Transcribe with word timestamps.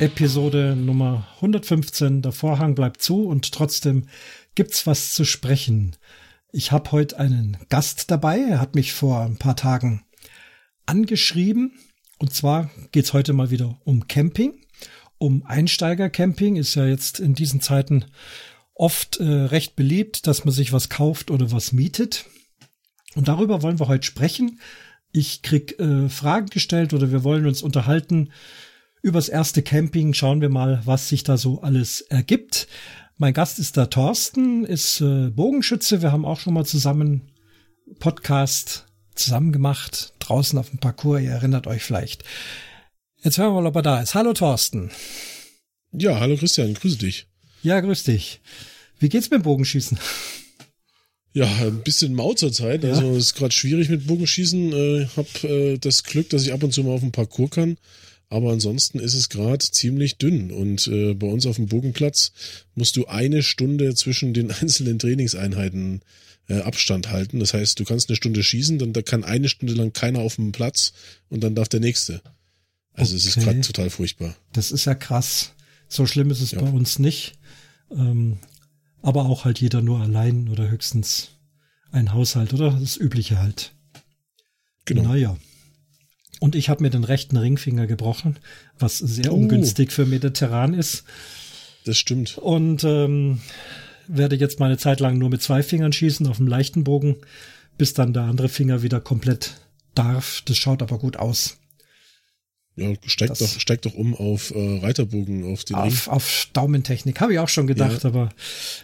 Episode 0.00 0.76
Nummer 0.76 1.26
115. 1.36 2.22
Der 2.22 2.30
Vorhang 2.30 2.76
bleibt 2.76 3.02
zu 3.02 3.24
und 3.26 3.50
trotzdem 3.50 4.06
gibt's 4.54 4.86
was 4.86 5.12
zu 5.12 5.24
sprechen. 5.24 5.96
Ich 6.52 6.70
habe 6.70 6.92
heute 6.92 7.18
einen 7.18 7.56
Gast 7.68 8.08
dabei. 8.08 8.38
Er 8.38 8.60
hat 8.60 8.76
mich 8.76 8.92
vor 8.92 9.22
ein 9.22 9.38
paar 9.38 9.56
Tagen 9.56 10.04
angeschrieben. 10.86 11.72
Und 12.18 12.32
zwar 12.32 12.70
geht's 12.92 13.12
heute 13.12 13.32
mal 13.32 13.50
wieder 13.50 13.80
um 13.82 14.06
Camping, 14.06 14.64
um 15.18 15.44
Einsteigercamping. 15.44 16.54
Ist 16.54 16.76
ja 16.76 16.86
jetzt 16.86 17.18
in 17.18 17.34
diesen 17.34 17.60
Zeiten 17.60 18.04
oft 18.74 19.18
äh, 19.18 19.24
recht 19.24 19.74
beliebt, 19.74 20.28
dass 20.28 20.44
man 20.44 20.54
sich 20.54 20.72
was 20.72 20.90
kauft 20.90 21.28
oder 21.28 21.50
was 21.50 21.72
mietet. 21.72 22.24
Und 23.16 23.26
darüber 23.26 23.62
wollen 23.62 23.80
wir 23.80 23.88
heute 23.88 24.06
sprechen. 24.06 24.60
Ich 25.10 25.42
krieg 25.42 25.80
äh, 25.80 26.08
Fragen 26.08 26.46
gestellt 26.46 26.94
oder 26.94 27.10
wir 27.10 27.24
wollen 27.24 27.46
uns 27.46 27.62
unterhalten 27.62 28.30
übers 29.02 29.28
erste 29.28 29.62
Camping 29.62 30.14
schauen 30.14 30.40
wir 30.40 30.48
mal, 30.48 30.82
was 30.84 31.08
sich 31.08 31.22
da 31.22 31.36
so 31.36 31.60
alles 31.62 32.00
ergibt. 32.02 32.68
Mein 33.16 33.34
Gast 33.34 33.58
ist 33.58 33.76
der 33.76 33.90
Thorsten, 33.90 34.64
ist 34.64 35.00
äh, 35.00 35.30
Bogenschütze. 35.30 36.02
Wir 36.02 36.12
haben 36.12 36.24
auch 36.24 36.40
schon 36.40 36.54
mal 36.54 36.64
zusammen 36.64 37.32
Podcast 37.98 38.86
zusammen 39.14 39.52
gemacht, 39.52 40.14
draußen 40.20 40.58
auf 40.58 40.70
dem 40.70 40.78
Parcours. 40.78 41.22
Ihr 41.22 41.30
erinnert 41.30 41.66
euch 41.66 41.82
vielleicht. 41.82 42.24
Jetzt 43.22 43.38
hören 43.38 43.52
wir 43.52 43.62
mal, 43.62 43.66
ob 43.66 43.76
er 43.76 43.82
da 43.82 44.00
ist. 44.00 44.14
Hallo 44.14 44.32
Thorsten. 44.32 44.90
Ja, 45.92 46.20
hallo 46.20 46.36
Christian, 46.36 46.74
grüße 46.74 46.98
dich. 46.98 47.26
Ja, 47.62 47.80
grüß 47.80 48.04
dich. 48.04 48.40
Wie 49.00 49.08
geht's 49.08 49.30
mit 49.30 49.40
dem 49.40 49.44
Bogenschießen? 49.44 49.98
Ja, 51.32 51.46
ein 51.60 51.82
bisschen 51.82 52.14
mau 52.14 52.34
zur 52.34 52.52
Zeit. 52.52 52.84
Ja. 52.84 52.90
Also 52.90 53.16
ist 53.16 53.34
gerade 53.34 53.52
schwierig 53.52 53.88
mit 53.88 54.06
Bogenschießen. 54.06 54.72
Äh, 54.72 55.08
hab 55.16 55.44
äh, 55.44 55.78
das 55.78 56.04
Glück, 56.04 56.30
dass 56.30 56.42
ich 56.42 56.52
ab 56.52 56.62
und 56.62 56.72
zu 56.72 56.82
mal 56.82 56.92
auf 56.92 57.00
dem 57.00 57.12
Parcours 57.12 57.50
kann. 57.50 57.78
Aber 58.30 58.52
ansonsten 58.52 58.98
ist 58.98 59.14
es 59.14 59.28
gerade 59.28 59.64
ziemlich 59.64 60.18
dünn. 60.18 60.50
Und 60.50 60.86
äh, 60.88 61.14
bei 61.14 61.26
uns 61.26 61.46
auf 61.46 61.56
dem 61.56 61.66
Bogenplatz 61.66 62.32
musst 62.74 62.96
du 62.96 63.06
eine 63.06 63.42
Stunde 63.42 63.94
zwischen 63.94 64.34
den 64.34 64.50
einzelnen 64.60 64.98
Trainingseinheiten 64.98 66.02
äh, 66.48 66.60
Abstand 66.60 67.10
halten. 67.10 67.40
Das 67.40 67.54
heißt, 67.54 67.78
du 67.78 67.84
kannst 67.84 68.08
eine 68.08 68.16
Stunde 68.16 68.42
schießen, 68.42 68.78
dann 68.78 68.92
da 68.92 69.02
kann 69.02 69.24
eine 69.24 69.48
Stunde 69.48 69.74
lang 69.74 69.92
keiner 69.92 70.20
auf 70.20 70.36
dem 70.36 70.52
Platz 70.52 70.92
und 71.28 71.42
dann 71.42 71.54
darf 71.54 71.68
der 71.68 71.80
nächste. 71.80 72.22
Also 72.92 73.14
okay. 73.14 73.16
es 73.16 73.36
ist 73.36 73.44
gerade 73.44 73.60
total 73.60 73.90
furchtbar. 73.90 74.34
Das 74.52 74.72
ist 74.72 74.84
ja 74.84 74.94
krass. 74.94 75.52
So 75.88 76.06
schlimm 76.06 76.30
ist 76.30 76.40
es 76.40 76.50
ja. 76.50 76.60
bei 76.60 76.68
uns 76.68 76.98
nicht. 76.98 77.34
Ähm, 77.90 78.38
aber 79.00 79.26
auch 79.26 79.44
halt 79.44 79.60
jeder 79.60 79.80
nur 79.80 80.00
allein 80.00 80.48
oder 80.48 80.68
höchstens 80.68 81.28
ein 81.90 82.12
Haushalt 82.12 82.52
oder 82.52 82.72
das 82.72 82.96
Übliche 82.96 83.38
halt. 83.38 83.72
Genau. 84.84 85.02
Naja. 85.02 85.38
Und 86.40 86.54
ich 86.54 86.68
habe 86.68 86.82
mir 86.82 86.90
den 86.90 87.04
rechten 87.04 87.36
Ringfinger 87.36 87.86
gebrochen, 87.86 88.36
was 88.78 88.98
sehr 88.98 89.32
oh. 89.32 89.36
ungünstig 89.36 89.92
für 89.92 90.06
mediterran 90.06 90.74
ist. 90.74 91.04
Das 91.84 91.98
stimmt. 91.98 92.38
Und 92.38 92.84
ähm, 92.84 93.40
werde 94.06 94.36
jetzt 94.36 94.60
mal 94.60 94.66
eine 94.66 94.78
Zeit 94.78 95.00
lang 95.00 95.18
nur 95.18 95.30
mit 95.30 95.42
zwei 95.42 95.62
Fingern 95.62 95.92
schießen 95.92 96.26
auf 96.26 96.36
dem 96.36 96.46
leichten 96.46 96.84
Bogen, 96.84 97.16
bis 97.76 97.94
dann 97.94 98.12
der 98.12 98.22
andere 98.22 98.48
Finger 98.48 98.82
wieder 98.82 99.00
komplett 99.00 99.54
darf. 99.94 100.42
Das 100.44 100.56
schaut 100.56 100.82
aber 100.82 100.98
gut 100.98 101.16
aus. 101.16 101.58
Ja, 102.76 102.92
steig 103.06 103.34
doch, 103.34 103.48
steig 103.60 103.82
doch 103.82 103.94
um 103.94 104.14
auf 104.14 104.52
äh, 104.54 104.78
Reiterbogen, 104.78 105.52
auf 105.52 105.64
den 105.64 105.74
auf, 105.74 106.06
Ring. 106.06 106.14
auf 106.14 106.48
Daumentechnik, 106.52 107.20
habe 107.20 107.32
ich 107.32 107.40
auch 107.40 107.48
schon 107.48 107.66
gedacht, 107.66 108.04
ja. 108.04 108.10
aber 108.10 108.28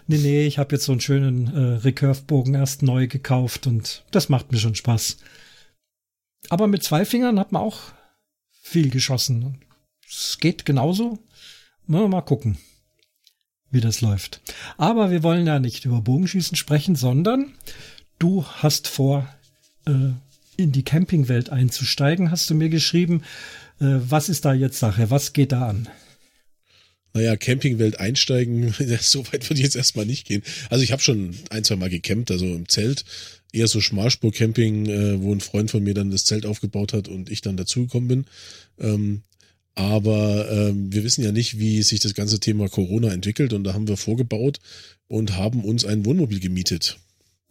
nee, 0.08 0.18
nee, 0.18 0.46
ich 0.46 0.58
habe 0.58 0.74
jetzt 0.74 0.86
so 0.86 0.90
einen 0.90 1.00
schönen 1.00 1.46
äh, 1.54 1.76
Recurve-Bogen 1.76 2.54
erst 2.54 2.82
neu 2.82 3.06
gekauft 3.06 3.68
und 3.68 4.02
das 4.10 4.28
macht 4.28 4.50
mir 4.50 4.58
schon 4.58 4.74
Spaß. 4.74 5.18
Aber 6.50 6.66
mit 6.66 6.82
zwei 6.82 7.04
Fingern 7.04 7.38
hat 7.38 7.52
man 7.52 7.62
auch 7.62 7.80
viel 8.62 8.90
geschossen. 8.90 9.60
Es 10.08 10.38
geht 10.40 10.64
genauso. 10.64 11.18
Mal 11.86 12.22
gucken, 12.22 12.56
wie 13.70 13.80
das 13.80 14.00
läuft. 14.00 14.40
Aber 14.78 15.10
wir 15.10 15.22
wollen 15.22 15.46
ja 15.46 15.58
nicht 15.58 15.84
über 15.84 16.00
Bogenschießen 16.00 16.56
sprechen, 16.56 16.96
sondern 16.96 17.52
du 18.18 18.44
hast 18.46 18.88
vor, 18.88 19.28
äh, 19.86 20.12
in 20.56 20.72
die 20.72 20.84
Campingwelt 20.84 21.50
einzusteigen, 21.50 22.30
hast 22.30 22.48
du 22.48 22.54
mir 22.54 22.68
geschrieben. 22.68 23.22
Äh, 23.80 23.98
was 24.08 24.28
ist 24.28 24.44
da 24.44 24.54
jetzt 24.54 24.78
Sache? 24.78 25.10
Was 25.10 25.32
geht 25.32 25.52
da 25.52 25.68
an? 25.68 25.88
Naja, 27.12 27.36
Campingwelt 27.36 28.00
einsteigen, 28.00 28.74
so 29.00 29.26
weit 29.26 29.48
würde 29.48 29.60
ich 29.60 29.64
jetzt 29.64 29.76
erstmal 29.76 30.06
nicht 30.06 30.26
gehen. 30.26 30.42
Also 30.70 30.82
ich 30.82 30.92
habe 30.92 31.02
schon 31.02 31.36
ein, 31.50 31.64
zwei 31.64 31.76
Mal 31.76 31.90
gecampt, 31.90 32.30
also 32.30 32.46
im 32.46 32.68
Zelt 32.68 33.04
eher 33.54 33.68
so 33.68 33.80
Schmalspur-Camping, 33.80 34.86
äh, 34.86 35.22
wo 35.22 35.32
ein 35.32 35.40
Freund 35.40 35.70
von 35.70 35.82
mir 35.82 35.94
dann 35.94 36.10
das 36.10 36.24
Zelt 36.24 36.46
aufgebaut 36.46 36.92
hat 36.92 37.08
und 37.08 37.30
ich 37.30 37.40
dann 37.40 37.56
dazugekommen 37.56 38.08
bin. 38.08 38.24
Ähm, 38.78 39.22
aber 39.74 40.50
ähm, 40.50 40.92
wir 40.92 41.04
wissen 41.04 41.24
ja 41.24 41.32
nicht, 41.32 41.58
wie 41.58 41.82
sich 41.82 42.00
das 42.00 42.14
ganze 42.14 42.38
Thema 42.38 42.68
Corona 42.68 43.12
entwickelt 43.12 43.52
und 43.52 43.64
da 43.64 43.74
haben 43.74 43.88
wir 43.88 43.96
vorgebaut 43.96 44.60
und 45.08 45.36
haben 45.36 45.64
uns 45.64 45.84
ein 45.84 46.04
Wohnmobil 46.04 46.40
gemietet. 46.40 46.98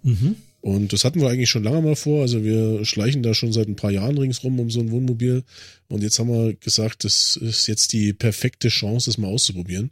Mhm. 0.03 0.35
Und 0.61 0.93
das 0.93 1.03
hatten 1.03 1.19
wir 1.19 1.27
eigentlich 1.27 1.49
schon 1.49 1.63
lange 1.63 1.81
mal 1.81 1.97
vor. 1.97 2.21
Also 2.21 2.45
wir 2.45 2.85
schleichen 2.85 3.21
da 3.21 3.33
schon 3.33 3.51
seit 3.51 3.67
ein 3.67 3.75
paar 3.75 3.91
Jahren 3.91 4.17
ringsrum 4.17 4.57
um 4.61 4.69
so 4.69 4.79
ein 4.79 4.91
Wohnmobil. 4.91 5.43
Und 5.89 6.03
jetzt 6.03 6.19
haben 6.19 6.29
wir 6.29 6.53
gesagt, 6.53 7.03
das 7.03 7.35
ist 7.35 7.67
jetzt 7.67 7.91
die 7.91 8.13
perfekte 8.13 8.69
Chance, 8.69 9.09
das 9.09 9.17
mal 9.17 9.27
auszuprobieren. 9.27 9.91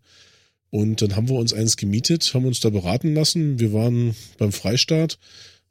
Und 0.69 1.01
dann 1.01 1.17
haben 1.17 1.27
wir 1.27 1.35
uns 1.35 1.51
eins 1.51 1.75
gemietet, 1.75 2.33
haben 2.33 2.45
uns 2.45 2.61
da 2.61 2.69
beraten 2.69 3.13
lassen. 3.13 3.59
Wir 3.59 3.73
waren 3.73 4.15
beim 4.37 4.53
Freistaat 4.53 5.19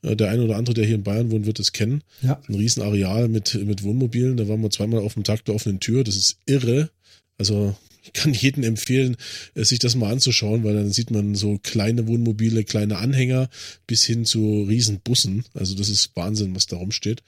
der 0.02 0.30
eine 0.30 0.42
oder 0.42 0.56
andere, 0.56 0.74
der 0.74 0.86
hier 0.86 0.94
in 0.94 1.02
Bayern 1.02 1.30
wohnt, 1.30 1.46
wird 1.46 1.60
es 1.60 1.72
kennen. 1.72 2.02
Ja. 2.22 2.40
Ein 2.48 2.54
Riesenareal 2.54 3.28
mit, 3.28 3.54
mit 3.66 3.82
Wohnmobilen. 3.82 4.36
Da 4.36 4.48
waren 4.48 4.62
wir 4.62 4.70
zweimal 4.70 5.00
auf 5.00 5.14
dem 5.14 5.24
Tag 5.24 5.44
der 5.44 5.54
offenen 5.54 5.80
Tür. 5.80 6.04
Das 6.04 6.16
ist 6.16 6.38
irre. 6.46 6.90
Also 7.38 7.74
ich 8.02 8.12
kann 8.12 8.32
jedem 8.32 8.64
empfehlen, 8.64 9.16
äh, 9.54 9.64
sich 9.64 9.78
das 9.78 9.94
mal 9.94 10.12
anzuschauen, 10.12 10.64
weil 10.64 10.74
dann 10.74 10.90
sieht 10.90 11.10
man 11.10 11.34
so 11.34 11.58
kleine 11.62 12.06
Wohnmobile, 12.06 12.64
kleine 12.64 12.98
Anhänger 12.98 13.50
bis 13.86 14.04
hin 14.04 14.24
zu 14.24 14.62
Riesenbussen. 14.62 15.44
Also 15.54 15.74
das 15.74 15.88
ist 15.88 16.16
Wahnsinn, 16.16 16.54
was 16.54 16.66
da 16.66 16.76
rumsteht. 16.76 17.22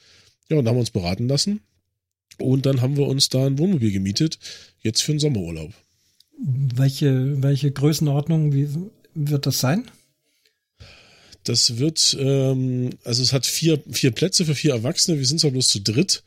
Ja, 0.49 0.57
und 0.57 0.65
da 0.65 0.71
haben 0.71 0.77
wir 0.77 0.81
uns 0.81 0.91
beraten 0.91 1.29
lassen. 1.29 1.61
Und 2.39 2.67
dann 2.67 2.81
haben 2.81 2.97
wir 2.97 3.07
uns 3.07 3.29
da 3.29 3.47
ein 3.47 3.59
Wohnmobil 3.59 3.93
gemietet, 3.93 4.39
jetzt 4.81 5.03
für 5.03 5.13
den 5.13 5.19
Sommerurlaub. 5.19 5.73
Welche, 6.39 7.43
welche 7.43 7.71
Größenordnung, 7.71 8.53
wie 8.53 8.69
wird 9.15 9.47
das 9.47 9.61
sein? 9.61 9.85
Das 11.45 11.79
wird, 11.79 12.17
ähm, 12.21 12.91
also 13.05 13.23
es 13.23 13.33
hat 13.33 13.47
vier, 13.47 13.83
vier 13.91 14.13
Plätze 14.13 14.45
für 14.45 14.55
vier 14.55 14.73
Erwachsene. 14.73 15.19
Wir 15.19 15.27
sind 15.27 15.41
zwar 15.41 15.51
bloß 15.51 15.69
zu 15.69 15.81
dritt, 15.81 16.23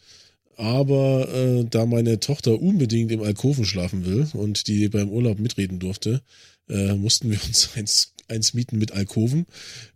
aber 0.57 1.29
äh, 1.33 1.65
da 1.69 1.85
meine 1.85 2.19
Tochter 2.19 2.61
unbedingt 2.61 3.11
im 3.11 3.23
Alkoven 3.23 3.65
schlafen 3.65 4.05
will 4.05 4.27
und 4.33 4.67
die 4.67 4.89
beim 4.89 5.09
Urlaub 5.09 5.39
mitreden 5.39 5.79
durfte, 5.79 6.21
äh, 6.69 6.93
mussten 6.93 7.31
wir 7.31 7.39
uns 7.45 7.69
eins, 7.75 8.13
eins 8.27 8.53
mieten 8.53 8.77
mit 8.77 8.91
Alkoven. 8.91 9.45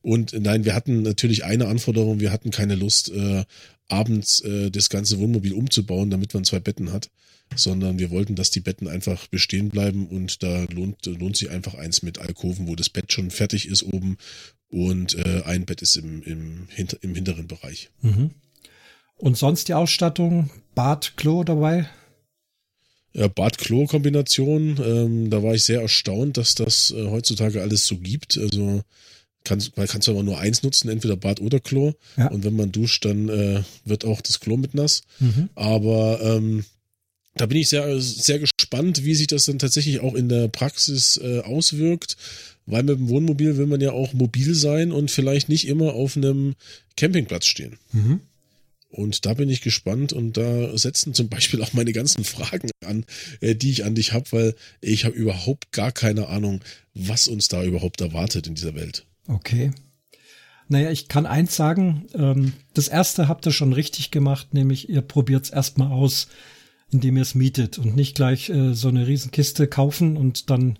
Und 0.01 0.33
nein, 0.39 0.65
wir 0.65 0.73
hatten 0.73 1.01
natürlich 1.01 1.43
eine 1.43 1.67
Anforderung, 1.67 2.19
wir 2.19 2.31
hatten 2.31 2.51
keine 2.51 2.75
Lust, 2.75 3.11
äh, 3.11 3.43
abends 3.89 4.41
äh, 4.41 4.69
das 4.71 4.89
ganze 4.89 5.19
Wohnmobil 5.19 5.53
umzubauen, 5.53 6.09
damit 6.09 6.33
man 6.33 6.45
zwei 6.45 6.59
Betten 6.59 6.93
hat, 6.93 7.09
sondern 7.55 7.99
wir 7.99 8.11
wollten, 8.11 8.35
dass 8.35 8.51
die 8.51 8.59
Betten 8.59 8.87
einfach 8.87 9.27
bestehen 9.27 9.69
bleiben 9.69 10.07
und 10.07 10.43
da 10.43 10.65
lohnt, 10.65 11.05
lohnt 11.05 11.35
sich 11.35 11.49
einfach 11.49 11.73
eins 11.73 12.03
mit 12.03 12.19
Alkoven, 12.19 12.67
wo 12.67 12.75
das 12.75 12.89
Bett 12.89 13.11
schon 13.11 13.31
fertig 13.31 13.67
ist 13.67 13.83
oben 13.83 14.17
und 14.69 15.15
äh, 15.15 15.43
ein 15.45 15.65
Bett 15.65 15.81
ist 15.81 15.95
im, 15.95 16.21
im, 16.23 16.67
hinter, 16.69 16.97
im 17.01 17.15
hinteren 17.15 17.47
Bereich. 17.47 17.89
Mhm. 18.01 18.31
Und 19.17 19.37
sonst 19.37 19.67
die 19.67 19.73
Ausstattung? 19.73 20.49
Bad, 20.75 21.17
Klo 21.17 21.43
dabei? 21.43 21.89
Ja, 23.13 23.27
Bad-Klo-Kombination. 23.27 24.79
Ähm, 24.83 25.29
da 25.29 25.41
war 25.43 25.55
ich 25.55 25.63
sehr 25.63 25.81
erstaunt, 25.81 26.37
dass 26.37 26.55
das 26.55 26.91
äh, 26.91 27.07
heutzutage 27.07 27.61
alles 27.61 27.87
so 27.87 27.97
gibt. 27.97 28.37
Also 28.37 28.83
kannst, 29.43 29.75
man 29.77 29.87
kann 29.87 30.01
zwar 30.01 30.21
nur 30.21 30.39
eins 30.39 30.63
nutzen, 30.63 30.89
entweder 30.89 31.17
Bad 31.17 31.41
oder 31.41 31.59
Klo. 31.59 31.93
Ja. 32.17 32.27
Und 32.27 32.43
wenn 32.43 32.55
man 32.55 32.71
duscht, 32.71 33.05
dann 33.05 33.27
äh, 33.29 33.63
wird 33.83 34.05
auch 34.05 34.21
das 34.21 34.39
Klo 34.39 34.57
mit 34.57 34.75
nass. 34.75 35.01
Mhm. 35.19 35.49
Aber 35.55 36.21
ähm, 36.21 36.65
da 37.35 37.45
bin 37.47 37.57
ich 37.57 37.69
sehr, 37.69 37.99
sehr 37.99 38.39
gespannt, 38.39 39.03
wie 39.03 39.15
sich 39.15 39.27
das 39.27 39.45
dann 39.45 39.59
tatsächlich 39.59 40.01
auch 40.01 40.13
in 40.13 40.29
der 40.29 40.47
Praxis 40.47 41.17
äh, 41.17 41.39
auswirkt 41.39 42.15
weil 42.69 42.83
mit 42.83 42.97
dem 42.97 43.09
Wohnmobil 43.09 43.57
will 43.57 43.67
man 43.67 43.81
ja 43.81 43.91
auch 43.91 44.13
mobil 44.13 44.53
sein 44.55 44.91
und 44.91 45.11
vielleicht 45.11 45.49
nicht 45.49 45.67
immer 45.67 45.93
auf 45.93 46.15
einem 46.15 46.55
Campingplatz 46.95 47.45
stehen. 47.45 47.77
Mhm. 47.91 48.21
Und 48.91 49.25
da 49.25 49.35
bin 49.35 49.49
ich 49.49 49.61
gespannt 49.61 50.13
und 50.13 50.35
da 50.37 50.75
setzen 50.75 51.13
zum 51.13 51.29
Beispiel 51.29 51.61
auch 51.61 51.73
meine 51.73 51.93
ganzen 51.93 52.23
Fragen 52.23 52.71
an, 52.83 53.05
äh, 53.39 53.55
die 53.55 53.69
ich 53.69 53.85
an 53.85 53.95
dich 53.95 54.13
habe, 54.13 54.31
weil 54.31 54.55
ich 54.81 55.05
habe 55.05 55.15
überhaupt 55.15 55.71
gar 55.71 55.91
keine 55.91 56.27
Ahnung, 56.27 56.61
was 56.95 57.27
uns 57.27 57.47
da 57.47 57.63
überhaupt 57.63 58.01
erwartet 58.01 58.47
in 58.47 58.55
dieser 58.55 58.73
Welt. 58.73 59.05
Okay. 59.27 59.71
Naja, 60.69 60.91
ich 60.91 61.07
kann 61.07 61.25
eins 61.25 61.55
sagen, 61.55 62.05
ähm, 62.13 62.53
das 62.73 62.87
erste 62.87 63.27
habt 63.27 63.45
ihr 63.45 63.51
schon 63.51 63.73
richtig 63.73 64.11
gemacht, 64.11 64.53
nämlich 64.53 64.89
ihr 64.89 65.01
probiert 65.01 65.45
es 65.45 65.49
erstmal 65.49 65.91
aus, 65.91 66.27
indem 66.91 67.17
ihr 67.17 67.23
es 67.23 67.35
mietet 67.35 67.77
und 67.77 67.95
nicht 67.95 68.15
gleich 68.15 68.49
äh, 68.49 68.73
so 68.73 68.87
eine 68.87 69.07
Riesenkiste 69.07 69.67
kaufen 69.67 70.17
und 70.17 70.49
dann 70.49 70.79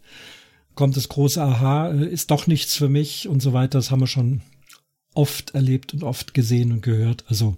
kommt 0.80 0.96
das 0.96 1.10
große 1.10 1.42
Aha, 1.44 1.92
äh, 1.92 2.06
ist 2.08 2.32
doch 2.32 2.48
nichts 2.48 2.74
für 2.74 2.88
mich 2.88 3.28
und 3.28 3.42
so 3.42 3.52
weiter. 3.52 3.78
Das 3.78 3.92
haben 3.92 4.00
wir 4.00 4.08
schon 4.08 4.42
oft 5.14 5.54
erlebt 5.54 5.94
und 5.94 6.04
oft 6.04 6.34
gesehen 6.34 6.72
und 6.72 6.82
gehört. 6.82 7.26
Also, 7.28 7.58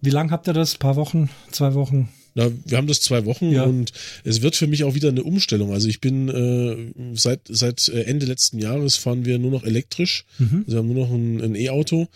wie 0.00 0.10
lange 0.10 0.30
habt 0.30 0.46
ihr 0.46 0.52
das? 0.52 0.76
Ein 0.76 0.78
paar 0.78 0.94
Wochen? 0.94 1.30
Zwei 1.50 1.74
Wochen? 1.74 2.08
Na, 2.36 2.48
wir 2.64 2.76
haben 2.76 2.86
das 2.86 3.00
zwei 3.00 3.24
Wochen 3.24 3.50
Ja. 3.50 3.64
und 3.64 3.92
es 4.22 4.40
wird 4.40 4.54
für 4.54 4.68
mich 4.68 4.84
auch 4.84 4.94
wieder 4.94 5.08
eine 5.08 5.24
Umstellung. 5.24 5.72
Also 5.72 5.88
ich 5.88 6.00
bin 6.00 6.28
äh, 6.28 7.16
seit 7.16 7.40
seit 7.48 7.88
äh, 7.88 8.02
Ende 8.02 8.26
letzten 8.26 8.60
Jahres 8.60 8.94
fahren 8.96 9.24
wir 9.24 9.40
nur 9.40 9.50
noch 9.50 9.64
elektrisch. 9.64 10.24
Mhm. 10.38 10.62
Also 10.64 10.70
wir 10.70 10.78
haben 10.78 10.94
nur 10.94 11.06
noch 11.06 11.12
ein, 11.12 11.40
ein 11.42 11.54
E-Auto 11.56 12.06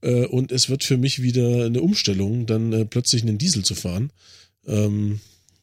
äh, 0.00 0.24
und 0.24 0.52
es 0.52 0.70
wird 0.70 0.84
für 0.84 0.96
mich 0.96 1.20
wieder 1.20 1.66
eine 1.66 1.82
Umstellung, 1.82 2.46
dann 2.46 2.72
äh, 2.72 2.86
plötzlich 2.86 3.20
einen 3.20 3.36
Diesel 3.36 3.62
zu 3.62 3.74
fahren 3.74 4.10
ähm, 4.66 5.20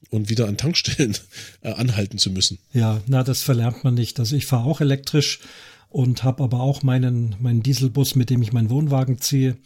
und 0.09 0.29
wieder 0.29 0.47
an 0.47 0.57
Tankstellen 0.57 1.17
äh, 1.61 1.71
anhalten 1.71 2.17
zu 2.17 2.31
müssen. 2.31 2.59
Ja, 2.71 3.01
na, 3.07 3.23
das 3.23 3.41
verlernt 3.41 3.83
man 3.83 3.93
nicht. 3.93 4.19
Also 4.19 4.35
ich 4.35 4.45
fahre 4.45 4.65
auch 4.65 4.81
elektrisch 4.81 5.39
und 5.89 6.23
habe 6.23 6.43
aber 6.43 6.59
auch 6.59 6.83
meinen, 6.83 7.35
meinen 7.39 7.63
Dieselbus, 7.63 8.15
mit 8.15 8.29
dem 8.29 8.41
ich 8.41 8.53
meinen 8.53 8.69
Wohnwagen 8.69 9.19
ziehe. 9.19 9.57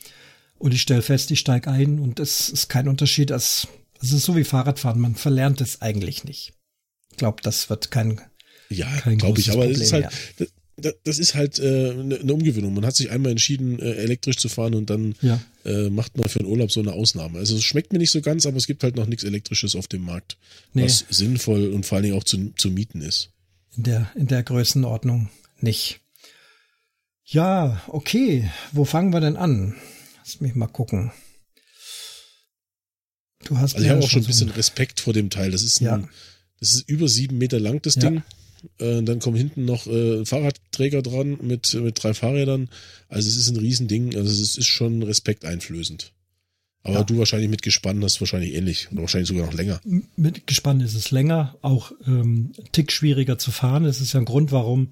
Und 0.58 0.74
ich 0.74 0.82
stelle 0.82 1.02
fest, 1.02 1.32
ich 1.32 1.40
steige 1.40 1.70
ein 1.70 2.00
und 2.00 2.20
es 2.20 2.50
ist 2.50 2.68
kein 2.68 2.88
Unterschied. 2.88 3.32
Es, 3.32 3.68
es 4.02 4.12
ist 4.12 4.24
so 4.24 4.36
wie 4.36 4.44
Fahrradfahren. 4.44 5.00
Man 5.00 5.16
verlernt 5.16 5.62
es 5.62 5.82
eigentlich 5.82 6.24
nicht. 6.24 6.54
Ich 7.12 7.18
glaube, 7.18 7.42
das 7.42 7.70
wird 7.70 7.92
kein, 7.92 8.22
Ja, 8.70 8.88
Kein 8.98 9.18
glaube 9.18 9.40
ich, 9.40 9.52
aber 9.52 9.70
es 9.70 9.80
ist 9.80 9.92
Problem, 9.92 10.10
halt, 10.10 10.16
das, 10.38 10.48
das 11.04 11.18
ist 11.18 11.34
halt 11.36 11.58
äh, 11.60 11.92
eine 11.92 12.20
eine 12.20 12.34
Umgewöhnung. 12.34 12.74
Man 12.74 12.86
hat 12.86 12.96
sich 12.96 13.10
einmal 13.10 13.32
entschieden, 13.32 13.80
äh, 13.80 13.94
elektrisch 13.96 14.38
zu 14.38 14.48
fahren 14.48 14.76
und 14.76 14.90
dann 14.90 15.16
ja. 15.22 15.42
äh, 15.66 15.90
macht 15.90 16.18
man 16.18 16.30
für 16.30 16.40
den 16.40 16.48
Urlaub 16.48 16.72
so 16.72 16.80
eine 16.80 16.94
Ausnahme. 16.94 17.40
Also 17.40 17.56
es 17.56 17.64
schmeckt 17.64 17.92
mir 17.94 18.00
nicht 18.00 18.12
so 18.12 18.22
ganz, 18.22 18.46
aber 18.46 18.58
es 18.58 18.68
gibt 18.68 18.84
halt 18.84 18.96
noch 18.96 19.08
nichts 19.08 19.24
Elektrisches 19.24 19.76
auf 19.76 19.88
dem 19.88 20.04
Markt, 20.04 20.38
Nee. 20.74 20.84
was 20.84 21.04
sinnvoll 21.10 21.72
und 21.74 21.86
vor 21.86 21.96
allen 21.96 22.04
Dingen 22.04 22.16
auch 22.18 22.24
zu, 22.24 22.52
zu 22.58 22.70
mieten 22.70 23.02
ist. 23.02 23.32
in 23.76 23.84
der, 23.84 24.12
in 24.16 24.28
der 24.28 24.44
Größenordnung 24.44 25.30
nicht. 25.60 26.00
Ja, 27.26 27.82
okay. 27.88 28.50
Wo 28.72 28.86
fangen 28.86 29.12
wir 29.12 29.20
denn 29.20 29.36
an? 29.36 29.76
Lass 30.20 30.40
mich 30.42 30.54
mal 30.56 30.68
gucken. 30.68 31.12
Du 33.46 33.58
hast 33.58 33.76
Also 33.76 33.86
ich 33.86 33.90
habe 33.90 34.00
ja 34.02 34.06
auch 34.06 34.10
schon 34.10 34.24
ein 34.24 34.28
bisschen 34.28 34.50
Respekt 34.50 35.00
vor 35.00 35.14
dem 35.14 35.30
Teil. 35.30 35.52
Das 35.52 35.64
ist, 35.64 35.80
ein, 35.82 35.86
Ja. 35.86 36.10
das 36.60 36.74
ist 36.74 36.90
über 36.90 37.08
sieben 37.08 37.38
Meter 37.38 37.60
lang, 37.60 37.82
das 37.82 37.96
Ja. 37.96 38.02
Ding. 38.10 38.24
Äh, 38.80 39.04
dann 39.04 39.20
kommen 39.20 39.38
hinten 39.38 39.66
noch 39.66 39.88
äh, 39.88 40.26
Fahrradträger 40.26 41.02
dran 41.02 41.38
mit, 41.42 41.74
mit 41.74 42.02
drei 42.04 42.14
Fahrrädern. 42.14 42.70
Also 43.10 43.30
es 43.30 43.38
ist 43.38 43.50
ein 43.50 43.58
Riesending. 43.58 44.16
Also 44.16 44.32
es 44.32 44.58
ist 44.58 44.66
schon 44.68 45.04
respekteinflößend. 45.04 46.14
Aber 46.84 46.96
Ja. 46.96 47.04
du 47.04 47.18
wahrscheinlich 47.18 47.50
mit 47.50 47.62
Gespann 47.64 48.04
hast 48.04 48.22
wahrscheinlich 48.22 48.54
ähnlich 48.54 48.88
oder 48.92 49.02
wahrscheinlich 49.02 49.28
sogar 49.28 49.46
noch 49.46 49.54
länger. 49.54 49.82
Mit 50.16 50.48
Gespann 50.48 50.80
ist 50.80 50.94
es 50.96 51.12
länger, 51.12 51.58
auch 51.62 51.92
ähm, 52.06 52.54
ein 52.58 52.72
Tick 52.72 52.92
schwieriger 52.92 53.38
zu 53.38 53.52
fahren. 53.52 53.84
Es 53.86 54.00
ist 54.00 54.14
ja 54.14 54.20
ein 54.20 54.26
Grund, 54.26 54.52
warum 54.52 54.90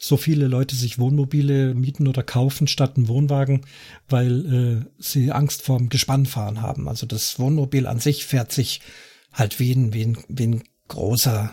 so 0.00 0.16
viele 0.16 0.46
Leute 0.46 0.76
sich 0.76 0.98
Wohnmobile 0.98 1.74
mieten 1.74 2.06
oder 2.06 2.22
kaufen 2.22 2.68
statt 2.68 2.96
einen 2.96 3.08
Wohnwagen, 3.08 3.62
weil 4.08 4.84
äh, 4.86 5.02
sie 5.02 5.32
Angst 5.32 5.62
vorm 5.62 5.88
Gespannfahren 5.88 6.62
haben. 6.62 6.88
Also 6.88 7.04
das 7.06 7.38
Wohnmobil 7.38 7.86
an 7.86 7.98
sich 7.98 8.24
fährt 8.24 8.52
sich 8.52 8.80
halt 9.32 9.58
wie 9.60 9.72
ein, 9.72 9.92
wie 9.92 10.02
ein, 10.04 10.18
wie 10.28 10.46
ein 10.46 10.64
großer, 10.88 11.52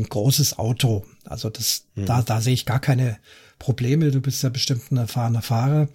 ein 0.00 0.08
großes 0.08 0.58
Auto. 0.58 1.04
Also 1.24 1.50
das, 1.50 1.86
da, 1.94 2.22
da 2.22 2.40
sehe 2.40 2.54
ich 2.54 2.66
gar 2.66 2.80
keine 2.80 3.18
Probleme. 3.58 4.10
Du 4.10 4.20
bist 4.20 4.42
ja 4.42 4.48
bestimmt 4.48 4.90
ein 4.90 4.96
erfahrener 4.96 5.42
Fahrer. 5.42 5.88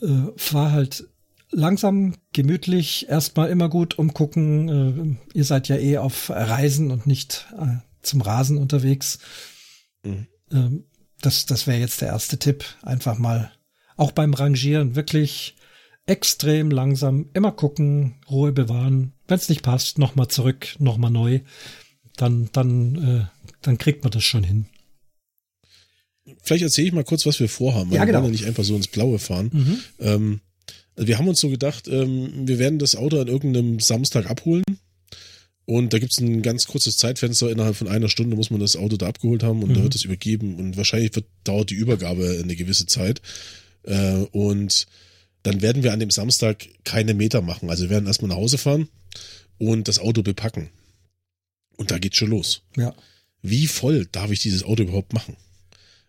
Äh, 0.00 0.32
fahr 0.36 0.72
halt 0.72 1.08
langsam, 1.50 2.14
gemütlich, 2.32 3.08
erstmal 3.08 3.50
immer 3.50 3.68
gut 3.68 3.98
umgucken. 3.98 5.18
Äh, 5.34 5.38
ihr 5.38 5.44
seid 5.44 5.68
ja 5.68 5.76
eh 5.76 5.98
auf 5.98 6.30
Reisen 6.30 6.90
und 6.90 7.06
nicht 7.06 7.46
äh, 7.58 7.78
zum 8.02 8.20
Rasen 8.20 8.58
unterwegs. 8.58 9.18
Mhm. 10.04 10.26
Ähm, 10.52 10.84
das 11.20 11.46
das 11.46 11.66
wäre 11.66 11.78
jetzt 11.78 12.00
der 12.00 12.08
erste 12.08 12.38
Tipp. 12.38 12.64
Einfach 12.82 13.18
mal, 13.18 13.50
auch 13.96 14.12
beim 14.12 14.34
Rangieren, 14.34 14.94
wirklich 14.94 15.56
extrem 16.06 16.70
langsam, 16.70 17.28
immer 17.34 17.52
gucken, 17.52 18.14
Ruhe 18.30 18.52
bewahren. 18.52 19.12
Wenn 19.26 19.36
es 19.36 19.48
nicht 19.48 19.62
passt, 19.62 19.98
nochmal 19.98 20.28
zurück, 20.28 20.76
nochmal 20.78 21.10
neu. 21.10 21.40
Dann, 22.18 22.50
dann, 22.52 22.94
äh, 22.96 23.24
dann 23.62 23.78
kriegt 23.78 24.02
man 24.04 24.10
das 24.10 24.24
schon 24.24 24.44
hin. 24.44 24.66
Vielleicht 26.42 26.62
erzähle 26.64 26.88
ich 26.88 26.92
mal 26.92 27.04
kurz, 27.04 27.24
was 27.24 27.40
wir 27.40 27.48
vorhaben, 27.48 27.90
Ja, 27.90 28.00
wir 28.00 28.06
genau. 28.06 28.18
wollen 28.22 28.34
ja 28.34 28.40
nicht 28.40 28.46
einfach 28.46 28.64
so 28.64 28.76
ins 28.76 28.88
Blaue 28.88 29.18
fahren. 29.18 29.50
Mhm. 29.52 29.78
Ähm, 30.00 30.40
also 30.94 31.08
wir 31.08 31.16
haben 31.16 31.28
uns 31.28 31.40
so 31.40 31.48
gedacht, 31.48 31.88
ähm, 31.88 32.46
wir 32.46 32.58
werden 32.58 32.78
das 32.78 32.96
Auto 32.96 33.18
an 33.20 33.28
irgendeinem 33.28 33.80
Samstag 33.80 34.28
abholen. 34.28 34.64
Und 35.64 35.92
da 35.92 35.98
gibt's 35.98 36.18
ein 36.18 36.42
ganz 36.42 36.66
kurzes 36.66 36.96
Zeitfenster. 36.96 37.50
Innerhalb 37.50 37.76
von 37.76 37.88
einer 37.88 38.08
Stunde 38.08 38.36
muss 38.36 38.50
man 38.50 38.60
das 38.60 38.76
Auto 38.76 38.96
da 38.96 39.06
abgeholt 39.06 39.42
haben 39.42 39.62
und 39.62 39.74
da 39.74 39.78
Mhm. 39.80 39.84
wird 39.84 39.94
es 39.94 40.04
übergeben. 40.04 40.56
Und 40.56 40.76
wahrscheinlich 40.76 41.14
wird, 41.14 41.26
dauert 41.44 41.70
die 41.70 41.74
Übergabe 41.74 42.40
eine 42.42 42.56
gewisse 42.56 42.86
Zeit. 42.86 43.22
Äh, 43.84 44.24
und 44.32 44.86
dann 45.44 45.62
werden 45.62 45.82
wir 45.82 45.92
an 45.92 46.00
dem 46.00 46.10
Samstag 46.10 46.66
keine 46.84 47.14
Meter 47.14 47.42
machen. 47.42 47.70
Also 47.70 47.84
wir 47.84 47.90
werden 47.90 48.06
erstmal 48.06 48.30
nach 48.30 48.36
Hause 48.36 48.58
fahren 48.58 48.88
und 49.58 49.88
das 49.88 49.98
Auto 49.98 50.22
bepacken. 50.22 50.68
Und 51.78 51.90
da 51.90 51.98
geht's 51.98 52.18
schon 52.18 52.28
los 52.30 52.60
Ja. 52.76 52.94
wie 53.40 53.66
voll 53.66 54.06
darf 54.12 54.30
ich 54.30 54.40
dieses 54.40 54.62
Auto 54.64 54.82
überhaupt 54.82 55.12
machen? 55.14 55.36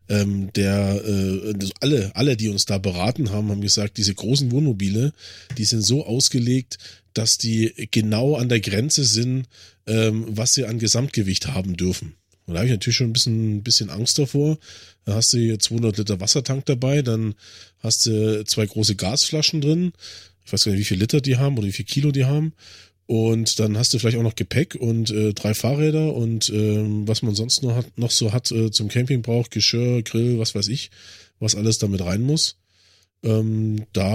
Ähm, 0.10 0.52
der, 0.54 1.02
äh, 1.06 1.54
also 1.54 1.72
alle, 1.82 2.12
alle, 2.16 2.36
die 2.36 2.50
uns 2.50 2.66
da 2.66 2.80
beraten 2.80 3.30
haben, 3.30 3.50
haben 3.50 3.62
gesagt, 3.62 3.98
diese 3.98 4.16
großen 4.16 4.52
Wohnmobile, 4.52 5.14
die 5.58 5.66
sind 5.66 5.84
so 5.84 6.04
ausgelegt, 6.06 6.80
dass 7.14 7.38
die 7.38 7.72
genau 7.92 8.36
an 8.36 8.50
der 8.50 8.60
Grenze 8.60 9.04
sind, 9.04 9.46
ähm, 9.86 10.26
was 10.28 10.56
sie 10.56 10.66
an 10.66 10.80
Gesamtgewicht 10.80 11.48
haben 11.48 11.78
dürfen. 11.78 12.16
Und 12.48 12.56
da 12.56 12.62
habe 12.62 12.66
ich 12.68 12.72
natürlich 12.74 12.98
schon 12.98 13.10
ein 13.12 13.14
bisschen, 13.14 13.58
ein 13.58 13.64
bisschen 13.64 13.92
Angst 13.92 14.18
davor. 14.18 14.58
Da 15.06 15.14
hast 15.14 15.32
du 15.34 15.38
hier 15.38 15.60
200 15.60 16.00
Liter 16.00 16.20
Wassertank 16.20 16.66
dabei, 16.66 17.04
dann 17.04 17.36
hast 17.78 18.08
du 18.08 18.44
zwei 18.46 18.66
große 18.66 18.96
Gasflaschen 18.96 19.62
drin. 19.62 19.94
Ich 20.44 20.52
weiß 20.52 20.64
gar 20.64 20.72
nicht, 20.72 20.82
wie 20.82 20.86
viel 20.86 20.98
Liter 21.00 21.22
die 21.22 21.38
haben 21.38 21.56
oder 21.60 21.68
wie 21.68 21.72
viel 21.72 21.86
Kilo 21.86 22.12
die 22.12 22.26
haben. 22.26 22.54
Und 23.10 23.60
dann 23.60 23.76
hast 23.76 23.92
du 23.92 23.98
vielleicht 23.98 24.20
auch 24.20 24.24
noch 24.24 24.36
Gepäck 24.36 24.76
und 24.76 25.10
äh, 25.10 25.34
drei 25.34 25.56
Fahrräder 25.56 26.14
und 26.14 26.50
ähm, 26.50 27.08
was 27.08 27.24
man 27.24 27.34
sonst 27.34 27.64
noch, 27.64 27.76
hat, 27.76 27.98
noch 27.98 28.12
so 28.12 28.34
hat 28.34 28.52
äh, 28.52 28.70
zum 28.70 28.88
Camping 28.88 29.24
braucht, 29.24 29.50
Geschirr, 29.50 30.04
Grill, 30.04 30.38
was 30.38 30.54
weiß 30.54 30.68
ich, 30.68 30.92
was 31.40 31.56
alles 31.56 31.80
damit 31.80 32.02
rein 32.06 32.22
muss. 32.22 32.58
Ähm, 33.24 33.88
da 33.94 34.12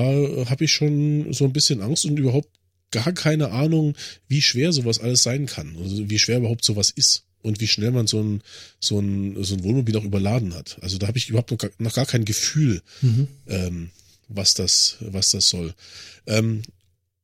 habe 0.49 0.64
ich 0.64 0.73
schon 0.73 1.32
so 1.32 1.44
ein 1.44 1.52
bisschen 1.52 1.81
Angst 1.82 2.05
und 2.05 2.17
überhaupt 2.20 2.49
gar 2.93 3.11
keine 3.11 3.50
Ahnung, 3.50 3.96
wie 4.29 4.41
schwer 4.41 4.72
sowas 4.72 5.01
alles 5.01 5.24
sein 5.24 5.46
kann. 5.46 5.77
Also 5.82 6.08
wie 6.08 6.19
schwer 6.20 6.39
überhaupt 6.39 6.65
sowas 6.65 6.91
ist 6.91 7.24
und 7.43 7.60
wie 7.60 7.67
schnell 7.67 7.91
man 7.91 8.06
so 8.06 8.22
ein, 8.22 8.43
so 8.79 9.01
ein, 9.01 9.43
so 9.43 9.56
ein 9.56 9.65
Wohnmobil 9.65 9.96
auch 9.96 10.05
überladen 10.05 10.55
hat. 10.55 10.79
Also 10.82 10.98
da 10.98 11.08
habe 11.08 11.19
ich 11.19 11.29
überhaupt 11.29 11.51
noch 11.51 11.58
gar, 11.58 11.70
noch 11.79 11.94
gar 11.94 12.06
kein 12.06 12.24
Gefühl, 12.24 12.81
Mhm. 13.03 13.27
ähm, 13.48 13.91
was 14.29 14.55
das, 14.55 14.98
was 15.01 15.31
das 15.31 15.48
soll. 15.48 15.74
Ähm, 16.29 16.63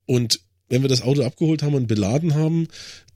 und 0.07 0.41
wenn 0.71 0.81
wir 0.83 0.89
das 0.89 1.03
Auto 1.03 1.23
abgeholt 1.23 1.63
haben 1.63 1.75
und 1.75 1.87
beladen 1.89 2.35
haben, 2.35 2.69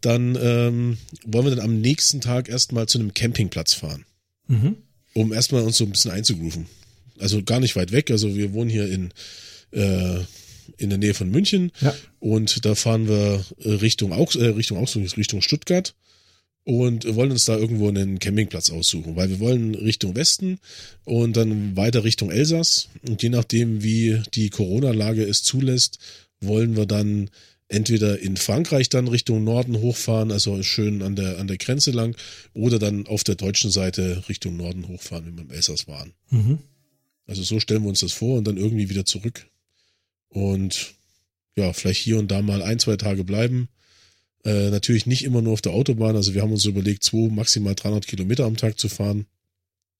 dann 0.02 0.37
ähm, 0.40 0.99
wollen 1.25 1.46
wir 1.46 1.56
dann 1.56 1.64
am 1.64 1.80
nächsten 1.80 2.20
Tag 2.20 2.50
erstmal 2.50 2.87
zu 2.87 2.99
einem 2.99 3.14
Campingplatz 3.14 3.73
fahren, 3.73 4.04
Mhm. 4.49 4.76
um 5.14 5.32
erstmal 5.32 5.62
uns 5.62 5.78
so 5.78 5.84
ein 5.84 5.90
bisschen 5.92 6.11
einzugrooven. 6.11 6.66
Also 7.18 7.42
gar 7.42 7.61
nicht 7.61 7.76
weit 7.76 7.92
weg. 7.92 8.11
Also 8.11 8.34
wir 8.37 8.52
wohnen 8.52 8.68
hier 8.68 8.87
in, 8.90 9.12
äh, 9.70 10.18
in 10.76 10.90
der 10.90 10.99
Nähe 10.99 11.14
von 11.14 11.30
München 11.30 11.70
Ja. 11.80 11.94
und 12.18 12.64
da 12.66 12.75
fahren 12.75 13.08
wir 13.08 13.44
äh, 13.62 13.70
Richtung 13.70 14.12
Augs 14.12 14.34
äh, 14.37 14.46
Richtung 14.46 14.76
Augsburg, 14.78 15.16
Richtung 15.16 15.40
Stuttgart 15.40 15.94
und 16.64 17.14
wollen 17.14 17.30
uns 17.30 17.44
da 17.44 17.56
irgendwo 17.56 17.88
einen 17.88 18.18
Campingplatz 18.18 18.70
aussuchen, 18.70 19.16
weil 19.16 19.28
wir 19.28 19.38
wollen 19.38 19.75
Richtung 19.75 20.16
Westen 20.16 20.58
und 21.04 21.37
dann 21.37 21.76
weiter 21.76 22.02
Richtung 22.04 22.30
Elsass 22.30 22.88
und 23.08 23.23
je 23.23 23.28
nachdem, 23.28 23.82
wie 23.82 24.20
die 24.34 24.49
Corona-Lage 24.50 25.23
es 25.25 25.42
zulässt, 25.42 25.99
wollen 26.46 26.76
wir 26.76 26.86
dann 26.86 27.30
entweder 27.68 28.18
in 28.18 28.36
Frankreich 28.36 28.88
dann 28.88 29.08
Richtung 29.08 29.44
Norden 29.44 29.80
hochfahren, 29.80 30.30
also 30.30 30.62
schön 30.62 31.02
an 31.02 31.16
der 31.16 31.38
an 31.38 31.46
der 31.46 31.58
Grenze 31.58 31.90
lang, 31.90 32.16
oder 32.52 32.78
dann 32.78 33.06
auf 33.06 33.24
der 33.24 33.34
deutschen 33.34 33.70
Seite 33.70 34.24
Richtung 34.28 34.56
Norden 34.56 34.88
hochfahren, 34.88 35.26
wenn 35.26 35.36
wir 35.36 35.44
im 35.44 35.50
Elsass 35.50 35.88
waren. 35.88 36.12
Mhm. 36.30 36.58
Also 37.26 37.42
so 37.42 37.58
stellen 37.60 37.82
wir 37.82 37.88
uns 37.88 38.00
das 38.00 38.12
vor 38.12 38.38
und 38.38 38.46
dann 38.46 38.56
irgendwie 38.56 38.90
wieder 38.90 39.04
zurück. 39.04 39.46
Und 40.28 40.94
ja, 41.56 41.72
vielleicht 41.72 42.00
hier 42.00 42.18
und 42.18 42.30
da 42.30 42.42
mal 42.42 42.62
ein, 42.62 42.78
zwei 42.78 42.96
Tage 42.96 43.24
bleiben. 43.24 43.68
Äh, 44.44 44.70
natürlich 44.70 45.06
nicht 45.06 45.24
immer 45.24 45.40
nur 45.40 45.54
auf 45.54 45.62
der 45.62 45.72
Autobahn. 45.72 46.16
Also 46.16 46.34
wir 46.34 46.42
haben 46.42 46.52
uns 46.52 46.64
überlegt, 46.64 47.02
zwei, 47.02 47.30
maximal 47.30 47.74
300 47.74 48.06
Kilometer 48.06 48.44
am 48.44 48.56
Tag 48.56 48.78
zu 48.78 48.88
fahren. 48.88 49.26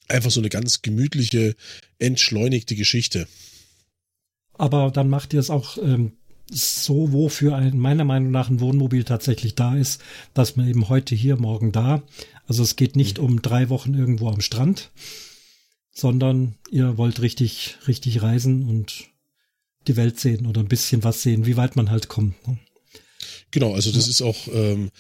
Einfach 0.09 0.31
so 0.31 0.41
eine 0.41 0.51
ganz 0.51 0.83
gemütliche, 0.83 1.57
entschleunigte 1.99 2.75
Geschichte. 2.75 3.27
Aber 4.53 4.91
dann 4.91 5.09
macht 5.09 5.33
ihr 5.33 5.41
es 5.41 5.49
auch 5.49 5.79
ähm, 5.79 6.13
so, 6.55 7.13
wofür 7.13 7.57
ein, 7.57 7.77
meiner 7.79 8.05
Meinung 8.05 8.31
nach 8.31 8.49
ein 8.49 8.61
Wohnmobil 8.61 9.05
tatsächlich 9.05 9.55
da 9.55 9.77
ist, 9.77 10.01
dass 10.35 10.57
man 10.57 10.69
eben 10.69 10.89
heute 10.89 11.15
hier, 11.15 11.37
morgen 11.37 11.73
da. 11.73 12.03
Also 12.47 12.63
es 12.63 12.77
geht 12.77 12.95
nicht 12.97 13.19
um 13.19 13.43
drei 13.43 13.69
Wochen 13.71 13.95
irgendwo 13.95 14.29
am 14.29 14.41
Strand, 14.41 14.91
sondern 15.93 16.55
ihr 16.71 16.97
wollt 16.97 17.21
richtig, 17.23 17.77
richtig 17.87 18.23
reisen 18.23 18.69
und 18.69 19.05
die 19.87 19.97
Welt 19.97 20.19
sehen 20.19 20.47
oder 20.47 20.61
ein 20.61 20.69
bisschen 20.69 21.05
was 21.05 21.23
sehen, 21.23 21.47
wie 21.47 21.57
weit 21.57 21.77
man 21.77 21.91
halt 21.91 22.09
kommt. 22.09 22.47
ne? 22.49 22.59
Genau, 23.51 23.75
also 23.75 23.93
das 23.93 24.09
ist 24.09 24.23
auch, 24.23 24.49
ähm, 24.53 24.91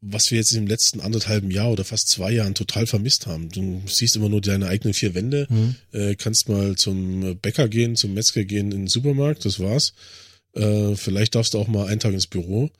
was 0.00 0.30
wir 0.30 0.38
jetzt 0.38 0.52
im 0.52 0.66
letzten 0.66 1.00
anderthalben 1.00 1.50
Jahr 1.50 1.70
oder 1.72 1.84
fast 1.84 2.08
zwei 2.08 2.30
Jahren 2.30 2.54
total 2.54 2.86
vermisst 2.86 3.26
haben. 3.26 3.48
Du 3.48 3.82
siehst 3.86 4.14
immer 4.14 4.28
nur 4.28 4.40
deine 4.40 4.68
eigenen 4.68 4.94
vier 4.94 5.14
Wände, 5.14 5.46
Mhm. 5.50 5.74
äh, 5.92 6.14
kannst 6.14 6.48
mal 6.48 6.76
zum 6.76 7.38
Bäcker 7.40 7.68
gehen, 7.68 7.96
zum 7.96 8.14
Metzger 8.14 8.44
gehen, 8.44 8.66
in 8.72 8.82
den 8.82 8.88
Supermarkt, 8.88 9.44
das 9.44 9.58
war's. 9.58 9.94
Äh, 10.56 10.96
vielleicht 10.96 11.34
darfst 11.34 11.54
du 11.54 11.58
auch 11.58 11.68
mal 11.68 11.86
einen 11.86 12.00
Tag 12.00 12.14
ins 12.14 12.26
Büro. 12.26 12.70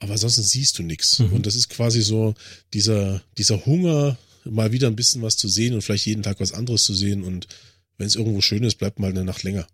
aber 0.00 0.12
ansonsten 0.12 0.42
siehst 0.42 0.78
du 0.78 0.82
nichts. 0.82 1.20
Mhm. 1.20 1.32
Und 1.32 1.46
das 1.46 1.54
ist 1.54 1.68
quasi 1.68 2.02
so 2.02 2.34
dieser, 2.74 3.22
dieser 3.38 3.64
Hunger, 3.64 4.18
mal 4.44 4.72
wieder 4.72 4.88
ein 4.88 4.96
bisschen 4.96 5.22
was 5.22 5.36
zu 5.36 5.48
sehen 5.48 5.74
und 5.74 5.82
vielleicht 5.82 6.06
jeden 6.06 6.24
Tag 6.24 6.40
was 6.40 6.52
anderes 6.52 6.84
zu 6.84 6.94
sehen. 6.94 7.22
Und 7.22 7.46
wenn 7.96 8.08
es 8.08 8.16
irgendwo 8.16 8.40
schön 8.40 8.64
ist, 8.64 8.76
bleibt 8.76 8.98
mal 8.98 9.10
eine 9.10 9.24
Nacht 9.24 9.44
länger. 9.44 9.66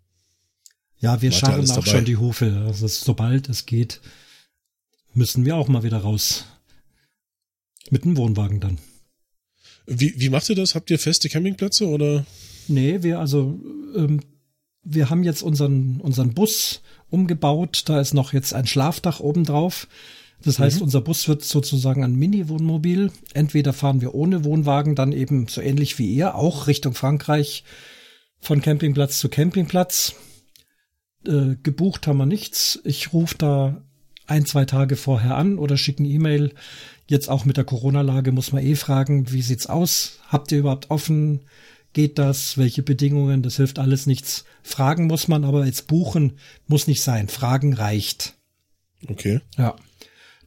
Ja, 0.99 1.21
wir 1.21 1.31
scharren 1.31 1.69
auch 1.69 1.75
dabei. 1.75 1.89
schon 1.89 2.05
die 2.05 2.17
Hufe. 2.17 2.63
Also 2.67 2.87
sobald 2.87 3.49
es 3.49 3.65
geht, 3.65 4.01
müssen 5.13 5.45
wir 5.45 5.55
auch 5.55 5.67
mal 5.67 5.83
wieder 5.83 5.97
raus. 5.97 6.45
Mit 7.89 8.03
dem 8.03 8.17
Wohnwagen 8.17 8.59
dann. 8.59 8.77
Wie, 9.87 10.13
wie 10.19 10.29
macht 10.29 10.47
ihr 10.49 10.55
das? 10.55 10.75
Habt 10.75 10.91
ihr 10.91 10.99
feste 10.99 11.29
Campingplätze 11.29 11.87
oder? 11.87 12.25
Nee, 12.67 13.01
wir 13.01 13.19
also 13.19 13.59
ähm, 13.95 14.19
wir 14.83 15.09
haben 15.09 15.23
jetzt 15.23 15.41
unseren 15.41 15.99
unseren 16.01 16.35
Bus 16.35 16.81
umgebaut. 17.09 17.83
Da 17.85 17.99
ist 17.99 18.13
noch 18.13 18.33
jetzt 18.33 18.53
ein 18.53 18.67
Schlafdach 18.67 19.19
oben 19.19 19.43
drauf. 19.43 19.87
Das 20.43 20.59
heißt, 20.59 20.77
mhm. 20.77 20.83
unser 20.83 21.01
Bus 21.01 21.27
wird 21.27 21.43
sozusagen 21.43 22.03
ein 22.03 22.15
Mini-Wohnmobil. 22.15 23.11
Entweder 23.33 23.73
fahren 23.73 24.01
wir 24.01 24.15
ohne 24.15 24.43
Wohnwagen, 24.45 24.95
dann 24.95 25.11
eben 25.11 25.47
so 25.47 25.61
ähnlich 25.61 25.99
wie 25.99 26.13
ihr, 26.13 26.35
auch 26.35 26.67
Richtung 26.67 26.93
Frankreich 26.93 27.63
von 28.39 28.61
Campingplatz 28.61 29.19
zu 29.19 29.27
Campingplatz. 29.29 30.15
Äh, 31.25 31.55
gebucht 31.61 32.07
haben 32.07 32.17
wir 32.17 32.25
nichts. 32.25 32.79
Ich 32.85 33.11
rufe 33.11 33.35
da 33.37 33.81
ein, 34.27 34.45
zwei 34.45 34.65
Tage 34.65 34.95
vorher 34.95 35.35
an 35.35 35.57
oder 35.57 35.75
schicke 35.75 36.03
eine 36.03 36.09
E-Mail. 36.09 36.53
Jetzt 37.07 37.29
auch 37.29 37.43
mit 37.43 37.57
der 37.57 37.63
Corona-Lage 37.65 38.31
muss 38.31 38.53
man 38.53 38.63
eh 38.63 38.75
fragen, 38.75 39.31
wie 39.31 39.41
sieht's 39.41 39.67
aus? 39.67 40.19
Habt 40.27 40.51
ihr 40.51 40.59
überhaupt 40.59 40.89
offen? 40.89 41.41
Geht 41.93 42.19
das? 42.19 42.57
Welche 42.57 42.83
Bedingungen? 42.83 43.41
Das 43.41 43.57
hilft 43.57 43.79
alles 43.79 44.05
nichts. 44.05 44.45
Fragen 44.61 45.07
muss 45.07 45.27
man, 45.27 45.43
aber 45.43 45.65
jetzt 45.65 45.87
buchen 45.87 46.37
muss 46.67 46.87
nicht 46.87 47.01
sein. 47.01 47.27
Fragen 47.27 47.73
reicht. 47.73 48.35
Okay. 49.07 49.41
Ja. 49.57 49.75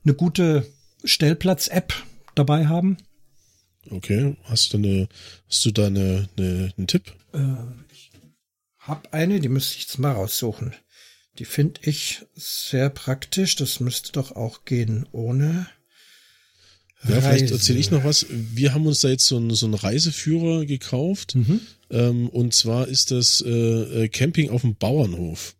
Eine 0.05 0.15
gute 0.15 0.67
Stellplatz-App 1.05 1.95
dabei 2.35 2.67
haben. 2.67 2.97
Okay. 3.91 4.37
Hast 4.45 4.73
du 4.73 4.79
eine, 4.79 5.09
hast 5.49 5.65
du 5.65 5.73
da 5.73 5.87
eine, 5.87 6.29
eine, 6.37 6.73
einen 6.77 6.87
Tipp? 6.87 7.13
Äh, 7.33 7.55
ich 7.91 8.13
hab 8.79 9.13
eine, 9.13 9.41
die 9.41 9.49
müsste 9.49 9.77
ich 9.77 9.83
jetzt 9.83 9.99
mal 9.99 10.13
raussuchen. 10.13 10.75
Die 11.39 11.45
finde 11.45 11.81
ich 11.85 12.25
sehr 12.35 12.91
praktisch. 12.91 13.57
Das 13.57 13.81
müsste 13.81 14.13
doch 14.13 14.33
auch 14.33 14.65
gehen 14.65 15.09
ohne. 15.13 15.67
Ja, 17.09 17.21
vielleicht 17.21 17.51
erzähle 17.51 17.79
ich 17.79 17.91
noch 17.91 18.05
was. 18.05 18.27
Wir 18.31 18.75
haben 18.75 18.87
uns 18.87 19.01
da 19.01 19.09
jetzt 19.09 19.27
so 19.27 19.37
einen, 19.37 19.55
so 19.55 19.67
einen 19.67 19.75
Reiseführer 19.75 20.65
gekauft. 20.65 21.35
Mhm. 21.35 21.61
Ähm, 21.91 22.29
und 22.29 22.55
zwar 22.55 22.89
ist 22.89 23.11
das 23.11 23.43
äh, 23.45 23.51
äh, 24.05 24.09
Camping 24.09 24.51
auf 24.51 24.63
dem 24.63 24.77
Bauernhof. 24.77 25.55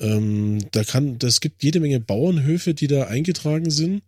Ähm, 0.00 0.58
da 0.72 0.82
kann, 0.82 1.18
das 1.18 1.40
gibt 1.40 1.62
jede 1.62 1.80
Menge 1.80 2.00
Bauernhöfe, 2.00 2.74
die 2.74 2.86
da 2.86 3.04
eingetragen 3.04 3.70
sind. 3.70 4.02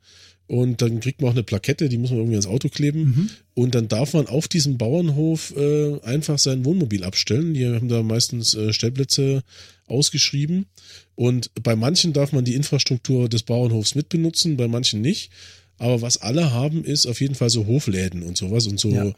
Und 0.48 0.82
dann 0.82 1.00
kriegt 1.00 1.20
man 1.20 1.30
auch 1.30 1.34
eine 1.34 1.44
Plakette, 1.44 1.88
die 1.88 1.96
muss 1.96 2.10
man 2.10 2.18
irgendwie 2.18 2.34
ans 2.34 2.46
Auto 2.46 2.68
kleben. 2.68 3.00
Mhm. 3.00 3.30
Und 3.54 3.74
dann 3.74 3.88
darf 3.88 4.12
man 4.12 4.26
auf 4.26 4.48
diesem 4.48 4.76
Bauernhof 4.76 5.54
äh, 5.56 6.00
einfach 6.00 6.38
sein 6.38 6.64
Wohnmobil 6.64 7.04
abstellen. 7.04 7.54
Die 7.54 7.66
haben 7.66 7.88
da 7.88 8.02
meistens 8.02 8.54
äh, 8.54 8.72
Stellplätze 8.72 9.44
ausgeschrieben. 9.86 10.66
Und 11.14 11.50
bei 11.62 11.76
manchen 11.76 12.12
darf 12.12 12.32
man 12.32 12.44
die 12.44 12.54
Infrastruktur 12.54 13.28
des 13.28 13.44
Bauernhofs 13.44 13.94
mitbenutzen, 13.94 14.56
bei 14.56 14.68
manchen 14.68 15.00
nicht. 15.00 15.30
Aber 15.78 16.02
was 16.02 16.18
alle 16.18 16.52
haben, 16.52 16.84
ist 16.84 17.06
auf 17.06 17.20
jeden 17.20 17.34
Fall 17.34 17.50
so 17.50 17.66
Hofläden 17.66 18.22
und 18.22 18.36
sowas 18.36 18.66
und 18.66 18.78
so, 18.78 18.90
ja. 18.90 19.12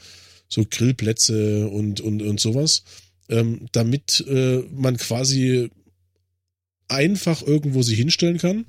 so 0.49 0.64
Grillplätze 0.68 1.68
und, 1.68 2.00
und, 2.00 2.23
und 2.23 2.40
sowas, 2.40 2.84
ähm, 3.28 3.66
damit 3.73 4.25
äh, 4.28 4.62
man 4.75 4.96
quasi 4.96 5.70
einfach 6.88 7.42
irgendwo 7.42 7.82
sich 7.82 7.99
hinstellen 7.99 8.38
kann 8.38 8.66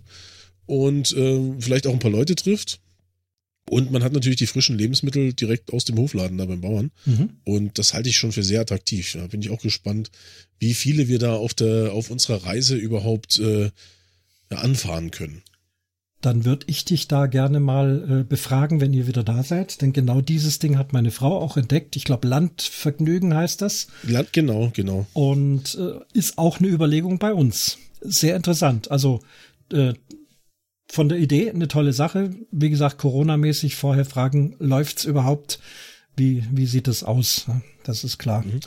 und 0.65 1.15
äh, 1.15 1.53
vielleicht 1.59 1.87
auch 1.87 1.93
ein 1.93 1.99
paar 1.99 2.11
Leute 2.11 2.35
trifft. 2.35 2.79
Und 3.67 3.91
man 3.91 4.03
hat 4.03 4.13
natürlich 4.13 4.37
die 4.37 4.45
frischen 4.45 4.77
Lebensmittel 4.77 5.33
direkt 5.33 5.73
aus 5.73 5.85
dem 5.85 5.97
Hofladen 5.97 6.37
da 6.37 6.45
beim 6.45 6.61
Bauern. 6.61 6.91
Mhm. 7.05 7.29
Und 7.45 7.79
das 7.79 7.95
halte 7.95 8.09
ich 8.09 8.17
schon 8.17 8.31
für 8.31 8.43
sehr 8.43 8.61
attraktiv. 8.61 9.13
Da 9.13 9.25
bin 9.25 9.41
ich 9.41 9.49
auch 9.49 9.61
gespannt, 9.61 10.11
wie 10.59 10.75
viele 10.75 11.07
wir 11.07 11.17
da 11.17 11.33
auf 11.33 11.55
der, 11.55 11.91
auf 11.91 12.11
unserer 12.11 12.43
Reise 12.45 12.75
überhaupt 12.75 13.39
äh, 13.39 13.71
anfahren 14.49 15.09
können 15.09 15.41
dann 16.25 16.43
würde 16.43 16.65
ich 16.67 16.85
dich 16.85 17.07
da 17.07 17.27
gerne 17.27 17.59
mal 17.59 18.21
äh, 18.21 18.23
befragen, 18.23 18.81
wenn 18.81 18.93
ihr 18.93 19.05
wieder 19.05 19.23
da 19.23 19.43
seid. 19.43 19.81
Denn 19.81 19.93
genau 19.93 20.21
dieses 20.21 20.59
Ding 20.59 20.77
hat 20.77 20.91
meine 20.91 21.11
Frau 21.11 21.39
auch 21.39 21.55
entdeckt. 21.55 21.95
Ich 21.95 22.03
glaube, 22.03 22.27
Landvergnügen 22.27 23.35
heißt 23.35 23.61
das. 23.61 23.87
Land, 24.03 24.33
genau, 24.33 24.71
genau. 24.73 25.05
Und 25.13 25.75
äh, 25.75 25.99
ist 26.17 26.37
auch 26.37 26.59
eine 26.59 26.69
Überlegung 26.69 27.19
bei 27.19 27.33
uns. 27.33 27.77
Sehr 28.01 28.35
interessant. 28.35 28.89
Also 28.89 29.19
äh, 29.71 29.93
von 30.87 31.09
der 31.09 31.19
Idee 31.19 31.51
eine 31.51 31.67
tolle 31.67 31.93
Sache. 31.93 32.31
Wie 32.51 32.69
gesagt, 32.69 32.97
Corona-mäßig 32.97 33.75
vorher 33.75 34.05
fragen, 34.05 34.55
läuft's 34.59 35.05
überhaupt? 35.05 35.59
Wie, 36.15 36.43
wie 36.51 36.65
sieht 36.65 36.87
es 36.87 37.03
aus? 37.03 37.45
Das 37.83 38.03
ist 38.03 38.17
klar. 38.17 38.43
Mhm. 38.43 38.61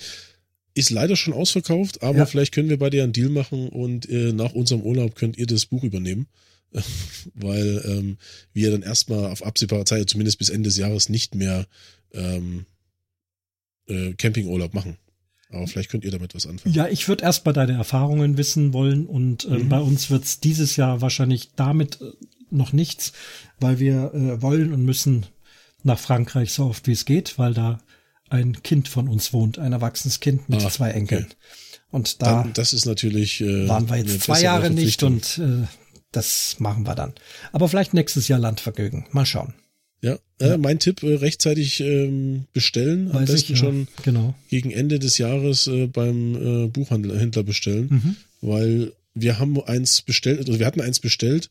Ist 0.74 0.90
leider 0.90 1.16
schon 1.16 1.34
ausverkauft, 1.34 2.02
aber 2.02 2.18
ja. 2.18 2.26
vielleicht 2.26 2.54
können 2.54 2.68
wir 2.68 2.78
bei 2.78 2.90
dir 2.90 3.02
einen 3.02 3.12
Deal 3.12 3.30
machen 3.30 3.68
und 3.68 4.08
äh, 4.08 4.32
nach 4.32 4.52
unserem 4.52 4.82
Urlaub 4.82 5.16
könnt 5.16 5.36
ihr 5.36 5.46
das 5.46 5.66
Buch 5.66 5.82
übernehmen. 5.82 6.28
weil 7.34 7.82
ähm, 7.86 8.18
wir 8.52 8.70
dann 8.70 8.82
erstmal 8.82 9.26
auf 9.26 9.44
absehbare 9.44 9.84
Zeit, 9.84 10.08
zumindest 10.10 10.38
bis 10.38 10.50
Ende 10.50 10.68
des 10.68 10.76
Jahres, 10.76 11.08
nicht 11.08 11.34
mehr 11.34 11.66
ähm, 12.12 12.66
äh, 13.86 14.12
Campingurlaub 14.14 14.74
machen. 14.74 14.98
Aber 15.50 15.66
vielleicht 15.66 15.90
könnt 15.90 16.04
ihr 16.04 16.10
damit 16.10 16.34
was 16.34 16.46
anfangen. 16.46 16.74
Ja, 16.74 16.88
ich 16.88 17.08
würde 17.08 17.24
erst 17.24 17.46
mal 17.46 17.52
deine 17.52 17.72
Erfahrungen 17.72 18.36
wissen 18.36 18.74
wollen 18.74 19.06
und 19.06 19.46
äh, 19.46 19.50
mhm. 19.50 19.68
bei 19.68 19.80
uns 19.80 20.10
wird's 20.10 20.40
dieses 20.40 20.76
Jahr 20.76 21.00
wahrscheinlich 21.00 21.52
damit 21.56 22.00
äh, 22.02 22.12
noch 22.50 22.72
nichts, 22.72 23.12
weil 23.58 23.78
wir 23.78 24.12
äh, 24.14 24.42
wollen 24.42 24.72
und 24.72 24.84
müssen 24.84 25.26
nach 25.82 25.98
Frankreich 25.98 26.52
so 26.52 26.66
oft 26.66 26.86
wie 26.86 26.92
es 26.92 27.06
geht, 27.06 27.38
weil 27.38 27.54
da 27.54 27.80
ein 28.28 28.62
Kind 28.62 28.88
von 28.88 29.08
uns 29.08 29.32
wohnt, 29.32 29.58
ein 29.58 29.72
erwachsenes 29.72 30.20
Kind 30.20 30.50
mit 30.50 30.62
ah, 30.62 30.68
zwei 30.68 30.90
Enkeln. 30.90 31.24
Okay. 31.24 31.34
Und 31.90 32.20
da 32.20 32.42
Dann, 32.42 32.52
das 32.52 32.74
ist 32.74 32.84
natürlich 32.84 33.40
äh, 33.40 33.66
waren 33.68 33.88
wir 33.88 33.96
jetzt 33.96 34.20
zwei 34.22 34.42
Jahre 34.42 34.68
nicht 34.68 35.02
und 35.02 35.38
äh, 35.38 35.66
das 36.12 36.56
machen 36.58 36.86
wir 36.86 36.94
dann. 36.94 37.12
Aber 37.52 37.68
vielleicht 37.68 37.94
nächstes 37.94 38.28
Jahr 38.28 38.38
Landvergnügen. 38.38 39.06
Mal 39.12 39.26
schauen. 39.26 39.54
Ja, 40.00 40.16
äh, 40.38 40.56
mein 40.56 40.78
Tipp, 40.78 41.02
äh, 41.02 41.14
rechtzeitig 41.14 41.80
ähm, 41.80 42.44
bestellen. 42.52 43.08
Weiß 43.08 43.16
Am 43.16 43.24
besten 43.26 43.52
ich, 43.52 43.58
ja. 43.60 43.66
schon 43.66 43.88
genau. 44.04 44.34
gegen 44.48 44.70
Ende 44.70 45.00
des 45.00 45.18
Jahres 45.18 45.66
äh, 45.66 45.88
beim 45.88 46.66
äh, 46.66 46.68
Buchhändler 46.68 47.42
bestellen. 47.42 47.88
Mhm. 47.90 48.16
Weil 48.40 48.92
wir 49.14 49.40
haben 49.40 49.60
eins 49.64 50.02
bestellt, 50.02 50.38
also 50.38 50.58
wir 50.58 50.66
hatten 50.66 50.80
eins 50.80 51.00
bestellt 51.00 51.50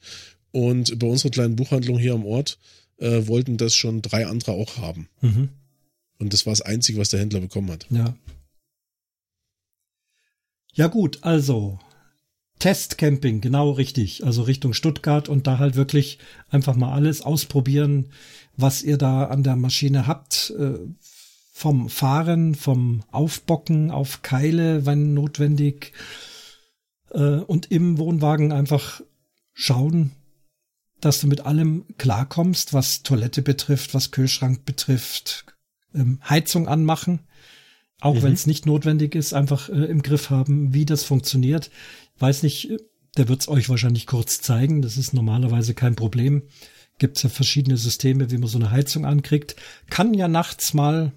und 0.51 0.97
bei 0.97 1.07
unserer 1.07 1.31
kleinen 1.31 1.57
Buchhandlung 1.57 1.99
hier 1.99 2.13
am 2.13 2.25
Ort 2.25 2.57
äh, 2.99 3.27
wollten 3.27 3.57
das 3.57 3.75
schon 3.75 4.01
drei 4.01 4.25
andere 4.25 4.53
auch 4.53 4.77
haben. 4.77 5.09
Mhm. 5.21 5.49
Und 6.19 6.33
das 6.33 6.45
war 6.45 6.53
das 6.53 6.61
Einzige, 6.61 6.99
was 6.99 7.09
der 7.09 7.19
Händler 7.19 7.41
bekommen 7.41 7.69
hat. 7.69 7.85
Ja. 7.89 8.15
Ja 10.73 10.87
gut, 10.87 11.19
also 11.23 11.79
Testcamping, 12.59 13.41
genau 13.41 13.71
richtig. 13.71 14.25
Also 14.25 14.43
Richtung 14.43 14.73
Stuttgart 14.73 15.29
und 15.29 15.47
da 15.47 15.59
halt 15.59 15.75
wirklich 15.75 16.19
einfach 16.49 16.75
mal 16.75 16.93
alles 16.93 17.21
ausprobieren, 17.21 18.09
was 18.55 18.81
ihr 18.81 18.97
da 18.97 19.25
an 19.25 19.43
der 19.43 19.55
Maschine 19.55 20.07
habt. 20.07 20.53
Äh, 20.57 20.77
vom 21.57 21.89
Fahren, 21.89 22.53
vom 22.53 23.03
Aufbocken 23.11 23.89
auf 23.89 24.21
Keile, 24.21 24.85
wenn 24.85 25.15
notwendig. 25.15 25.93
Äh, 27.09 27.39
und 27.39 27.71
im 27.71 27.97
Wohnwagen 27.97 28.51
einfach 28.51 29.01
schauen, 29.53 30.11
dass 31.01 31.19
du 31.19 31.25
mit 31.25 31.47
allem 31.47 31.85
klarkommst, 31.97 32.73
was 32.75 33.01
Toilette 33.01 33.41
betrifft, 33.41 33.95
was 33.95 34.11
Kühlschrank 34.11 34.65
betrifft, 34.65 35.45
ähm, 35.95 36.19
Heizung 36.29 36.67
anmachen. 36.67 37.21
Auch 37.99 38.15
mhm. 38.15 38.23
wenn 38.23 38.33
es 38.33 38.45
nicht 38.45 38.65
notwendig 38.65 39.15
ist, 39.15 39.33
einfach 39.33 39.69
äh, 39.69 39.85
im 39.85 40.01
Griff 40.01 40.29
haben, 40.29 40.73
wie 40.73 40.85
das 40.85 41.03
funktioniert 41.03 41.71
weiß 42.19 42.43
nicht, 42.43 42.69
der 43.17 43.27
wird 43.27 43.41
es 43.41 43.47
euch 43.47 43.69
wahrscheinlich 43.69 44.07
kurz 44.07 44.41
zeigen. 44.41 44.81
Das 44.81 44.97
ist 44.97 45.13
normalerweise 45.13 45.73
kein 45.73 45.95
Problem. 45.95 46.43
Gibt 46.99 47.17
es 47.17 47.23
ja 47.23 47.29
verschiedene 47.29 47.77
Systeme, 47.77 48.31
wie 48.31 48.37
man 48.37 48.47
so 48.47 48.57
eine 48.57 48.71
Heizung 48.71 49.05
ankriegt. 49.05 49.55
Kann 49.89 50.13
ja 50.13 50.27
nachts 50.27 50.73
mal 50.73 51.11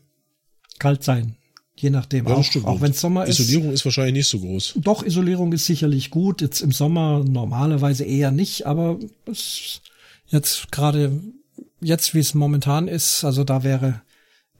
kalt 0.78 1.04
sein. 1.04 1.36
Je 1.76 1.88
nachdem, 1.88 2.28
ja, 2.28 2.34
auch, 2.34 2.64
auch 2.64 2.80
wenn 2.82 2.90
es 2.90 3.00
Sommer 3.00 3.24
ist. 3.24 3.38
Isolierung 3.38 3.72
ist 3.72 3.86
wahrscheinlich 3.86 4.12
nicht 4.12 4.28
so 4.28 4.38
groß. 4.40 4.74
Doch, 4.76 5.02
Isolierung 5.02 5.52
ist 5.54 5.64
sicherlich 5.64 6.10
gut. 6.10 6.42
Jetzt 6.42 6.60
im 6.60 6.72
Sommer 6.72 7.24
normalerweise 7.24 8.04
eher 8.04 8.30
nicht, 8.30 8.66
aber 8.66 8.98
es 9.24 9.80
jetzt 10.26 10.70
gerade 10.70 11.18
jetzt, 11.80 12.14
wie 12.14 12.18
es 12.18 12.34
momentan 12.34 12.86
ist, 12.86 13.24
also 13.24 13.44
da 13.44 13.64
wäre 13.64 14.02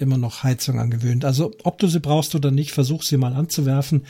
immer 0.01 0.19
noch 0.19 0.43
Heizung 0.43 0.79
angewöhnt. 0.79 1.25
Also 1.25 1.55
ob 1.63 1.79
du 1.79 1.87
sie 1.87 2.01
brauchst 2.01 2.35
oder 2.35 2.51
nicht, 2.51 2.73
versuch 2.73 3.03
sie 3.03 3.17
mal 3.17 3.35
anzuwerfen. 3.35 4.07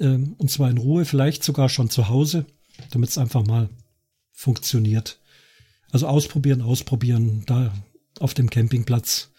Ähm, 0.00 0.34
und 0.38 0.50
zwar 0.50 0.70
in 0.70 0.78
Ruhe, 0.78 1.04
vielleicht 1.04 1.44
sogar 1.44 1.68
schon 1.68 1.90
zu 1.90 2.08
Hause, 2.08 2.46
damit 2.90 3.10
es 3.10 3.18
einfach 3.18 3.44
mal 3.44 3.68
funktioniert. 4.32 5.20
Also 5.92 6.08
ausprobieren, 6.08 6.62
ausprobieren, 6.62 7.44
da 7.46 7.72
auf 8.18 8.34
dem 8.34 8.50
Campingplatz 8.50 9.30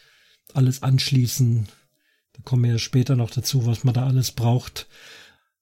alles 0.53 0.83
anschließen. 0.83 1.67
Da 2.33 2.41
kommen 2.43 2.63
wir 2.63 2.71
ja 2.71 2.79
später 2.79 3.15
noch 3.15 3.31
dazu, 3.31 3.65
was 3.65 3.83
man 3.83 3.93
da 3.93 4.05
alles 4.05 4.31
braucht. 4.31 4.87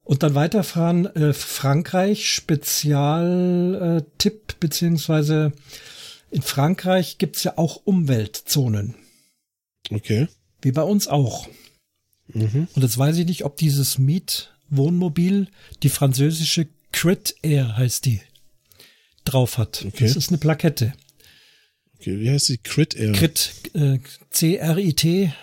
Und 0.03 0.21
dann 0.21 0.35
weiterfahren, 0.35 1.05
äh, 1.15 1.33
Frankreich, 1.33 2.29
Spezialtipp, 2.29 4.51
äh, 4.51 4.55
beziehungsweise 4.59 5.53
in 6.29 6.41
Frankreich 6.41 7.19
gibt's 7.19 7.43
ja 7.43 7.57
auch 7.57 7.77
Umweltzonen. 7.85 8.95
Okay. 9.95 10.27
Wie 10.61 10.71
bei 10.71 10.83
uns 10.83 11.07
auch. 11.07 11.47
Mhm. 12.27 12.67
Und 12.73 12.81
jetzt 12.81 12.97
weiß 12.97 13.17
ich 13.17 13.25
nicht, 13.25 13.45
ob 13.45 13.57
dieses 13.57 13.97
Mietwohnmobil 13.97 15.47
die 15.83 15.89
französische 15.89 16.67
Crit 16.91 17.35
Air 17.41 17.75
heißt 17.77 18.05
die 18.05 18.21
drauf 19.25 19.57
hat. 19.57 19.85
Okay. 19.87 20.05
Das 20.05 20.15
ist 20.15 20.29
eine 20.29 20.37
Plakette. 20.37 20.93
Okay, 21.95 22.19
wie 22.19 22.29
heißt 22.29 22.49
die? 22.49 22.57
Crit 22.57 22.95
Air? 22.95 23.13
Crit, 23.13 23.51
äh, 23.73 23.99
C-R-I-T 24.29 25.33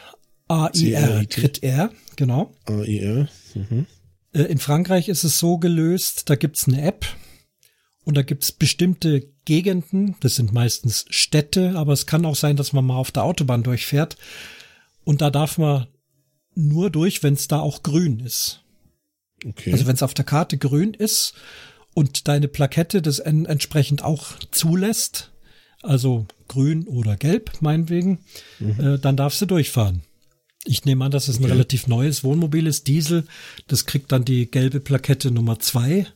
A-I-R. 0.50 1.24
Crit 1.26 1.62
Air, 1.62 1.92
genau. 2.16 2.52
A-I-R. 2.66 3.28
Mhm. 3.54 3.86
Äh, 4.32 4.42
in 4.42 4.58
Frankreich 4.58 5.08
ist 5.08 5.22
es 5.22 5.38
so 5.38 5.58
gelöst, 5.58 6.28
da 6.28 6.34
gibt's 6.34 6.66
eine 6.66 6.82
App 6.82 7.06
und 8.02 8.16
da 8.16 8.22
gibt's 8.22 8.50
bestimmte 8.50 9.29
Gegenden, 9.44 10.16
das 10.20 10.36
sind 10.36 10.52
meistens 10.52 11.06
Städte, 11.10 11.74
aber 11.76 11.92
es 11.92 12.06
kann 12.06 12.24
auch 12.26 12.36
sein, 12.36 12.56
dass 12.56 12.72
man 12.72 12.84
mal 12.84 12.96
auf 12.96 13.10
der 13.10 13.24
Autobahn 13.24 13.62
durchfährt 13.62 14.16
und 15.04 15.20
da 15.20 15.30
darf 15.30 15.58
man 15.58 15.86
nur 16.54 16.90
durch, 16.90 17.22
wenn 17.22 17.34
es 17.34 17.48
da 17.48 17.60
auch 17.60 17.82
grün 17.82 18.20
ist. 18.20 18.62
Okay. 19.44 19.72
Also 19.72 19.86
wenn 19.86 19.94
es 19.94 20.02
auf 20.02 20.14
der 20.14 20.24
Karte 20.24 20.58
grün 20.58 20.94
ist 20.94 21.34
und 21.94 22.28
deine 22.28 22.48
Plakette 22.48 23.02
das 23.02 23.18
en 23.18 23.46
entsprechend 23.46 24.04
auch 24.04 24.38
zulässt, 24.50 25.30
also 25.82 26.26
grün 26.48 26.86
oder 26.86 27.16
gelb 27.16 27.52
meinetwegen, 27.60 28.18
mhm. 28.58 28.80
äh, 28.80 28.98
dann 28.98 29.16
darfst 29.16 29.40
du 29.40 29.46
durchfahren. 29.46 30.02
Ich 30.64 30.84
nehme 30.84 31.06
an, 31.06 31.10
dass 31.10 31.28
es 31.28 31.38
ein 31.38 31.44
okay. 31.44 31.52
relativ 31.52 31.86
neues 31.86 32.22
Wohnmobil 32.22 32.66
ist, 32.66 32.86
Diesel. 32.86 33.26
Das 33.66 33.86
kriegt 33.86 34.12
dann 34.12 34.26
die 34.26 34.50
gelbe 34.50 34.80
Plakette 34.80 35.30
Nummer 35.30 35.58
zwei. 35.58 36.06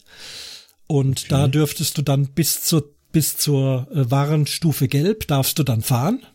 Und 0.87 1.21
okay. 1.21 1.29
da 1.31 1.49
dürftest 1.49 1.97
du 1.97 2.03
dann 2.03 2.29
bis 2.29 2.63
zur, 2.63 2.94
bis 3.15 3.39
zur 3.39 3.89
äh, 3.93 4.11
Warnstufe 4.11 4.89
gelb 4.89 5.27
darfst 5.29 5.59
du 5.59 5.63
dann 5.63 5.81
fahren. 5.81 6.27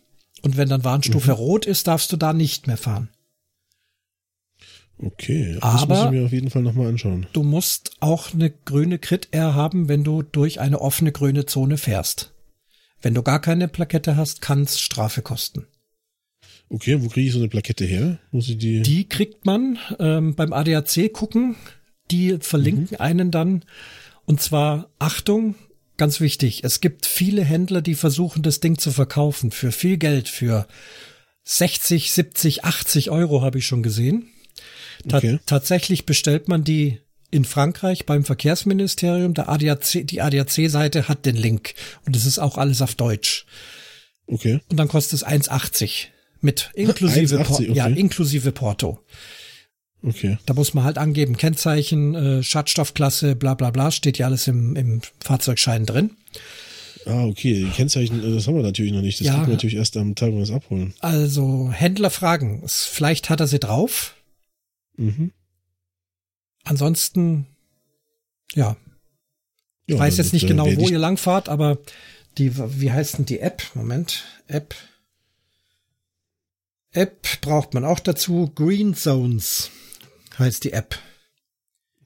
Und 0.42 0.56
wenn 0.56 0.68
dann 0.68 0.82
Warnstufe 0.82 1.32
mhm. 1.32 1.36
rot 1.36 1.66
ist, 1.66 1.86
darfst 1.86 2.10
du 2.10 2.16
da 2.16 2.32
nicht 2.32 2.66
mehr 2.66 2.78
fahren. 2.78 3.10
Okay, 4.98 5.54
das 5.54 5.62
Aber 5.62 5.94
muss 5.94 6.04
ich 6.06 6.10
mir 6.10 6.26
auf 6.26 6.32
jeden 6.32 6.50
Fall 6.50 6.62
nochmal 6.62 6.88
anschauen. 6.88 7.26
Du 7.32 7.42
musst 7.42 7.92
auch 8.00 8.32
eine 8.32 8.50
grüne 8.50 8.98
Crit-R 8.98 9.54
haben, 9.54 9.88
wenn 9.88 10.04
du 10.04 10.22
durch 10.22 10.60
eine 10.60 10.80
offene 10.80 11.12
grüne 11.12 11.46
Zone 11.46 11.76
fährst. 11.76 12.34
Wenn 13.02 13.14
du 13.14 13.22
gar 13.22 13.40
keine 13.40 13.68
Plakette 13.68 14.16
hast, 14.16 14.40
kann 14.42 14.62
es 14.62 14.80
Strafe 14.80 15.22
kosten. 15.22 15.66
Okay, 16.70 17.02
wo 17.02 17.08
kriege 17.08 17.26
ich 17.26 17.32
so 17.32 17.38
eine 17.38 17.48
Plakette 17.48 17.84
her? 17.84 18.18
Muss 18.30 18.48
ich 18.48 18.58
die? 18.58 18.82
Die 18.82 19.08
kriegt 19.08 19.44
man 19.44 19.78
ähm, 19.98 20.34
beim 20.34 20.52
ADAC 20.52 21.12
gucken. 21.12 21.56
Die 22.10 22.38
verlinken 22.40 22.88
mhm. 22.92 23.00
einen 23.00 23.30
dann. 23.30 23.64
Und 24.24 24.40
zwar, 24.40 24.90
Achtung, 24.98 25.54
ganz 26.00 26.18
wichtig, 26.18 26.64
es 26.64 26.80
gibt 26.80 27.04
viele 27.04 27.44
Händler, 27.44 27.82
die 27.82 27.94
versuchen, 27.94 28.42
das 28.42 28.60
Ding 28.60 28.78
zu 28.78 28.90
verkaufen 28.90 29.50
für 29.50 29.70
viel 29.70 29.98
Geld, 29.98 30.28
für 30.28 30.66
60, 31.44 32.10
70, 32.10 32.64
80 32.64 33.10
Euro 33.10 33.42
habe 33.42 33.58
ich 33.58 33.66
schon 33.66 33.82
gesehen. 33.82 34.30
Ta 35.06 35.18
okay. 35.18 35.38
Tatsächlich 35.44 36.06
bestellt 36.06 36.48
man 36.48 36.64
die 36.64 37.00
in 37.30 37.44
Frankreich 37.44 38.06
beim 38.06 38.24
Verkehrsministerium. 38.24 39.34
Der 39.34 39.50
ADAC, 39.50 40.06
die 40.06 40.22
ADAC-Seite 40.22 41.06
hat 41.06 41.26
den 41.26 41.36
Link 41.36 41.74
und 42.06 42.16
es 42.16 42.24
ist 42.24 42.38
auch 42.38 42.56
alles 42.56 42.80
auf 42.80 42.94
Deutsch. 42.94 43.44
Okay. 44.26 44.60
Und 44.70 44.78
dann 44.78 44.88
kostet 44.88 45.20
es 45.20 45.26
1,80 45.26 46.06
mit 46.40 46.70
inklusive 46.72 47.40
1, 47.40 47.50
okay. 47.50 47.72
ja 47.74 47.86
inklusive 47.86 48.52
Porto. 48.52 49.00
Okay. 50.02 50.38
Da 50.46 50.54
muss 50.54 50.72
man 50.72 50.84
halt 50.84 50.98
angeben 50.98 51.36
Kennzeichen, 51.36 52.14
äh, 52.14 52.42
Schadstoffklasse, 52.42 53.36
bla 53.36 53.54
bla 53.54 53.70
bla, 53.70 53.90
steht 53.90 54.18
ja 54.18 54.26
alles 54.26 54.46
im, 54.46 54.74
im 54.76 55.00
Fahrzeugschein 55.20 55.84
drin. 55.84 56.12
Ah, 57.06 57.24
okay. 57.24 57.64
Die 57.64 57.70
Kennzeichen, 57.70 58.22
äh, 58.22 58.34
das 58.34 58.46
haben 58.46 58.56
wir 58.56 58.62
natürlich 58.62 58.92
noch 58.92 59.02
nicht. 59.02 59.20
Das 59.20 59.26
ja, 59.26 59.34
kriegen 59.34 59.46
wir 59.46 59.54
natürlich 59.54 59.76
erst 59.76 59.96
am 59.96 60.14
Tag, 60.14 60.32
wo 60.32 60.36
wir 60.36 60.42
es 60.42 60.50
abholen. 60.50 60.94
Also 61.00 61.70
Händler 61.70 62.10
fragen. 62.10 62.62
Vielleicht 62.66 63.30
hat 63.30 63.40
er 63.40 63.46
sie 63.46 63.58
drauf. 63.58 64.14
Mhm. 64.96 65.32
Ansonsten, 66.64 67.46
ja. 68.54 68.76
Ich 69.86 69.94
ja, 69.94 70.00
weiß 70.00 70.18
jetzt 70.18 70.32
nicht 70.32 70.46
genau, 70.46 70.66
wo 70.76 70.88
ihr 70.88 70.98
langfahrt, 70.98 71.48
aber 71.48 71.78
die, 72.38 72.56
wie 72.80 72.92
heißt 72.92 73.18
denn 73.18 73.26
die 73.26 73.40
App? 73.40 73.62
Moment, 73.74 74.24
App. 74.46 74.74
App 76.92 77.40
braucht 77.40 77.74
man 77.74 77.84
auch 77.84 77.98
dazu. 77.98 78.50
Green 78.54 78.94
Zones 78.94 79.70
heißt 80.40 80.64
die 80.64 80.72
App. 80.72 80.98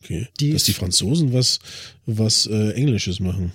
Okay. 0.03 0.29
Die 0.39 0.53
Dass 0.53 0.65
die 0.65 0.75
Franzosen 0.75 1.33
was, 1.33 1.61
was 2.05 2.47
äh, 2.47 2.73
Englisches 2.73 3.21
machen. 3.21 3.53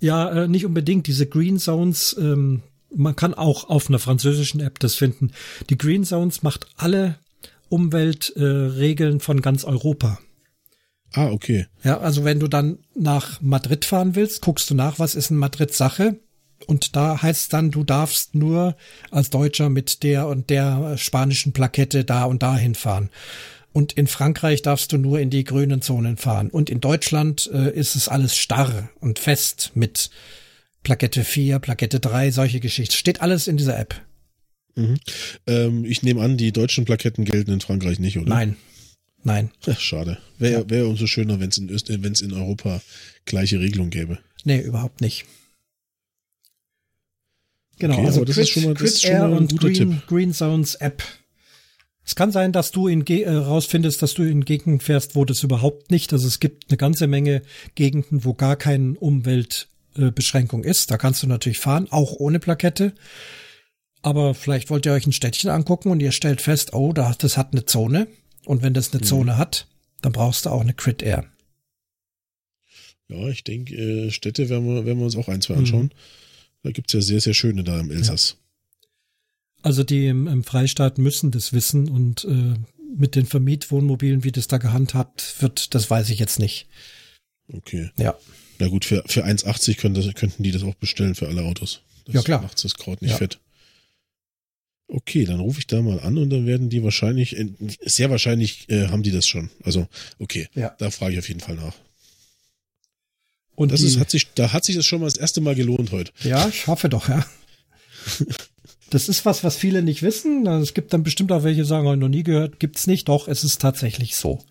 Ja, 0.00 0.30
äh, 0.30 0.48
nicht 0.48 0.66
unbedingt. 0.66 1.06
Diese 1.06 1.26
Green 1.26 1.58
Zones, 1.58 2.16
ähm, 2.18 2.62
man 2.94 3.14
kann 3.14 3.34
auch 3.34 3.68
auf 3.68 3.88
einer 3.88 4.00
französischen 4.00 4.60
App 4.60 4.80
das 4.80 4.96
finden. 4.96 5.30
Die 5.70 5.78
Green 5.78 6.04
Zones 6.04 6.42
macht 6.42 6.66
alle 6.76 7.18
Umweltregeln 7.68 9.16
äh, 9.18 9.20
von 9.20 9.40
ganz 9.42 9.64
Europa. 9.64 10.18
Ah, 11.12 11.30
okay. 11.30 11.66
Ja, 11.84 12.00
also 12.00 12.24
wenn 12.24 12.40
du 12.40 12.48
dann 12.48 12.78
nach 12.94 13.40
Madrid 13.40 13.84
fahren 13.84 14.14
willst, 14.14 14.42
guckst 14.42 14.68
du 14.70 14.74
nach, 14.74 14.98
was 14.98 15.14
ist 15.14 15.30
in 15.30 15.36
Madrid 15.36 15.72
Sache 15.72 16.16
und 16.66 16.96
da 16.96 17.20
heißt 17.20 17.52
dann, 17.52 17.70
du 17.70 17.84
darfst 17.84 18.34
nur 18.34 18.76
als 19.10 19.30
Deutscher 19.30 19.68
mit 19.68 20.02
der 20.02 20.26
und 20.28 20.50
der 20.50 20.96
spanischen 20.96 21.52
Plakette 21.52 22.04
da 22.04 22.24
und 22.24 22.42
da 22.42 22.56
hinfahren. 22.56 23.10
Und 23.72 23.92
in 23.92 24.06
Frankreich 24.06 24.62
darfst 24.62 24.92
du 24.92 24.98
nur 24.98 25.18
in 25.20 25.30
die 25.30 25.44
grünen 25.44 25.80
Zonen 25.80 26.16
fahren. 26.16 26.50
Und 26.50 26.68
in 26.68 26.80
Deutschland 26.80 27.50
äh, 27.52 27.70
ist 27.70 27.96
es 27.96 28.08
alles 28.08 28.36
starr 28.36 28.90
und 29.00 29.18
fest 29.18 29.72
mit 29.74 30.10
Plakette 30.82 31.24
4, 31.24 31.58
Plakette 31.58 32.00
3, 32.00 32.30
solche 32.30 32.60
Geschichten. 32.60 32.94
Steht 32.94 33.22
alles 33.22 33.48
in 33.48 33.56
dieser 33.56 33.78
App. 33.78 33.94
Mhm. 34.74 34.98
Ähm, 35.46 35.84
ich 35.84 36.02
nehme 36.02 36.22
an, 36.22 36.36
die 36.36 36.52
deutschen 36.52 36.84
Plaketten 36.84 37.24
gelten 37.24 37.52
in 37.52 37.60
Frankreich 37.60 37.98
nicht, 37.98 38.18
oder? 38.18 38.28
Nein. 38.28 38.56
Nein. 39.24 39.50
Ach, 39.66 39.78
schade. 39.78 40.18
Wäre 40.38 40.68
wär 40.68 40.86
umso 40.86 41.06
schöner, 41.06 41.38
wenn 41.40 41.50
es 41.50 41.58
in, 41.58 42.02
wenn's 42.02 42.20
in 42.20 42.32
Europa 42.32 42.82
gleiche 43.24 43.60
Regelung 43.60 43.90
gäbe. 43.90 44.18
Nee, 44.44 44.60
überhaupt 44.60 45.00
nicht. 45.00 45.24
Genau, 47.78 47.94
okay, 47.94 48.06
also 48.06 48.24
das 48.24 48.36
Crit, 48.36 48.44
ist 48.44 48.50
schon 48.52 48.64
mal, 48.64 48.74
das 48.74 48.82
ist 48.82 49.02
schon 49.02 49.18
mal 49.18 49.36
ein 49.36 49.48
guter 49.48 49.70
Green, 49.70 49.74
Tipp. 49.74 50.06
Green 50.06 50.32
Zones 50.32 50.74
App. 50.76 51.02
Es 52.04 52.16
kann 52.16 52.32
sein, 52.32 52.52
dass 52.52 52.72
du 52.72 52.88
in 52.88 53.06
äh, 53.06 53.30
rausfindest, 53.30 54.02
dass 54.02 54.14
du 54.14 54.24
in 54.24 54.44
Gegenden 54.44 54.80
fährst, 54.80 55.14
wo 55.14 55.24
das 55.24 55.42
überhaupt 55.42 55.90
nicht. 55.90 56.12
Also 56.12 56.26
es 56.26 56.40
gibt 56.40 56.70
eine 56.70 56.76
ganze 56.76 57.06
Menge 57.06 57.42
Gegenden, 57.74 58.24
wo 58.24 58.34
gar 58.34 58.56
keine 58.56 58.98
Umweltbeschränkung 58.98 60.64
äh, 60.64 60.70
ist. 60.70 60.90
Da 60.90 60.98
kannst 60.98 61.22
du 61.22 61.26
natürlich 61.26 61.58
fahren, 61.58 61.86
auch 61.90 62.12
ohne 62.14 62.40
Plakette. 62.40 62.92
Aber 64.02 64.34
vielleicht 64.34 64.68
wollt 64.68 64.84
ihr 64.84 64.92
euch 64.92 65.06
ein 65.06 65.12
Städtchen 65.12 65.50
angucken 65.50 65.90
und 65.90 66.00
ihr 66.00 66.10
stellt 66.10 66.40
fest, 66.40 66.74
oh, 66.74 66.92
das 66.92 67.36
hat 67.36 67.52
eine 67.52 67.66
Zone. 67.66 68.08
Und 68.44 68.62
wenn 68.62 68.74
das 68.74 68.92
eine 68.92 69.00
mhm. 69.00 69.06
Zone 69.06 69.38
hat, 69.38 69.68
dann 70.00 70.12
brauchst 70.12 70.46
du 70.46 70.50
auch 70.50 70.60
eine 70.60 70.74
Crit 70.74 71.02
Air. 71.02 71.24
Ja, 73.08 73.28
ich 73.28 73.44
denke, 73.44 73.74
äh, 73.74 74.10
Städte 74.10 74.48
werden 74.48 74.66
wir, 74.66 74.84
werden 74.84 74.98
wir 74.98 75.04
uns 75.04 75.16
auch 75.16 75.28
ein, 75.28 75.40
zwei 75.40 75.54
anschauen. 75.54 75.84
Mhm. 75.84 75.90
Da 76.64 76.70
gibt's 76.72 76.92
ja 76.92 77.00
sehr, 77.00 77.20
sehr 77.20 77.34
schöne 77.34 77.62
da 77.62 77.78
im 77.78 77.90
Elsass. 77.90 78.36
Ja. 78.36 78.41
Also 79.62 79.84
die 79.84 80.06
im, 80.06 80.26
im, 80.26 80.44
Freistaat 80.44 80.98
müssen 80.98 81.30
das 81.30 81.52
wissen 81.52 81.88
und 81.88 82.24
äh, 82.24 82.54
mit 82.96 83.14
den 83.14 83.26
Vermietwohnmobilen, 83.26 84.24
wie 84.24 84.32
das 84.32 84.48
da 84.48 84.58
gehandhabt 84.58 85.36
wird, 85.40 85.74
das 85.74 85.88
weiß 85.88 86.10
ich 86.10 86.18
jetzt 86.18 86.38
nicht. 86.38 86.66
Okay. 87.52 87.90
Ja. 87.96 88.16
Na 88.58 88.68
gut, 88.68 88.84
für, 88.84 89.02
für 89.06 89.24
1,80 89.24 89.76
könnten, 89.76 90.14
könnten 90.14 90.42
die 90.42 90.52
das 90.52 90.62
auch 90.62 90.74
bestellen 90.74 91.14
für 91.14 91.28
alle 91.28 91.42
Autos. 91.42 91.80
Das 92.06 92.14
ja, 92.16 92.22
klar. 92.22 92.42
macht 92.42 92.62
das 92.62 92.74
Kraut 92.74 93.02
nicht 93.02 93.12
ja. 93.12 93.16
fett. 93.16 93.38
Okay, 94.88 95.24
dann 95.24 95.40
rufe 95.40 95.58
ich 95.58 95.66
da 95.66 95.80
mal 95.80 96.00
an 96.00 96.18
und 96.18 96.28
dann 96.30 96.46
werden 96.46 96.68
die 96.68 96.82
wahrscheinlich, 96.82 97.38
äh, 97.38 97.48
sehr 97.80 98.10
wahrscheinlich 98.10 98.68
äh, 98.68 98.88
haben 98.88 99.02
die 99.02 99.10
das 99.10 99.26
schon. 99.26 99.48
Also, 99.64 99.88
okay, 100.18 100.48
ja. 100.54 100.74
da 100.78 100.90
frage 100.90 101.14
ich 101.14 101.18
auf 101.18 101.28
jeden 101.28 101.40
Fall 101.40 101.54
nach. 101.54 101.74
Und 103.54 103.72
das 103.72 103.80
die, 103.80 103.86
ist, 103.86 103.98
hat 103.98 104.10
sich, 104.10 104.32
da 104.34 104.52
hat 104.52 104.64
sich 104.64 104.76
das 104.76 104.84
schon 104.84 105.00
mal 105.00 105.06
das 105.06 105.16
erste 105.16 105.40
Mal 105.40 105.54
gelohnt 105.54 105.92
heute. 105.92 106.12
Ja, 106.24 106.48
ich 106.48 106.66
hoffe 106.66 106.88
doch, 106.88 107.08
ja. 107.08 107.24
das 108.92 109.08
ist 109.08 109.24
was, 109.24 109.42
was 109.42 109.56
viele 109.56 109.82
nicht 109.82 110.02
wissen. 110.02 110.46
Es 110.46 110.74
gibt 110.74 110.92
dann 110.92 111.02
bestimmt 111.02 111.32
auch 111.32 111.44
welche, 111.44 111.62
die 111.62 111.66
sagen, 111.66 111.90
ich 111.90 111.98
noch 111.98 112.08
nie 112.08 112.22
gehört, 112.22 112.60
gibt's 112.60 112.86
nicht. 112.86 113.08
Doch, 113.08 113.26
es 113.26 113.42
ist 113.42 113.60
tatsächlich 113.60 114.16
so. 114.16 114.44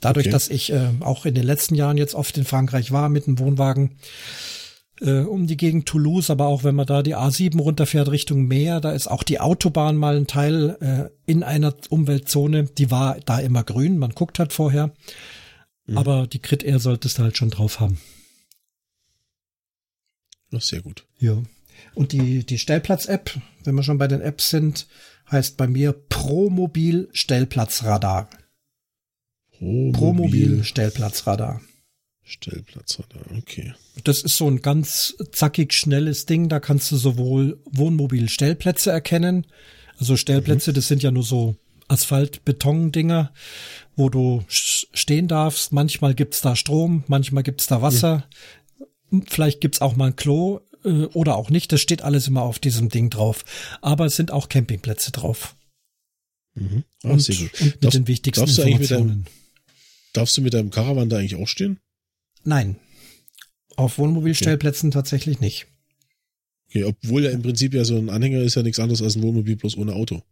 Dadurch, 0.00 0.26
okay. 0.26 0.32
dass 0.32 0.48
ich 0.48 0.72
äh, 0.72 0.90
auch 1.00 1.24
in 1.24 1.34
den 1.34 1.44
letzten 1.44 1.74
Jahren 1.74 1.96
jetzt 1.96 2.14
oft 2.14 2.36
in 2.36 2.44
Frankreich 2.44 2.92
war 2.92 3.08
mit 3.08 3.26
dem 3.26 3.38
Wohnwagen, 3.38 3.96
äh, 5.00 5.20
um 5.20 5.46
die 5.46 5.56
Gegend 5.56 5.86
Toulouse, 5.86 6.28
aber 6.28 6.48
auch 6.48 6.64
wenn 6.64 6.74
man 6.74 6.86
da 6.86 7.02
die 7.02 7.16
A7 7.16 7.58
runterfährt 7.58 8.10
Richtung 8.10 8.46
Meer, 8.46 8.80
da 8.80 8.92
ist 8.92 9.06
auch 9.06 9.22
die 9.22 9.40
Autobahn 9.40 9.96
mal 9.96 10.16
ein 10.16 10.26
Teil 10.26 10.76
äh, 10.80 11.30
in 11.30 11.42
einer 11.42 11.74
Umweltzone, 11.88 12.64
die 12.64 12.90
war 12.90 13.20
da 13.24 13.38
immer 13.38 13.64
grün, 13.64 13.96
man 13.96 14.10
guckt 14.10 14.38
halt 14.38 14.52
vorher. 14.52 14.92
Mhm. 15.86 15.96
Aber 15.96 16.26
die 16.26 16.40
Crit 16.40 16.62
Air 16.62 16.78
solltest 16.78 17.18
du 17.18 17.22
halt 17.22 17.38
schon 17.38 17.50
drauf 17.50 17.80
haben. 17.80 17.98
Das 20.50 20.64
ist 20.64 20.70
sehr 20.70 20.82
gut. 20.82 21.06
Ja. 21.18 21.42
Und 21.94 22.12
die, 22.12 22.44
die 22.44 22.58
Stellplatz-App, 22.58 23.38
wenn 23.64 23.74
wir 23.74 23.82
schon 23.82 23.98
bei 23.98 24.08
den 24.08 24.20
Apps 24.20 24.50
sind, 24.50 24.86
heißt 25.30 25.56
bei 25.56 25.66
mir 25.66 25.92
Promobil 25.92 27.08
Stellplatzradar. 27.12 28.28
Promobil, 29.58 29.92
Promobil 29.92 30.64
Stellplatzradar. 30.64 31.60
Stellplatzradar, 32.24 33.22
okay. 33.36 33.74
Das 34.04 34.22
ist 34.22 34.36
so 34.36 34.48
ein 34.48 34.62
ganz 34.62 35.16
zackig 35.32 35.72
schnelles 35.72 36.26
Ding. 36.26 36.48
Da 36.48 36.60
kannst 36.60 36.90
du 36.92 36.96
sowohl 36.96 37.60
Wohnmobil-Stellplätze 37.70 38.90
erkennen. 38.90 39.46
Also 39.98 40.16
Stellplätze, 40.16 40.70
mhm. 40.70 40.74
das 40.74 40.88
sind 40.88 41.02
ja 41.02 41.10
nur 41.10 41.24
so 41.24 41.56
Asphalt-Beton-Dinger, 41.88 43.32
wo 43.96 44.08
du 44.08 44.44
stehen 44.48 45.28
darfst. 45.28 45.72
Manchmal 45.72 46.14
gibt's 46.14 46.40
da 46.40 46.56
Strom, 46.56 47.04
manchmal 47.06 47.42
gibt's 47.42 47.66
da 47.66 47.82
Wasser. 47.82 48.24
Mhm. 49.10 49.24
Vielleicht 49.28 49.60
gibt's 49.60 49.80
auch 49.80 49.96
mal 49.96 50.06
ein 50.06 50.16
Klo 50.16 50.60
äh, 50.84 51.06
oder 51.06 51.36
auch 51.36 51.50
nicht. 51.50 51.72
Das 51.72 51.80
steht 51.80 52.02
alles 52.02 52.28
immer 52.28 52.42
auf 52.42 52.58
diesem 52.58 52.88
Ding 52.88 53.10
drauf. 53.10 53.44
Aber 53.80 54.06
es 54.06 54.16
sind 54.16 54.30
auch 54.30 54.48
Campingplätze 54.48 55.12
drauf. 55.12 55.54
Mhm. 56.54 56.84
Oh, 57.04 57.08
und, 57.10 57.20
sehr 57.20 57.36
gut. 57.36 57.60
und 57.60 57.66
mit 57.66 57.84
darfst, 57.84 57.98
den 57.98 58.08
wichtigsten 58.08 58.44
darfst 58.44 58.58
Informationen. 58.58 59.08
Du 59.08 59.14
deinem, 59.14 59.24
darfst 60.12 60.36
du 60.36 60.42
mit 60.42 60.54
deinem 60.54 60.70
Caravan 60.70 61.08
da 61.08 61.18
eigentlich 61.18 61.36
auch 61.36 61.48
stehen? 61.48 61.80
Nein. 62.44 62.76
Auf 63.76 63.98
Wohnmobilstellplätzen 63.98 64.88
okay. 64.88 64.94
tatsächlich 64.94 65.40
nicht. 65.40 65.66
Okay, 66.68 66.84
obwohl 66.84 67.24
ja 67.24 67.30
im 67.30 67.42
Prinzip 67.42 67.74
ja 67.74 67.84
so 67.84 67.96
ein 67.96 68.10
Anhänger 68.10 68.40
ist 68.40 68.54
ja 68.54 68.62
nichts 68.62 68.80
anderes 68.80 69.02
als 69.02 69.16
ein 69.16 69.22
Wohnmobil 69.22 69.56
bloß 69.56 69.76
ohne 69.76 69.94
Auto. 69.94 70.22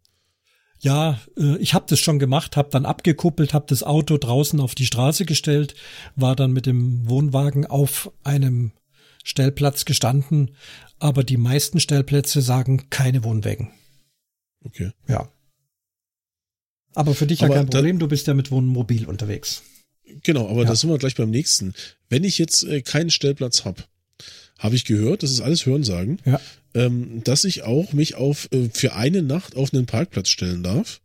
Ja, 0.81 1.21
äh, 1.37 1.59
ich 1.59 1.75
habe 1.75 1.85
das 1.89 2.01
schon 2.01 2.19
gemacht, 2.19 2.57
habe 2.57 2.71
dann 2.71 2.87
abgekuppelt, 2.87 3.53
habe 3.53 3.67
das 3.69 3.83
Auto 3.83 4.17
draußen 4.17 4.61
auf 4.61 4.75
die 4.75 4.87
Straße 4.87 5.27
gestellt, 5.27 5.75
war 6.17 6.35
dann 6.35 6.53
mit 6.53 6.67
dem 6.67 7.09
Wohnwagen 7.09 7.67
auf 7.67 8.11
einem 8.25 8.73
Stellplatz 9.25 9.85
gestanden, 9.85 10.53
aber 10.99 11.25
die 11.25 11.37
meisten 11.37 11.81
Stellplätze 11.81 12.43
sagen 12.43 12.89
keine 12.91 13.25
Wohnwägen. 13.25 13.71
Okay. 14.65 14.93
Ja. 15.09 15.29
Aber 16.95 17.15
für 17.15 17.27
dich 17.27 17.43
aber 17.43 17.55
ja 17.55 17.61
kein 17.61 17.71
Problem, 17.71 17.99
du 17.99 18.09
bist 18.09 18.27
ja 18.27 18.35
mit 18.35 18.51
Wohnmobil 18.51 19.07
unterwegs. 19.07 19.63
Genau, 20.23 20.49
aber 20.49 20.63
ja. 20.63 20.69
da 20.69 20.77
sind 20.77 20.91
wir 20.91 20.99
gleich 20.99 21.15
beim 21.15 21.31
nächsten. 21.31 21.75
Wenn 22.09 22.25
ich 22.25 22.39
jetzt 22.39 22.65
äh, 22.65 22.83
keinen 22.83 23.11
Stellplatz 23.11 23.65
habe, 23.65 23.85
habe 24.59 24.75
ich 24.75 24.85
gehört, 24.85 25.23
das 25.23 25.31
ist 25.31 25.41
alles 25.41 25.65
Hörensagen, 25.65 26.19
ja. 26.25 26.41
ähm, 26.75 27.23
dass 27.25 27.45
ich 27.45 27.63
auch 27.63 27.93
mich 27.93 28.17
auf 28.17 28.49
äh, 28.53 28.69
für 28.73 28.95
eine 28.95 29.23
Nacht 29.23 29.57
auf 29.57 29.73
einen 29.73 29.87
Parkplatz 29.87 30.29
stellen 30.29 30.63
darf, 30.63 31.01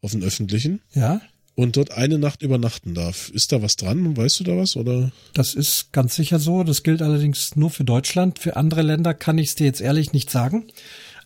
auf 0.00 0.14
einen 0.14 0.24
öffentlichen. 0.24 0.80
Ja. 0.94 1.20
Und 1.58 1.76
dort 1.76 1.90
eine 1.90 2.20
Nacht 2.20 2.42
übernachten 2.42 2.94
darf. 2.94 3.30
Ist 3.30 3.50
da 3.50 3.60
was 3.62 3.74
dran? 3.74 4.16
Weißt 4.16 4.38
du 4.38 4.44
da 4.44 4.56
was 4.56 4.76
oder? 4.76 5.10
Das 5.32 5.54
ist 5.54 5.92
ganz 5.92 6.14
sicher 6.14 6.38
so. 6.38 6.62
Das 6.62 6.84
gilt 6.84 7.02
allerdings 7.02 7.56
nur 7.56 7.70
für 7.70 7.82
Deutschland. 7.82 8.38
Für 8.38 8.54
andere 8.54 8.82
Länder 8.82 9.12
kann 9.12 9.38
ich 9.38 9.48
es 9.48 9.54
dir 9.56 9.66
jetzt 9.66 9.80
ehrlich 9.80 10.12
nicht 10.12 10.30
sagen. 10.30 10.68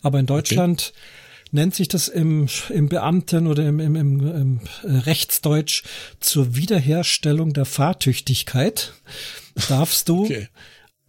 Aber 0.01 0.19
in 0.19 0.25
Deutschland 0.25 0.91
okay 0.91 0.99
nennt 1.53 1.75
sich 1.75 1.87
das 1.87 2.07
im, 2.07 2.47
im 2.69 2.89
Beamten 2.89 3.45
oder 3.45 3.67
im, 3.67 3.79
im, 3.79 3.95
im, 3.95 4.19
im 4.27 4.59
Rechtsdeutsch 4.83 5.83
zur 6.19 6.55
Wiederherstellung 6.55 7.53
der 7.53 7.65
Fahrtüchtigkeit. 7.65 8.93
Darfst 9.69 10.09
du 10.09 10.23
okay. 10.23 10.47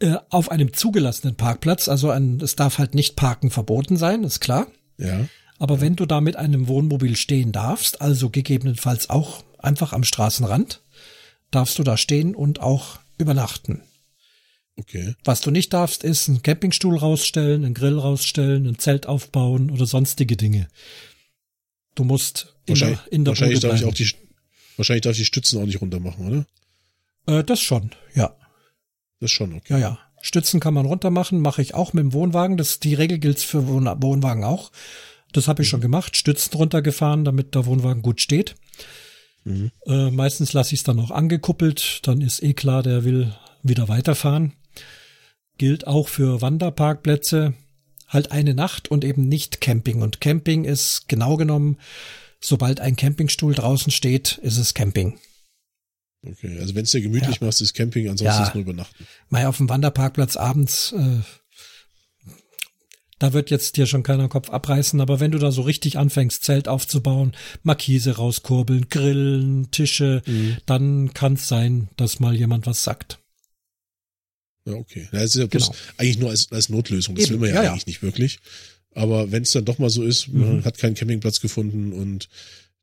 äh, 0.01 0.17
auf 0.29 0.51
einem 0.51 0.75
zugelassenen 0.75 1.35
Parkplatz, 1.35 1.89
also 1.89 2.11
ein, 2.11 2.43
es 2.43 2.57
darf 2.57 2.77
halt 2.77 2.95
nicht 2.95 3.17
Parken 3.17 3.51
verboten 3.51 3.97
sein, 3.97 4.23
ist 4.23 4.41
klar. 4.41 4.67
Ja. 4.99 5.27
Aber 5.59 5.81
wenn 5.81 5.97
du 5.97 6.07
da 6.07 6.21
mit 6.21 6.37
einem 6.37 6.69
Wohnmobil 6.69 7.17
stehen 7.17 7.53
darfst, 7.53 8.01
also 8.01 8.31
gegebenenfalls 8.31 9.11
auch 9.11 9.45
einfach 9.59 9.93
am 9.93 10.05
Straßenrand, 10.05 10.81
darfst 11.51 11.79
du 11.79 11.83
da 11.83 11.97
stehen 11.97 12.35
und 12.35 12.61
auch 12.61 12.99
übernachten. 13.19 13.83
Okay. 14.77 15.15
Was 15.25 15.41
du 15.41 15.51
nicht 15.51 15.73
darfst, 15.73 16.03
ist 16.03 16.29
einen 16.29 16.43
Campingstuhl 16.43 16.99
rausstellen, 16.99 17.65
einen 17.65 17.75
Grill 17.75 17.99
rausstellen, 17.99 18.67
ein 18.67 18.79
Zelt 18.79 19.07
aufbauen 19.07 19.71
oder 19.71 19.87
sonstige 19.87 20.37
Dinge. 20.37 20.69
Du 21.95 22.03
musst 22.03 22.55
in 22.67 22.75
der, 22.75 22.99
in 23.11 23.25
der 23.25 23.33
wahrscheinlich 23.33 23.61
darf 23.61 23.77
ich 23.77 23.85
auch 23.85 23.95
die 23.95 24.11
wahrscheinlich 24.77 25.03
darf 25.03 25.13
ich 25.13 25.19
die 25.19 25.25
Stützen 25.27 25.63
auch 25.63 25.67
nicht 25.67 25.81
runter 25.81 26.01
machen, 26.01 26.47
oder? 27.27 27.39
Äh, 27.39 27.45
das 27.45 27.61
schon, 27.61 27.93
ja. 28.15 28.35
Das 29.21 29.31
schon, 29.31 29.55
okay. 29.55 29.75
Ja, 29.75 29.79
ja. 29.79 29.99
Stützen 30.21 30.59
kann 30.59 30.75
man 30.75 30.87
runter 30.87 31.11
machen, 31.11 31.41
mache 31.41 31.63
ich 31.63 31.75
auch 31.75 31.93
mit 31.93 32.03
dem 32.03 32.13
Wohnwagen. 32.13 32.57
Das 32.57 32.81
die 32.81 32.95
Regel 32.95 33.19
gilt 33.19 33.39
für 33.41 33.69
Wohn 33.69 33.87
Wohnwagen 34.03 34.43
auch. 34.43 34.73
Das 35.35 35.49
habe 35.49 35.63
ich 35.63 35.69
mhm. 35.69 35.71
schon 35.71 35.81
gemacht. 35.83 36.17
Stützen 36.17 36.57
runtergefahren, 36.57 37.25
damit 37.25 37.55
der 37.55 37.67
Wohnwagen 37.67 38.03
gut 38.03 38.21
steht. 38.21 38.55
Mhm. 39.45 39.71
Äh, 39.87 40.11
meistens 40.11 40.53
lasse 40.55 40.75
ich 40.75 40.81
es 40.81 40.85
dann 40.85 40.99
auch 40.99 41.11
angekuppelt. 41.11 42.01
Dann 42.05 42.21
ist 42.23 42.43
eh 42.43 42.55
klar, 42.55 42.83
der 42.83 43.05
will 43.05 43.35
wieder 43.63 43.89
weiterfahren 43.89 44.55
gilt 45.59 45.87
auch 45.87 46.09
für 46.09 46.41
Wanderparkplätze 46.41 47.55
halt 48.09 48.33
eine 48.33 48.55
Nacht 48.55 48.91
und 48.91 49.05
eben 49.05 49.29
nicht 49.29 49.61
Camping. 49.61 50.03
Und 50.03 50.21
Camping 50.21 50.65
ist 50.65 51.09
genau 51.09 51.37
genommen, 51.37 51.79
sobald 52.41 52.81
ein 52.81 52.97
Campingstuhl 52.97 53.55
draußen 53.55 53.91
steht, 53.91 54.39
ist 54.39 54.59
es 54.59 54.75
Camping. 54.75 55.19
Okay, 56.27 56.59
also 56.59 56.75
wenn 56.75 56.85
es 56.85 56.91
dir 56.91 57.03
gemütlich 57.03 57.41
ja. 57.41 57.47
machst, 57.47 57.61
ist 57.61 57.75
Camping, 57.75 58.09
ansonsten 58.09 58.41
ja. 58.41 58.47
ist 58.47 58.55
nur 58.55 58.63
übernachten. 58.63 59.07
Mal 59.29 59.47
auf 59.47 59.59
dem 59.59 59.69
Wanderparkplatz 59.69 60.37
abends, 60.37 60.93
äh, 60.93 61.21
da 63.19 63.33
wird 63.33 63.51
jetzt 63.51 63.77
dir 63.77 63.87
schon 63.87 64.03
keiner 64.03 64.29
Kopf 64.29 64.51
abreißen, 64.51 65.01
aber 65.01 65.21
wenn 65.21 65.31
du 65.31 65.39
da 65.39 65.53
so 65.53 65.63
richtig 65.63 65.99
anfängst, 65.99 66.45
Zelt 66.45 66.69
aufzubauen, 66.69 67.33
Markise 67.63 68.17
rauskurbeln, 68.17 68.89
Grillen, 68.89 69.71
Tische, 69.71 70.23
mhm. 70.27 70.57
dann 70.67 71.15
kann 71.15 71.35
es 71.35 71.49
sein, 71.49 71.89
dass 71.97 72.21
mal 72.21 72.35
jemand 72.35 72.67
was 72.67 72.83
sagt. 72.83 73.19
Ja, 74.67 74.75
okay. 74.75 75.09
Das 75.13 75.25
ist 75.25 75.35
ja 75.37 75.47
bloß 75.47 75.67
genau. 75.67 75.79
eigentlich 75.99 76.19
nur 76.19 76.31
als, 76.31 76.51
als 76.51 76.69
Notlösung. 76.69 77.15
Das 77.15 77.27
Eben. 77.27 77.35
will 77.35 77.41
man 77.41 77.55
ja, 77.55 77.65
ja, 77.65 77.71
eigentlich 77.73 77.87
nicht 77.87 78.03
wirklich. 78.03 78.39
Aber 78.93 79.31
wenn 79.33 79.43
es 79.43 79.53
dann 79.53 79.65
doch 79.65 79.79
mal 79.79 79.91
so 79.91 80.03
ist, 80.03 80.29
mhm. 80.29 80.41
man 80.41 80.65
hat 80.65 80.79
keinen 80.79 80.95
Campingplatz 80.95 81.41
gefunden 81.41 81.93
und 81.93 82.29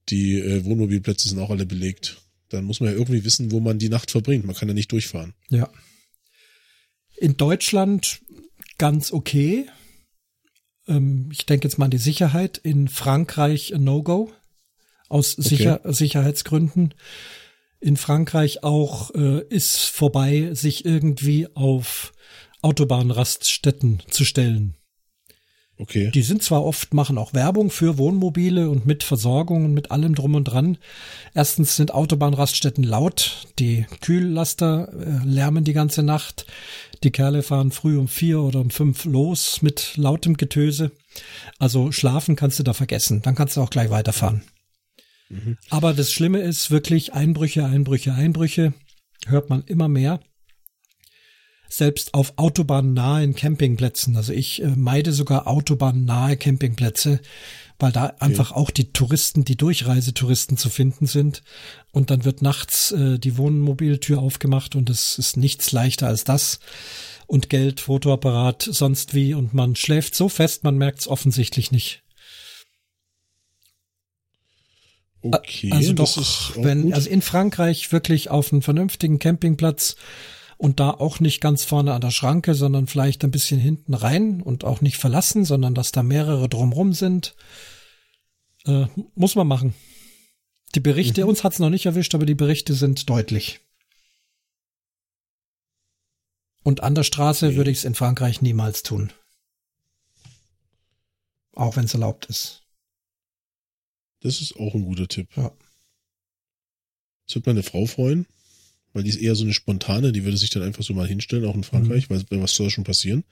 die 0.10 0.40
äh, 0.40 0.64
Wohnmobilplätze 0.66 1.30
sind 1.30 1.40
auch 1.40 1.50
alle 1.50 1.66
belegt, 1.66 2.22
dann 2.50 2.66
muss 2.66 2.80
man 2.80 2.90
ja 2.90 2.96
irgendwie 2.96 3.24
wissen, 3.24 3.52
wo 3.52 3.60
man 3.60 3.80
die 3.80 3.90
Nacht 3.90 4.12
verbringt. 4.12 4.46
Man 4.46 4.56
kann 4.56 4.68
ja 4.68 4.74
nicht 4.74 4.92
durchfahren. 4.92 5.34
Ja. 5.50 5.70
In 7.18 7.38
Deutschland 7.38 8.22
ganz 8.78 9.12
okay. 9.12 9.68
Ähm, 10.88 11.30
ich 11.32 11.46
denke 11.46 11.68
jetzt 11.68 11.78
mal 11.78 11.86
an 11.86 11.92
die 11.92 11.98
Sicherheit. 11.98 12.58
In 12.58 12.88
Frankreich 12.88 13.74
No-Go 13.78 14.32
aus 15.10 15.38
okay. 15.38 15.48
Sicher 15.50 15.82
Sicherheitsgründen 15.84 16.94
in 17.82 17.98
Frankreich 17.98 18.64
auch 18.64 19.14
äh, 19.16 19.44
ist 19.50 19.86
vorbei, 19.86 20.52
sich 20.54 20.86
irgendwie 20.86 21.48
auf 21.56 22.14
Autobahnraststätten 22.62 24.04
zu 24.10 24.24
stellen. 24.24 24.78
Okay. 25.82 26.12
Die 26.12 26.22
sind 26.22 26.44
zwar 26.44 26.64
oft, 26.64 26.94
machen 26.94 27.18
auch 27.18 27.34
Werbung 27.34 27.72
für 27.72 27.98
Wohnmobile 27.98 28.70
und 28.70 28.86
mit 28.86 29.04
Versorgung 29.04 29.66
und 29.66 29.74
mit 29.74 29.90
allem 29.90 30.14
drum 30.14 30.36
und 30.36 30.44
dran. 30.44 30.78
Erstens 31.34 31.76
sind 31.76 31.92
Autobahnraststätten 31.92 32.84
laut, 32.84 33.48
die 33.58 33.88
Kühllaster 34.00 34.94
äh, 34.94 35.26
lärmen 35.28 35.64
die 35.64 35.74
ganze 35.74 36.04
Nacht. 36.04 36.46
Die 37.04 37.10
Kerle 37.10 37.42
fahren 37.42 37.72
früh 37.72 37.98
um 37.98 38.08
vier 38.08 38.42
oder 38.42 38.60
um 38.60 38.70
fünf 38.70 39.06
los 39.06 39.64
mit 39.64 39.98
lautem 39.98 40.38
Getöse. 40.38 40.92
Also 41.58 41.92
schlafen 41.92 42.36
kannst 42.36 42.60
du 42.60 42.64
da 42.64 42.74
vergessen, 42.74 43.24
dann 43.24 43.34
kannst 43.34 43.58
du 43.58 43.62
auch 43.62 43.72
gleich 43.72 43.90
weiterfahren. 43.90 44.44
Mhm. 45.30 45.58
Aber 45.72 45.96
das 45.96 46.12
Schlimme 46.12 46.42
ist 46.42 46.70
wirklich 46.70 47.14
Einbrüche, 47.14 47.66
Einbrüche, 47.66 48.14
Einbrüche. 48.14 48.76
Hört 49.26 49.50
man 49.50 49.64
immer 49.64 49.88
mehr. 49.88 50.20
Selbst 51.74 52.14
auf 52.14 52.34
autobahnnahen 52.36 53.34
Campingplätzen. 53.34 54.18
Also 54.18 54.34
ich 54.34 54.62
äh, 54.62 54.68
meide 54.76 55.14
sogar 55.14 55.48
autobahnnahe 55.48 56.36
Campingplätze, 56.36 57.22
weil 57.80 57.94
da 57.94 58.08
okay. 58.08 58.16
einfach 58.20 58.52
auch 58.52 58.72
die 58.72 58.92
Touristen, 58.92 59.46
die 59.46 59.56
Durchreisetouristen 59.56 60.58
zu 60.58 60.70
finden 60.70 61.06
sind. 61.06 61.44
Und 61.92 62.10
dann 62.10 62.26
wird 62.26 62.42
nachts 62.42 62.92
äh, 62.92 63.20
die 63.20 63.38
Wohnmobiltür 63.38 64.20
aufgemacht 64.20 64.76
und 64.76 64.90
es 64.90 65.18
ist 65.18 65.38
nichts 65.38 65.72
leichter 65.72 66.08
als 66.08 66.26
das. 66.26 66.60
Und 67.26 67.50
Geld, 67.50 67.80
Fotoapparat, 67.80 68.68
sonst 68.70 69.14
wie. 69.14 69.34
Und 69.34 69.54
man 69.54 69.78
schläft 69.78 70.14
so 70.14 70.28
fest, 70.28 70.66
man 70.66 70.78
merkt 70.78 71.00
es 71.00 71.08
offensichtlich 71.08 71.72
nicht. 71.72 72.04
Okay, 75.22 75.72
also 75.72 75.94
doch, 75.94 76.56
wenn, 76.58 76.84
gut. 76.84 76.94
also 76.96 77.10
in 77.10 77.22
Frankreich 77.22 77.94
wirklich 77.94 78.30
auf 78.30 78.52
einen 78.52 78.62
vernünftigen 78.62 79.20
Campingplatz 79.20 79.96
und 80.62 80.80
da 80.80 80.92
auch 80.92 81.20
nicht 81.20 81.42
ganz 81.42 81.64
vorne 81.64 81.92
an 81.92 82.02
der 82.02 82.12
Schranke, 82.12 82.54
sondern 82.54 82.86
vielleicht 82.86 83.24
ein 83.24 83.32
bisschen 83.32 83.60
hinten 83.60 83.96
rein 83.96 84.44
und 84.44 84.64
auch 84.64 84.80
nicht 84.82 84.98
verlassen, 84.98 85.44
sondern 85.44 85.74
dass 85.74 85.92
da 85.92 86.04
mehrere 86.04 86.48
drumrum 86.48 86.94
sind, 86.94 87.36
äh, 88.66 88.86
muss 89.16 89.34
man 89.34 89.48
machen. 89.48 89.74
Die 90.76 90.80
Berichte, 90.80 91.24
mhm. 91.24 91.30
uns 91.30 91.44
hat's 91.44 91.58
noch 91.58 91.72
nicht 91.72 91.88
erwischt, 91.88 92.14
aber 92.14 92.28
die 92.28 92.36
Berichte 92.36 92.76
sind 92.76 93.10
deutlich. 93.10 93.62
Und 96.62 96.84
an 96.84 96.94
der 96.94 97.06
Straße 97.06 97.48
okay. 97.48 97.56
würde 97.56 97.72
ich 97.72 97.80
es 97.80 97.86
in 97.86 97.96
Frankreich 97.96 98.44
niemals 98.44 98.84
tun. 98.84 99.12
Auch 101.54 101.76
wenn 101.76 101.86
es 101.86 101.96
erlaubt 101.96 102.28
ist. 102.28 102.62
Das 104.20 104.42
ist 104.42 104.56
auch 104.58 104.76
ein 104.76 104.84
guter 104.84 105.08
Tipp. 105.08 105.36
Ja. 105.36 105.52
Das 107.26 107.34
wird 107.34 107.48
meine 107.48 107.64
Frau 107.64 107.88
freuen, 107.88 108.28
weil 108.94 109.04
die 109.04 109.10
ist 109.10 109.22
eher 109.22 109.36
so 109.36 109.44
eine 109.44 109.54
spontane, 109.54 110.12
die 110.12 110.24
würde 110.24 110.38
sich 110.38 110.50
dann 110.50 110.64
einfach 110.64 110.84
so 110.84 110.94
mal 110.94 111.08
hinstellen, 111.08 111.46
auch 111.46 111.56
in 111.56 111.64
Frankreich, 111.64 112.10
mhm. 112.10 112.24
weil 112.30 112.42
was 112.42 112.56
soll 112.56 112.70
schon 112.70 112.84
passieren. 112.84 113.24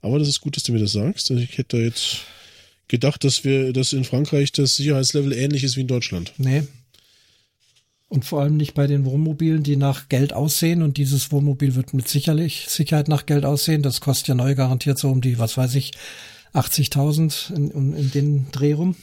Aber 0.00 0.18
das 0.18 0.28
ist 0.28 0.40
gut, 0.40 0.56
dass 0.56 0.62
du 0.62 0.72
mir 0.72 0.80
das 0.80 0.92
sagst. 0.92 1.30
Ich 1.30 1.58
hätte 1.58 1.76
da 1.76 1.82
jetzt 1.82 2.20
gedacht, 2.88 3.24
dass 3.24 3.44
wir, 3.44 3.72
dass 3.72 3.92
in 3.92 4.04
Frankreich 4.04 4.52
das 4.52 4.76
Sicherheitslevel 4.76 5.32
ähnlich 5.32 5.64
ist 5.64 5.76
wie 5.76 5.82
in 5.82 5.86
Deutschland. 5.86 6.32
Nee. 6.38 6.64
Und 8.08 8.26
vor 8.26 8.42
allem 8.42 8.58
nicht 8.58 8.74
bei 8.74 8.86
den 8.86 9.06
Wohnmobilen, 9.06 9.62
die 9.62 9.76
nach 9.76 10.10
Geld 10.10 10.34
aussehen. 10.34 10.82
Und 10.82 10.98
dieses 10.98 11.32
Wohnmobil 11.32 11.74
wird 11.74 11.94
mit 11.94 12.08
sicherlich 12.08 12.66
Sicherheit 12.68 13.08
nach 13.08 13.24
Geld 13.24 13.46
aussehen. 13.46 13.80
Das 13.80 14.02
kostet 14.02 14.28
ja 14.28 14.34
neu 14.34 14.54
garantiert 14.54 14.98
so 14.98 15.08
um 15.08 15.22
die, 15.22 15.38
was 15.38 15.56
weiß 15.56 15.74
ich, 15.76 15.92
80.000 16.52 17.54
in, 17.54 17.94
in 17.94 18.10
den 18.10 18.50
Dreh 18.52 18.74
rum. 18.74 18.96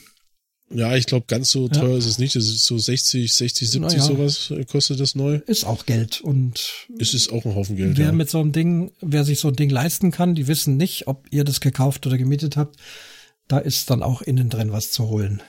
Ja, 0.72 0.96
ich 0.96 1.08
glaube, 1.08 1.26
ganz 1.28 1.50
so 1.50 1.68
teuer 1.68 1.92
ja. 1.92 1.98
ist 1.98 2.06
es 2.06 2.20
nicht. 2.20 2.36
Es 2.36 2.48
ist 2.48 2.66
so 2.66 2.78
60, 2.78 3.34
60, 3.34 3.70
70 3.72 3.82
naja. 3.82 4.04
sowas 4.04 4.52
äh, 4.52 4.66
kostet 4.66 5.00
das 5.00 5.16
neu. 5.16 5.40
Ist 5.48 5.66
auch 5.66 5.86
Geld 5.86 6.22
und 6.22 6.88
es 7.00 7.14
ist 7.14 7.32
auch 7.32 7.44
ein 7.46 7.56
Haufen 7.56 7.76
Geld. 7.76 7.98
Wer 7.98 8.08
ja. 8.08 8.12
mit 8.12 8.30
so 8.30 8.40
einem 8.40 8.52
Ding, 8.52 8.92
wer 9.02 9.26
sich 9.26 9.40
so 9.40 9.48
ein 9.48 9.56
Ding 9.56 9.70
leisten 9.70 10.12
kann, 10.12 10.36
die 10.36 10.48
wissen 10.48 10.78
nicht, 10.78 11.08
ob 11.08 11.26
ihr 11.32 11.44
das 11.44 11.60
gekauft 11.60 12.06
oder 12.06 12.18
gemietet 12.18 12.56
habt. 12.56 12.78
Da 13.48 13.58
ist 13.58 13.90
dann 13.90 14.04
auch 14.04 14.22
innen 14.22 14.50
drin 14.50 14.72
was 14.72 14.92
zu 14.92 15.08
holen. 15.08 15.42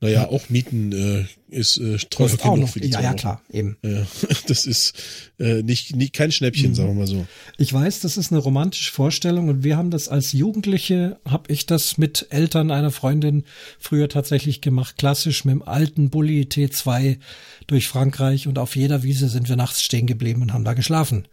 Naja, 0.00 0.22
ja. 0.22 0.28
auch 0.28 0.48
Mieten 0.48 0.92
äh, 0.92 1.26
ist 1.48 1.78
äh, 1.78 1.96
teuer 1.96 2.36
genug 2.36 2.58
noch. 2.58 2.68
für 2.68 2.80
die 2.80 2.88
Ja, 2.88 3.00
ja, 3.00 3.14
klar, 3.14 3.42
eben. 3.50 3.76
Ja, 3.82 4.06
das 4.46 4.66
ist 4.66 4.94
äh, 5.38 5.62
nicht, 5.62 5.96
nicht 5.96 6.12
kein 6.12 6.30
Schnäppchen, 6.30 6.70
mhm. 6.70 6.74
sagen 6.74 6.88
wir 6.90 6.94
mal 6.94 7.06
so. 7.06 7.26
Ich 7.56 7.72
weiß, 7.72 8.00
das 8.00 8.16
ist 8.16 8.32
eine 8.32 8.40
romantische 8.40 8.92
Vorstellung 8.92 9.48
und 9.48 9.64
wir 9.64 9.76
haben 9.76 9.90
das 9.90 10.08
als 10.08 10.32
Jugendliche, 10.32 11.18
habe 11.24 11.52
ich 11.52 11.66
das 11.66 11.98
mit 11.98 12.26
Eltern 12.30 12.70
einer 12.70 12.90
Freundin 12.90 13.44
früher 13.78 14.08
tatsächlich 14.08 14.60
gemacht, 14.60 14.98
klassisch 14.98 15.44
mit 15.44 15.54
dem 15.54 15.62
alten 15.62 16.10
Bulli 16.10 16.42
T2 16.42 17.18
durch 17.66 17.88
Frankreich 17.88 18.46
und 18.46 18.58
auf 18.58 18.76
jeder 18.76 19.02
Wiese 19.02 19.28
sind 19.28 19.48
wir 19.48 19.56
nachts 19.56 19.82
stehen 19.82 20.06
geblieben 20.06 20.42
und 20.42 20.52
haben 20.52 20.64
da 20.64 20.74
geschlafen. 20.74 21.28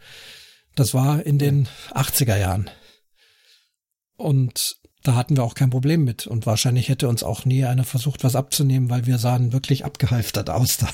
Das 0.75 0.93
war 0.93 1.25
in 1.25 1.39
den 1.39 1.67
80er 1.93 2.37
Jahren. 2.37 2.69
Und 4.17 4.77
da 5.07 5.15
hatten 5.15 5.37
wir 5.37 5.43
auch 5.43 5.53
kein 5.53 5.69
Problem 5.69 6.03
mit. 6.03 6.27
Und 6.27 6.45
wahrscheinlich 6.45 6.89
hätte 6.89 7.07
uns 7.07 7.23
auch 7.23 7.45
nie 7.45 7.63
einer 7.65 7.83
versucht, 7.83 8.23
was 8.23 8.35
abzunehmen, 8.35 8.89
weil 8.89 9.05
wir 9.05 9.17
sahen 9.17 9.53
wirklich 9.53 9.85
abgehalftert 9.85 10.49
aus 10.49 10.77
da. 10.77 10.89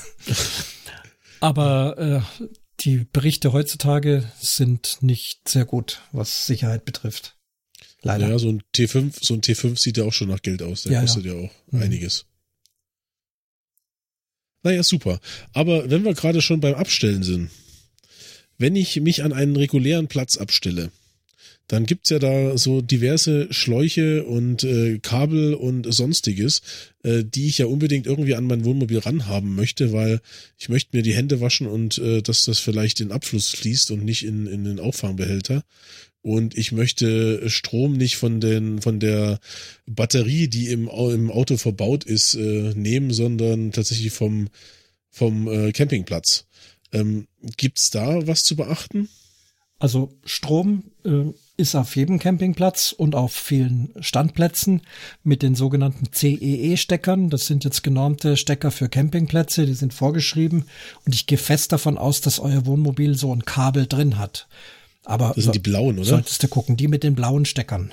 Aber 1.40 1.98
äh, 1.98 2.46
die 2.80 3.06
Berichte 3.12 3.52
heutzutage 3.52 4.30
sind 4.38 4.98
nicht 5.00 5.48
sehr 5.48 5.64
gut, 5.64 6.02
was 6.12 6.46
Sicherheit 6.46 6.84
betrifft. 6.84 7.36
Leider. 8.02 8.28
Ja, 8.28 8.38
so 8.38 8.48
ein 8.48 8.62
T5, 8.74 9.24
so 9.24 9.34
ein 9.34 9.40
T5 9.40 9.78
sieht 9.78 9.96
ja 9.96 10.04
auch 10.04 10.12
schon 10.12 10.28
nach 10.28 10.42
Geld 10.42 10.62
aus. 10.62 10.82
Der 10.82 10.92
ja, 10.92 11.00
kostet 11.00 11.24
ja, 11.24 11.34
ja 11.34 11.46
auch 11.46 11.50
mhm. 11.70 11.82
einiges. 11.82 12.26
Naja, 14.64 14.82
super. 14.82 15.20
Aber 15.52 15.90
wenn 15.90 16.04
wir 16.04 16.14
gerade 16.14 16.42
schon 16.42 16.60
beim 16.60 16.74
Abstellen 16.74 17.22
sind, 17.22 17.50
wenn 18.58 18.76
ich 18.76 19.00
mich 19.00 19.24
an 19.24 19.32
einen 19.32 19.56
regulären 19.56 20.06
Platz 20.06 20.36
abstelle, 20.36 20.92
dann 21.68 21.86
gibt's 21.86 22.10
ja 22.10 22.18
da 22.18 22.58
so 22.58 22.80
diverse 22.80 23.52
Schläuche 23.52 24.24
und 24.24 24.62
äh, 24.64 24.98
Kabel 24.98 25.54
und 25.54 25.92
sonstiges, 25.92 26.60
äh, 27.02 27.24
die 27.24 27.46
ich 27.46 27.58
ja 27.58 27.66
unbedingt 27.66 28.06
irgendwie 28.06 28.34
an 28.34 28.44
mein 28.44 28.64
Wohnmobil 28.64 28.98
ranhaben 28.98 29.54
möchte, 29.54 29.92
weil 29.92 30.20
ich 30.58 30.68
möchte 30.68 30.96
mir 30.96 31.02
die 31.02 31.14
Hände 31.14 31.40
waschen 31.40 31.66
und 31.66 31.98
äh, 31.98 32.20
dass 32.20 32.44
das 32.44 32.58
vielleicht 32.58 33.00
in 33.00 33.12
Abfluss 33.12 33.50
fließt 33.50 33.90
und 33.90 34.04
nicht 34.04 34.24
in, 34.24 34.46
in 34.46 34.64
den 34.64 34.80
Auffangbehälter. 34.80 35.64
Und 36.20 36.56
ich 36.56 36.70
möchte 36.70 37.48
Strom 37.50 37.94
nicht 37.94 38.16
von 38.16 38.40
den 38.40 38.80
von 38.80 39.00
der 39.00 39.40
Batterie, 39.86 40.46
die 40.48 40.68
im, 40.68 40.88
im 40.88 41.30
Auto 41.30 41.56
verbaut 41.56 42.04
ist, 42.04 42.34
äh, 42.34 42.72
nehmen, 42.74 43.12
sondern 43.12 43.72
tatsächlich 43.72 44.12
vom 44.12 44.48
vom 45.10 45.48
äh, 45.48 45.72
Campingplatz. 45.72 46.46
Ähm, 46.92 47.26
gibt's 47.56 47.90
da 47.90 48.26
was 48.26 48.44
zu 48.44 48.56
beachten? 48.56 49.08
Also 49.82 50.16
Strom 50.24 50.84
äh, 51.04 51.32
ist 51.56 51.74
auf 51.74 51.96
jedem 51.96 52.20
Campingplatz 52.20 52.94
und 52.96 53.16
auf 53.16 53.32
vielen 53.32 53.92
Standplätzen 53.98 54.82
mit 55.24 55.42
den 55.42 55.56
sogenannten 55.56 56.12
CEE-Steckern. 56.12 57.30
Das 57.30 57.46
sind 57.46 57.64
jetzt 57.64 57.82
genormte 57.82 58.36
Stecker 58.36 58.70
für 58.70 58.88
Campingplätze, 58.88 59.66
die 59.66 59.74
sind 59.74 59.92
vorgeschrieben 59.92 60.66
und 61.04 61.16
ich 61.16 61.26
gehe 61.26 61.36
fest 61.36 61.72
davon 61.72 61.98
aus, 61.98 62.20
dass 62.20 62.38
euer 62.38 62.64
Wohnmobil 62.64 63.16
so 63.16 63.34
ein 63.34 63.44
Kabel 63.44 63.88
drin 63.88 64.18
hat. 64.18 64.46
Aber 65.04 65.32
das 65.34 65.42
sind 65.42 65.56
die 65.56 65.58
blauen, 65.58 65.98
oder? 65.98 66.06
Solltest 66.06 66.40
du 66.44 66.46
gucken, 66.46 66.76
die 66.76 66.86
mit 66.86 67.02
den 67.02 67.16
blauen 67.16 67.44
Steckern. 67.44 67.92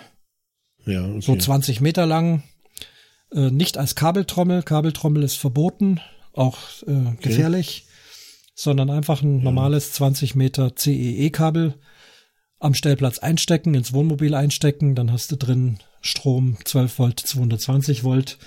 Ja, 0.86 1.04
okay. 1.04 1.22
So 1.22 1.36
20 1.36 1.82
Meter 1.82 2.06
lang, 2.06 2.44
äh, 3.34 3.50
nicht 3.50 3.80
als 3.80 3.96
Kabeltrommel. 3.96 4.62
Kabeltrommel 4.62 5.24
ist 5.24 5.38
verboten, 5.38 6.02
auch 6.34 6.60
äh, 6.86 7.16
gefährlich, 7.20 7.86
okay. 7.88 7.89
Sondern 8.60 8.90
einfach 8.90 9.22
ein 9.22 9.42
normales 9.42 9.94
20 9.94 10.36
Meter 10.36 10.76
CEE-Kabel 10.76 11.76
am 12.60 12.74
Stellplatz 12.74 13.18
einstecken, 13.20 13.74
ins 13.74 13.94
Wohnmobil 13.94 14.36
einstecken, 14.36 14.96
dann 14.96 15.14
hast 15.14 15.32
du 15.32 15.38
drin 15.38 15.80
Strom 16.02 16.58
12 16.66 17.00
Volt, 17.00 17.20
220 17.22 18.04
Volt. 18.04 18.38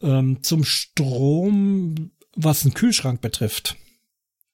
Ähm, 0.00 0.42
zum 0.42 0.64
Strom, 0.64 2.12
was 2.36 2.64
einen 2.64 2.72
Kühlschrank 2.72 3.20
betrifft. 3.20 3.76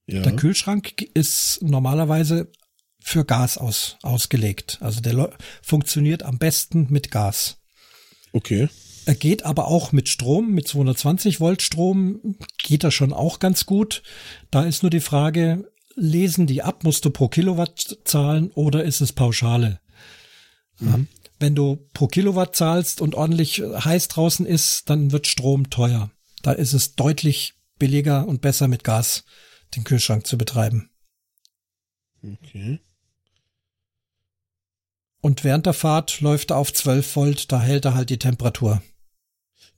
Ja. 0.07 0.23
Der 0.23 0.35
Kühlschrank 0.35 1.03
ist 1.14 1.62
normalerweise 1.62 2.51
für 2.99 3.25
Gas 3.25 3.59
aus, 3.59 3.96
ausgelegt. 4.03 4.79
Also 4.81 5.01
der 5.01 5.31
funktioniert 5.62 6.25
am 6.25 6.38
besten 6.38 6.88
mit 6.90 7.12
Gas. 7.12 7.59
Okay. 8.33 8.68
Er 9.11 9.16
geht 9.16 9.44
aber 9.44 9.66
auch 9.66 9.90
mit 9.90 10.09
Strom, 10.09 10.53
mit 10.53 10.68
220 10.68 11.40
Volt 11.40 11.62
Strom 11.62 12.37
geht 12.59 12.85
er 12.85 12.92
schon 12.92 13.12
auch 13.12 13.40
ganz 13.40 13.66
gut. 13.66 14.05
Da 14.53 14.62
ist 14.62 14.85
nur 14.85 14.90
die 14.90 15.01
Frage, 15.01 15.68
lesen 15.96 16.46
die 16.46 16.62
ab? 16.62 16.85
Musst 16.85 17.05
du 17.05 17.11
pro 17.11 17.27
Kilowatt 17.27 17.99
zahlen 18.05 18.53
oder 18.53 18.85
ist 18.85 19.01
es 19.01 19.12
Pauschale? 19.12 19.81
Mhm. 20.79 21.09
Wenn 21.40 21.57
du 21.57 21.88
pro 21.92 22.07
Kilowatt 22.07 22.55
zahlst 22.55 23.01
und 23.01 23.16
ordentlich 23.16 23.61
heiß 23.61 24.07
draußen 24.07 24.46
ist, 24.46 24.88
dann 24.88 25.11
wird 25.11 25.27
Strom 25.27 25.70
teuer. 25.70 26.12
Da 26.42 26.53
ist 26.53 26.73
es 26.73 26.94
deutlich 26.94 27.55
billiger 27.81 28.29
und 28.29 28.42
besser 28.42 28.68
mit 28.68 28.85
Gas 28.85 29.25
den 29.75 29.83
Kühlschrank 29.83 30.25
zu 30.25 30.38
betreiben. 30.38 30.88
Okay. 32.23 32.79
Und 35.20 35.42
während 35.42 35.66
der 35.66 35.75
Fahrt 35.75 36.20
läuft 36.20 36.53
er 36.53 36.59
auf 36.59 36.73
12 36.73 37.16
Volt, 37.16 37.51
da 37.51 37.61
hält 37.61 37.87
er 37.87 37.96
halt 37.96 38.11
die 38.11 38.20
Temperatur. 38.20 38.81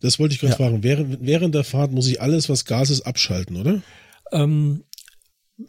Das 0.02 0.18
wollte 0.18 0.34
ich 0.34 0.40
gerade 0.40 0.52
ja. 0.52 0.56
fragen. 0.56 0.82
Während, 0.82 1.18
während 1.20 1.54
der 1.54 1.64
Fahrt 1.64 1.92
muss 1.92 2.08
ich 2.08 2.20
alles, 2.20 2.48
was 2.48 2.64
Gas 2.64 2.90
ist, 2.90 3.02
abschalten, 3.02 3.56
oder? 3.56 3.82
Ähm, 4.32 4.84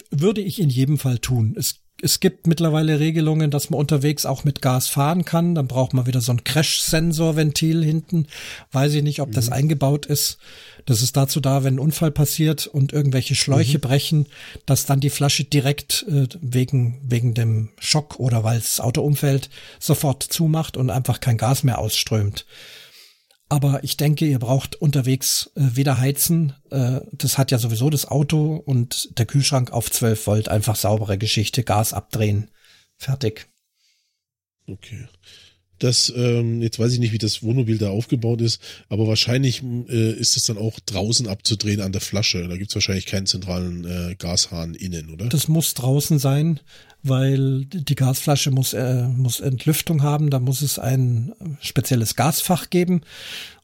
würde 0.09 0.41
ich 0.41 0.59
in 0.59 0.69
jedem 0.69 0.97
Fall 0.97 1.19
tun. 1.19 1.55
Es, 1.57 1.81
es 2.01 2.19
gibt 2.19 2.47
mittlerweile 2.47 2.99
Regelungen, 2.99 3.51
dass 3.51 3.69
man 3.69 3.79
unterwegs 3.79 4.25
auch 4.25 4.43
mit 4.43 4.61
Gas 4.61 4.87
fahren 4.87 5.23
kann. 5.23 5.53
Dann 5.53 5.67
braucht 5.67 5.93
man 5.93 6.07
wieder 6.07 6.19
so 6.19 6.31
ein 6.31 6.43
Crash-Sensor-Ventil 6.43 7.83
hinten. 7.83 8.25
Weiß 8.71 8.93
ich 8.95 9.03
nicht, 9.03 9.21
ob 9.21 9.29
mhm. 9.29 9.33
das 9.33 9.49
eingebaut 9.49 10.07
ist. 10.07 10.39
Das 10.85 11.03
ist 11.03 11.15
dazu 11.15 11.39
da, 11.39 11.63
wenn 11.63 11.75
ein 11.75 11.79
Unfall 11.79 12.11
passiert 12.11 12.65
und 12.65 12.91
irgendwelche 12.91 13.35
Schläuche 13.35 13.77
mhm. 13.77 13.81
brechen, 13.81 14.27
dass 14.65 14.87
dann 14.87 14.99
die 14.99 15.11
Flasche 15.11 15.43
direkt 15.43 16.05
äh, 16.09 16.27
wegen, 16.41 16.99
wegen 17.03 17.35
dem 17.35 17.69
Schock 17.77 18.19
oder 18.19 18.43
weil 18.43 18.57
das 18.57 18.79
Auto 18.79 19.01
umfällt, 19.01 19.51
sofort 19.79 20.23
zumacht 20.23 20.75
und 20.75 20.89
einfach 20.89 21.19
kein 21.19 21.37
Gas 21.37 21.63
mehr 21.63 21.77
ausströmt. 21.77 22.45
Aber 23.53 23.83
ich 23.83 23.97
denke, 23.97 24.25
ihr 24.25 24.39
braucht 24.39 24.77
unterwegs 24.77 25.51
äh, 25.53 25.61
weder 25.75 25.99
heizen, 25.99 26.53
äh, 26.71 27.01
das 27.11 27.37
hat 27.37 27.51
ja 27.51 27.59
sowieso 27.59 27.91
das 27.91 28.07
Auto 28.07 28.55
und 28.55 29.19
der 29.19 29.27
Kühlschrank 29.27 29.71
auf 29.71 29.91
12 29.91 30.25
Volt, 30.25 30.49
einfach 30.49 30.75
saubere 30.75 31.19
Geschichte, 31.19 31.63
Gas 31.63 31.93
abdrehen, 31.93 32.49
fertig. 32.97 33.47
Okay. 34.67 35.07
Das, 35.79 36.13
ähm, 36.15 36.61
jetzt 36.61 36.79
weiß 36.79 36.93
ich 36.93 36.99
nicht, 36.99 37.11
wie 37.11 37.17
das 37.17 37.43
Wohnmobil 37.43 37.77
da 37.77 37.89
aufgebaut 37.89 38.41
ist, 38.41 38.61
aber 38.89 39.07
wahrscheinlich 39.07 39.63
äh, 39.89 40.11
ist 40.13 40.37
es 40.37 40.43
dann 40.43 40.57
auch 40.57 40.79
draußen 40.79 41.27
abzudrehen 41.27 41.81
an 41.81 41.91
der 41.91 42.01
Flasche. 42.01 42.47
Da 42.47 42.55
gibt's 42.57 42.75
wahrscheinlich 42.75 43.05
keinen 43.05 43.25
zentralen 43.25 43.83
äh, 43.85 44.15
Gashahn 44.15 44.75
innen, 44.75 45.09
oder? 45.09 45.27
Das 45.27 45.47
muss 45.47 45.73
draußen 45.73 46.19
sein, 46.19 46.59
weil 47.01 47.65
die 47.65 47.95
Gasflasche 47.95 48.51
muss, 48.51 48.73
äh, 48.73 49.07
muss 49.07 49.39
Entlüftung 49.39 50.03
haben. 50.03 50.29
Da 50.29 50.39
muss 50.39 50.61
es 50.61 50.79
ein 50.79 51.33
spezielles 51.59 52.15
Gasfach 52.15 52.69
geben 52.69 53.01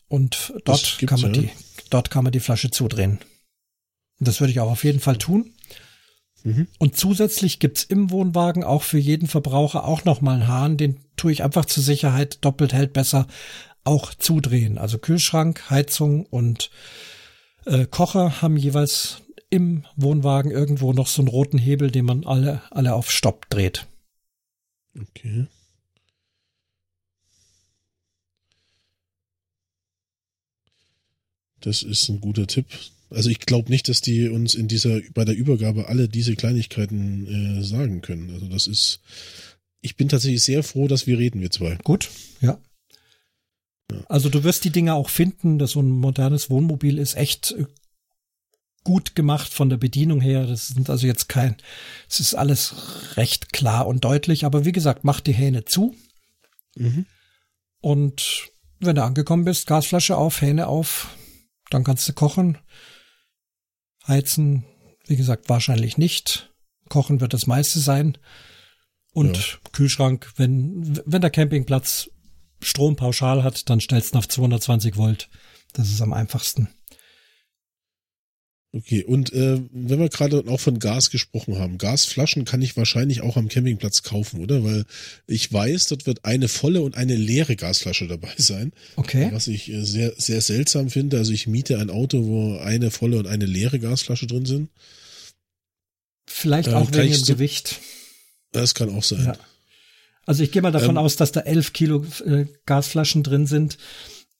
und 0.08 0.54
dort 0.66 0.98
kann 1.06 1.22
man 1.22 1.34
ja. 1.34 1.42
die, 1.44 1.50
dort 1.90 2.10
kann 2.10 2.24
man 2.24 2.34
die 2.34 2.42
Flasche 2.42 2.72
zudrehen. 2.72 3.20
Das 4.20 4.42
würde 4.42 4.52
ich 4.52 4.60
auch 4.60 4.72
auf 4.72 4.84
jeden 4.84 5.00
Fall 5.00 5.18
tun. 5.18 5.54
Mhm. 6.44 6.68
Und 6.78 6.98
zusätzlich 6.98 7.60
gibt's 7.60 7.84
im 7.84 8.12
Wohnwagen 8.12 8.64
auch 8.64 8.84
für 8.84 8.98
jeden 8.98 9.28
Verbraucher 9.28 9.86
auch 9.86 10.06
nochmal 10.06 10.36
einen 10.36 10.48
Hahn, 10.48 10.78
den 10.78 11.00
tue 11.18 11.32
ich 11.32 11.44
einfach 11.44 11.66
zur 11.66 11.84
Sicherheit, 11.84 12.44
doppelt 12.46 12.74
hält 12.74 12.94
besser, 12.94 13.28
auch 13.84 14.14
zudrehen. 14.14 14.78
Also 14.78 14.98
Kühlschrank, 14.98 15.70
Heizung 15.70 16.26
und 16.26 16.70
äh, 17.66 17.86
Kocher 17.86 18.42
haben 18.42 18.58
jeweils 18.58 19.22
im 19.50 19.86
Wohnwagen 19.96 20.52
irgendwo 20.52 20.94
noch 20.94 21.08
so 21.08 21.22
einen 21.22 21.30
roten 21.30 21.58
Hebel, 21.58 21.92
den 21.92 22.06
man 22.06 22.26
alle, 22.26 22.62
alle 22.72 22.94
auf 22.94 23.12
Stopp 23.12 23.50
dreht. 23.50 23.88
Okay. 25.00 25.48
Das 31.62 31.84
ist 31.84 32.08
ein 32.10 32.22
guter 32.22 32.48
Tipp. 32.48 32.68
Also 33.10 33.30
ich 33.30 33.40
glaube 33.40 33.70
nicht, 33.70 33.90
dass 33.90 34.02
die 34.02 34.30
uns 34.30 34.54
in 34.54 34.68
dieser 34.68 35.02
bei 35.14 35.26
der 35.26 35.36
Übergabe 35.36 35.88
alle 35.88 36.08
diese 36.08 36.36
Kleinigkeiten 36.36 37.60
äh, 37.60 37.64
sagen 37.64 38.02
können. 38.02 38.32
Also 38.32 38.48
das 38.48 38.68
ist. 38.68 39.02
Ich 39.82 39.96
bin 39.96 40.10
tatsächlich 40.10 40.44
sehr 40.44 40.62
froh, 40.62 40.88
dass 40.88 41.08
wir 41.08 41.18
reden, 41.18 41.42
wir 41.42 41.52
zwei. 41.52 41.78
Gut, 41.84 42.10
ja. 42.42 42.60
ja. 43.90 44.06
Also 44.10 44.30
du 44.30 44.44
wirst 44.44 44.66
die 44.66 44.72
Dinge 44.72 44.94
auch 44.94 45.10
finden, 45.10 45.58
dass 45.58 45.72
so 45.72 45.82
ein 45.82 45.90
modernes 45.90 46.50
Wohnmobil 46.50 46.98
ist 46.98 47.16
echt 47.16 47.52
äh, 47.52 47.66
gut 48.84 49.16
gemacht 49.16 49.54
von 49.54 49.70
der 49.70 49.78
Bedienung 49.78 50.20
her. 50.20 50.46
Das 50.46 50.68
sind 50.68 50.90
also 50.90 51.08
jetzt 51.08 51.30
kein, 51.30 51.56
es 52.10 52.20
ist 52.20 52.36
alles 52.36 52.76
recht 53.16 53.54
klar 53.54 53.88
und 53.88 54.04
deutlich. 54.04 54.46
Aber 54.46 54.66
wie 54.66 54.72
gesagt, 54.74 55.04
mach 55.04 55.22
die 55.22 55.34
Hähne 55.34 55.66
zu. 55.66 55.96
Mhm. 56.76 57.06
Und 57.82 58.50
wenn 58.80 58.96
du 58.96 59.04
angekommen 59.04 59.46
bist, 59.46 59.68
Gasflasche 59.68 60.18
auf, 60.18 60.42
Hähne 60.42 60.68
auf, 60.68 61.16
dann 61.70 61.84
kannst 61.84 62.08
du 62.08 62.14
kochen. 62.14 62.58
Heizen, 64.10 64.66
wie 65.06 65.16
gesagt, 65.16 65.48
wahrscheinlich 65.48 65.98
nicht. 65.98 66.52
Kochen 66.90 67.22
wird 67.22 67.34
das 67.34 67.48
meiste 67.48 67.80
sein. 67.80 68.18
Und 69.14 69.38
ja. 69.38 69.44
Kühlschrank, 69.72 70.34
wenn, 70.36 71.00
wenn 71.06 71.22
der 71.22 71.30
Campingplatz 71.30 72.10
Strom 72.62 72.96
pauschal 72.96 73.44
hat, 73.44 73.70
dann 73.70 73.80
stellst 73.80 74.14
du 74.14 74.18
auf 74.18 74.28
220 74.28 74.98
Volt. 74.98 75.30
Das 75.74 75.90
ist 75.90 76.02
am 76.02 76.14
einfachsten. 76.14 76.68
Okay, 78.72 79.04
und 79.04 79.34
äh, 79.34 79.60
wenn 79.72 80.00
wir 80.00 80.10
gerade 80.10 80.44
auch 80.48 80.60
von 80.60 80.78
Gas 80.78 81.10
gesprochen 81.10 81.58
haben, 81.58 81.80
Gasflaschen 81.80 82.46
kann 82.46 82.62
ich 82.62 82.78
wahrscheinlich 82.78 83.22
auch 83.22 83.36
am 83.36 83.48
Campingplatz 83.48 84.04
kaufen, 84.04 84.42
oder? 84.42 84.64
Weil 84.64 84.86
ich 85.26 85.52
weiß, 85.52 85.88
dort 85.88 86.06
wird 86.06 86.24
eine 86.24 86.48
volle 86.48 86.84
und 86.84 86.96
eine 86.96 87.16
leere 87.16 87.56
Gasflasche 87.56 88.08
dabei 88.08 88.34
sein. 88.38 88.72
Okay. 88.96 89.30
Was 89.32 89.48
ich 89.48 89.72
äh, 89.72 89.84
sehr, 89.84 90.14
sehr 90.18 90.42
seltsam 90.42 90.92
finde. 90.92 91.18
Also 91.18 91.34
ich 91.34 91.48
miete 91.48 91.80
ein 91.80 91.90
Auto, 91.90 92.26
wo 92.26 92.58
eine 92.58 92.92
volle 92.92 93.18
und 93.18 93.26
eine 93.28 93.48
leere 93.48 93.80
Gasflasche 93.80 94.28
drin 94.28 94.46
sind. 94.46 94.70
Vielleicht 96.28 96.70
äh, 96.70 96.74
auch 96.74 96.92
wegen 96.92 97.12
dem 97.12 97.24
so, 97.24 97.34
Gewicht. 97.34 97.80
Das 98.52 98.76
kann 98.76 98.90
auch 98.96 99.04
sein. 99.04 99.26
Ja. 99.26 99.38
Also 100.28 100.44
ich 100.44 100.52
gehe 100.52 100.62
mal 100.62 100.72
davon 100.72 100.92
ähm, 100.92 100.98
aus, 101.00 101.16
dass 101.16 101.32
da 101.32 101.40
elf 101.40 101.74
Kilo 101.74 102.06
äh, 102.24 102.46
Gasflaschen 102.68 103.24
drin 103.24 103.48
sind. 103.48 103.80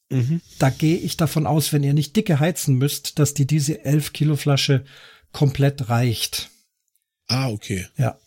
Mhm. 0.10 0.42
Da 0.58 0.70
gehe 0.70 0.98
ich 0.98 1.18
davon 1.18 1.46
aus, 1.46 1.72
wenn 1.72 1.84
ihr 1.84 1.94
nicht 1.94 2.16
dicke 2.16 2.40
heizen 2.40 2.76
müsst, 2.76 3.20
dass 3.20 3.34
die 3.34 3.46
diese 3.46 3.86
11 3.86 4.14
Kilo 4.14 4.36
Flasche 4.36 4.84
komplett 5.32 5.90
reicht. 5.90 6.50
Ah, 7.28 7.50
okay. 7.50 7.88
Ja. 7.98 8.18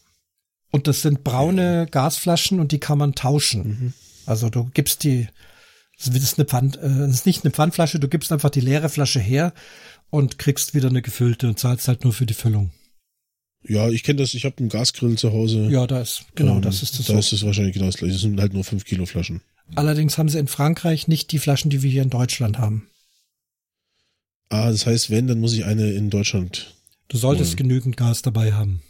Und 0.71 0.87
das 0.87 1.03
sind 1.03 1.25
braune. 1.25 1.87
Gasflaschen 1.90 2.61
und 2.61 2.73
die 2.73 2.79
kann 2.79 2.99
man 2.99 3.14
tauschen. 3.14 3.62
Mhm. 3.62 3.92
Also 4.27 4.49
du 4.49 4.71
gibst 4.73 5.03
die, 5.03 5.29
das 5.99 6.14
ist, 6.14 6.38
eine 6.38 6.47
Pfand, 6.47 6.79
äh, 6.79 7.09
ist 7.09 7.27
nicht 7.27 7.45
eine 7.45 7.53
Pfandflasche, 7.53 7.99
du 7.99 8.09
gibst 8.09 8.33
einfach 8.33 8.51
die 8.51 8.61
leere 8.61 8.88
Flasche 8.88 9.21
her 9.21 9.53
und 10.11 10.38
kriegst 10.38 10.75
wieder 10.75 10.88
eine 10.88 11.03
gefüllte 11.03 11.49
und 11.49 11.59
zahlst 11.59 11.88
halt 11.88 12.05
nur 12.05 12.12
für 12.12 12.27
die 12.27 12.35
Füllung. 12.35 12.71
Ja, 13.64 13.88
ich 13.88 14.03
kenne 14.03 14.21
das, 14.21 14.35
ich 14.35 14.45
habe 14.45 14.59
einen 14.59 14.68
Gasgrill 14.68 15.16
zu 15.16 15.33
Hause. 15.33 15.68
Ja, 15.71 15.87
da 15.87 16.01
ist, 16.01 16.25
genau, 16.35 16.57
ähm, 16.57 16.62
das 16.62 16.83
ist 16.83 16.99
das. 16.99 17.07
Da 17.07 17.12
so. 17.14 17.18
ist 17.18 17.33
es 17.33 17.45
wahrscheinlich 17.45 17.75
genau 17.75 17.87
das 17.87 17.97
gleiche. 17.97 18.14
Das 18.14 18.23
sind 18.23 18.40
halt 18.40 18.53
nur 18.53 18.64
5 18.64 18.85
Kilo 18.85 19.07
Flaschen. 19.07 19.40
Allerdings 19.75 20.19
haben 20.19 20.29
sie 20.29 20.39
in 20.39 20.49
Frankreich 20.49 21.09
nicht 21.09 21.33
die 21.33 21.39
Flaschen, 21.39 21.71
die 21.71 21.83
wir 21.83 21.91
hier 21.91 22.03
in 22.03 22.11
Deutschland 22.11 22.59
haben. 22.59 22.89
Ah, 24.49 24.71
das 24.71 24.87
heißt, 24.87 25.11
wenn, 25.11 25.27
dann 25.27 25.41
muss 25.41 25.55
ich 25.55 25.65
eine 25.65 25.93
in 25.93 26.11
Deutschland. 26.11 26.75
Du 27.09 27.17
solltest 27.17 27.53
holen. 27.53 27.69
genügend 27.69 27.97
Gas 27.97 28.23
dabei 28.23 28.53
haben. 28.53 28.83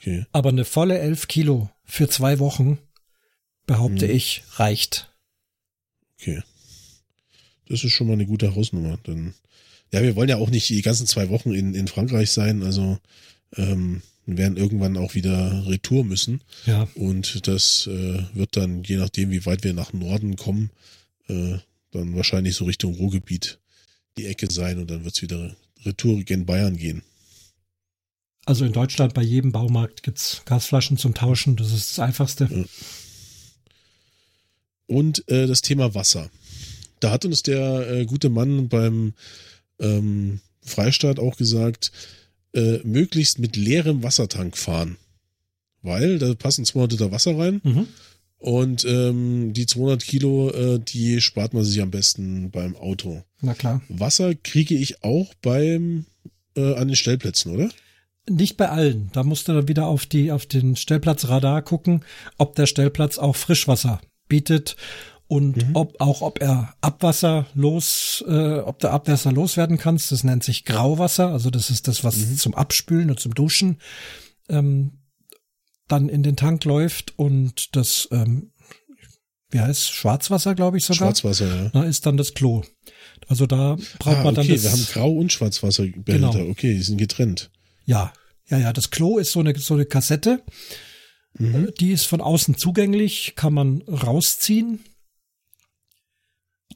Okay. 0.00 0.24
Aber 0.32 0.48
eine 0.48 0.64
volle 0.64 0.98
11 0.98 1.28
Kilo 1.28 1.70
für 1.84 2.08
zwei 2.08 2.38
Wochen, 2.38 2.78
behaupte 3.66 4.08
hm. 4.08 4.16
ich, 4.16 4.42
reicht. 4.56 5.12
Okay. 6.18 6.42
Das 7.68 7.84
ist 7.84 7.92
schon 7.92 8.06
mal 8.06 8.14
eine 8.14 8.26
gute 8.26 8.54
Hausnummer. 8.54 8.98
Dann, 9.02 9.34
ja, 9.92 10.02
wir 10.02 10.16
wollen 10.16 10.28
ja 10.28 10.36
auch 10.36 10.50
nicht 10.50 10.68
die 10.68 10.82
ganzen 10.82 11.06
zwei 11.06 11.28
Wochen 11.28 11.52
in, 11.52 11.74
in 11.74 11.88
Frankreich 11.88 12.30
sein, 12.30 12.62
also 12.62 12.98
ähm, 13.56 14.02
werden 14.36 14.56
irgendwann 14.58 14.96
auch 14.96 15.14
wieder 15.14 15.66
retour 15.66 16.04
müssen. 16.04 16.42
Ja. 16.66 16.88
Und 16.94 17.46
das 17.46 17.86
äh, 17.86 18.22
wird 18.34 18.56
dann, 18.56 18.82
je 18.84 18.96
nachdem, 18.96 19.30
wie 19.30 19.46
weit 19.46 19.64
wir 19.64 19.72
nach 19.72 19.92
Norden 19.92 20.36
kommen, 20.36 20.70
äh, 21.28 21.58
dann 21.92 22.14
wahrscheinlich 22.14 22.54
so 22.56 22.64
Richtung 22.64 22.94
Ruhrgebiet 22.94 23.58
die 24.18 24.26
Ecke 24.26 24.50
sein 24.50 24.78
und 24.78 24.90
dann 24.90 25.04
wird 25.04 25.14
es 25.14 25.22
wieder 25.22 25.56
retour 25.84 26.22
gen 26.24 26.44
Bayern 26.44 26.76
gehen. 26.76 27.02
Also 28.44 28.64
in 28.64 28.72
Deutschland 28.72 29.14
bei 29.14 29.22
jedem 29.22 29.52
Baumarkt 29.52 30.02
gibt 30.02 30.18
es 30.18 30.42
Gasflaschen 30.44 30.96
zum 30.96 31.14
Tauschen, 31.14 31.56
das 31.56 31.72
ist 31.72 31.92
das 31.92 31.98
Einfachste. 31.98 32.48
Ja. 32.50 32.64
Und 34.86 35.28
äh, 35.28 35.46
das 35.46 35.60
Thema 35.60 35.94
Wasser. 35.94 36.30
Da 37.00 37.10
hat 37.10 37.24
uns 37.24 37.42
der 37.42 37.90
äh, 37.90 38.06
gute 38.06 38.30
Mann 38.30 38.68
beim 38.68 39.12
ähm, 39.78 40.40
Freistaat 40.62 41.18
auch 41.18 41.36
gesagt, 41.36 41.92
äh, 42.54 42.78
möglichst 42.84 43.38
mit 43.38 43.56
leerem 43.56 44.02
Wassertank 44.02 44.56
fahren. 44.56 44.96
Weil 45.82 46.18
da 46.18 46.34
passen 46.34 46.64
200 46.64 46.92
Liter 46.92 47.12
Wasser 47.12 47.38
rein. 47.38 47.60
Mhm. 47.62 47.86
Und 48.38 48.84
ähm, 48.84 49.52
die 49.52 49.66
200 49.66 50.04
Kilo, 50.04 50.50
äh, 50.50 50.78
die 50.78 51.20
spart 51.20 51.54
man 51.54 51.64
sich 51.64 51.82
am 51.82 51.90
besten 51.90 52.50
beim 52.50 52.76
Auto. 52.76 53.22
Na 53.40 53.54
klar. 53.54 53.82
Wasser 53.88 54.34
kriege 54.34 54.76
ich 54.76 55.02
auch 55.02 55.34
beim 55.42 56.06
äh, 56.56 56.74
an 56.74 56.88
den 56.88 56.96
Stellplätzen, 56.96 57.52
oder? 57.52 57.68
Nicht 58.28 58.56
bei 58.56 58.68
allen. 58.68 59.10
Da 59.12 59.24
musst 59.24 59.48
du 59.48 59.54
dann 59.54 59.68
wieder 59.68 59.86
auf 59.86 60.06
die 60.06 60.30
auf 60.30 60.46
den 60.46 60.76
Stellplatzradar 60.76 61.62
gucken, 61.62 62.04
ob 62.36 62.54
der 62.54 62.66
Stellplatz 62.66 63.18
auch 63.18 63.36
Frischwasser 63.36 64.00
bietet 64.28 64.76
und 65.28 65.56
mhm. 65.56 65.76
ob 65.76 66.00
auch 66.00 66.22
ob 66.22 66.40
er 66.40 66.74
Abwasser 66.80 67.46
los, 67.54 68.24
äh, 68.26 68.58
ob 68.60 68.78
der 68.80 68.92
Abwasser 68.92 69.30
loswerden 69.30 69.76
kannst. 69.76 70.10
Das 70.10 70.24
nennt 70.24 70.42
sich 70.42 70.64
Grauwasser, 70.64 71.28
also 71.28 71.50
das 71.50 71.70
ist 71.70 71.86
das, 71.86 72.02
was 72.02 72.16
mhm. 72.16 72.36
zum 72.36 72.54
Abspülen 72.54 73.10
und 73.10 73.20
zum 73.20 73.34
Duschen 73.34 73.78
ähm, 74.48 75.02
dann 75.86 76.08
in 76.08 76.22
den 76.22 76.36
Tank 76.36 76.64
läuft 76.64 77.18
und 77.18 77.76
das 77.76 78.08
ähm, 78.10 78.52
wie 79.50 79.60
heißt 79.60 79.90
Schwarzwasser, 79.92 80.54
glaube 80.54 80.78
ich 80.78 80.84
sogar. 80.84 81.08
Schwarzwasser, 81.08 81.46
ja. 81.46 81.68
Da 81.70 81.84
ist 81.84 82.04
dann 82.04 82.16
das 82.16 82.34
Klo. 82.34 82.62
Also 83.28 83.46
da 83.46 83.76
braucht 83.98 84.18
ah, 84.18 84.24
man 84.24 84.34
dann 84.34 84.44
okay, 84.44 84.54
das. 84.54 84.62
wir 84.64 84.72
haben 84.72 84.86
Grau- 84.92 85.18
und 85.18 85.32
Schwarzwasserbehälter. 85.32 86.32
Genau. 86.32 86.50
Okay, 86.50 86.74
die 86.74 86.82
sind 86.82 86.98
getrennt. 86.98 87.50
Ja, 87.84 88.12
ja, 88.48 88.58
ja. 88.58 88.72
Das 88.72 88.90
Klo 88.90 89.18
ist 89.18 89.32
so 89.32 89.40
eine 89.40 89.58
so 89.58 89.74
eine 89.74 89.86
Kassette. 89.86 90.42
Mhm. 91.38 91.72
Die 91.80 91.92
ist 91.92 92.04
von 92.04 92.20
außen 92.20 92.56
zugänglich, 92.56 93.34
kann 93.36 93.54
man 93.54 93.82
rausziehen 93.82 94.80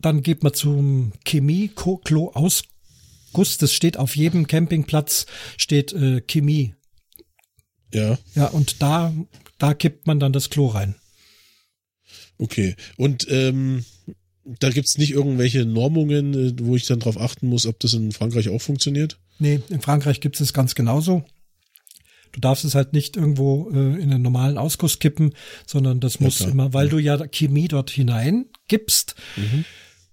dann 0.02 0.22
geht 0.22 0.42
man 0.42 0.54
zum 0.54 1.12
Chemie-Klo-Ausguss. 1.24 3.58
Das 3.58 3.72
steht 3.72 3.96
auf 3.96 4.16
jedem 4.16 4.46
Campingplatz, 4.46 5.26
steht 5.56 5.92
äh, 5.92 6.20
Chemie. 6.20 6.74
Ja. 7.92 8.18
Ja, 8.34 8.46
und 8.46 8.82
da, 8.82 9.12
da 9.58 9.74
kippt 9.74 10.06
man 10.06 10.20
dann 10.20 10.32
das 10.32 10.50
Klo 10.50 10.68
rein. 10.68 10.94
Okay. 12.38 12.76
Und 12.96 13.26
ähm, 13.30 13.84
da 14.44 14.70
gibt's 14.70 14.98
nicht 14.98 15.12
irgendwelche 15.12 15.64
Normungen, 15.64 16.34
äh, 16.34 16.52
wo 16.60 16.76
ich 16.76 16.86
dann 16.86 17.00
drauf 17.00 17.18
achten 17.18 17.46
muss, 17.46 17.66
ob 17.66 17.78
das 17.80 17.94
in 17.94 18.12
Frankreich 18.12 18.48
auch 18.48 18.60
funktioniert? 18.60 19.18
Nee, 19.38 19.60
in 19.68 19.80
Frankreich 19.80 20.20
gibt 20.20 20.40
es 20.40 20.52
ganz 20.52 20.74
genauso. 20.74 21.24
Du 22.32 22.40
darfst 22.40 22.64
es 22.64 22.74
halt 22.74 22.94
nicht 22.94 23.16
irgendwo 23.16 23.70
äh, 23.70 24.02
in 24.02 24.10
einen 24.10 24.22
normalen 24.22 24.56
Ausguss 24.56 24.98
kippen, 24.98 25.34
sondern 25.66 26.00
das 26.00 26.18
muss 26.18 26.38
ja, 26.38 26.48
immer, 26.48 26.72
weil 26.72 26.88
du 26.88 26.98
ja 26.98 27.18
Chemie 27.28 27.68
dort 27.68 27.90
hinein 27.90 28.46
gibst, 28.68 29.14
mhm 29.36 29.64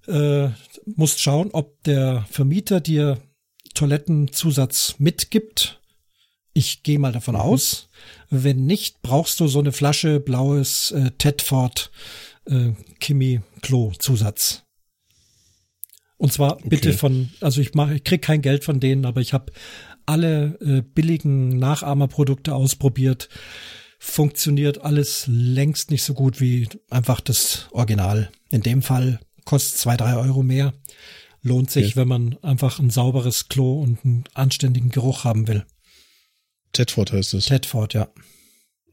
äh, 0.09 0.49
musst 0.85 1.21
schauen, 1.21 1.49
ob 1.51 1.81
der 1.83 2.25
Vermieter 2.29 2.81
dir 2.81 3.19
Toilettenzusatz 3.73 4.95
mitgibt. 4.97 5.79
Ich 6.53 6.83
gehe 6.83 6.99
mal 6.99 7.11
davon 7.11 7.35
mhm. 7.35 7.41
aus. 7.41 7.89
Wenn 8.29 8.65
nicht, 8.65 9.01
brauchst 9.01 9.39
du 9.39 9.47
so 9.47 9.59
eine 9.59 9.71
Flasche 9.71 10.19
blaues 10.19 10.91
äh, 10.91 11.11
Tedford 11.17 11.91
äh, 12.45 12.71
Kimi 12.99 13.41
Klo 13.61 13.93
Zusatz. 13.99 14.63
Und 16.17 16.33
zwar 16.33 16.57
okay. 16.57 16.67
bitte 16.67 16.93
von, 16.93 17.29
also 17.39 17.61
ich 17.61 17.73
mache, 17.75 17.95
ich 17.95 18.03
krieg 18.03 18.21
kein 18.21 18.41
Geld 18.41 18.65
von 18.65 18.81
denen, 18.81 19.05
aber 19.05 19.21
ich 19.21 19.31
habe 19.31 19.53
alle 20.05 20.57
äh, 20.59 20.81
billigen 20.81 21.59
Nachahmerprodukte 21.59 22.53
ausprobiert. 22.53 23.29
Funktioniert 23.99 24.81
alles 24.81 25.25
längst 25.27 25.91
nicht 25.91 26.03
so 26.03 26.13
gut 26.13 26.41
wie 26.41 26.67
einfach 26.89 27.21
das 27.21 27.67
Original. 27.71 28.31
In 28.49 28.61
dem 28.61 28.81
Fall 28.81 29.19
kostet 29.49 29.79
zwei, 29.79 29.97
drei 29.97 30.15
Euro 30.15 30.43
mehr. 30.43 30.73
Lohnt 31.41 31.71
sich, 31.71 31.87
okay. 31.87 31.95
wenn 31.95 32.07
man 32.07 32.37
einfach 32.43 32.77
ein 32.77 32.91
sauberes 32.91 33.49
Klo 33.49 33.81
und 33.81 34.05
einen 34.05 34.23
anständigen 34.35 34.89
Geruch 34.89 35.23
haben 35.23 35.47
will. 35.47 35.65
Tedford 36.73 37.13
heißt 37.13 37.33
es. 37.33 37.45
Tedford, 37.45 37.95
ja. 37.95 38.09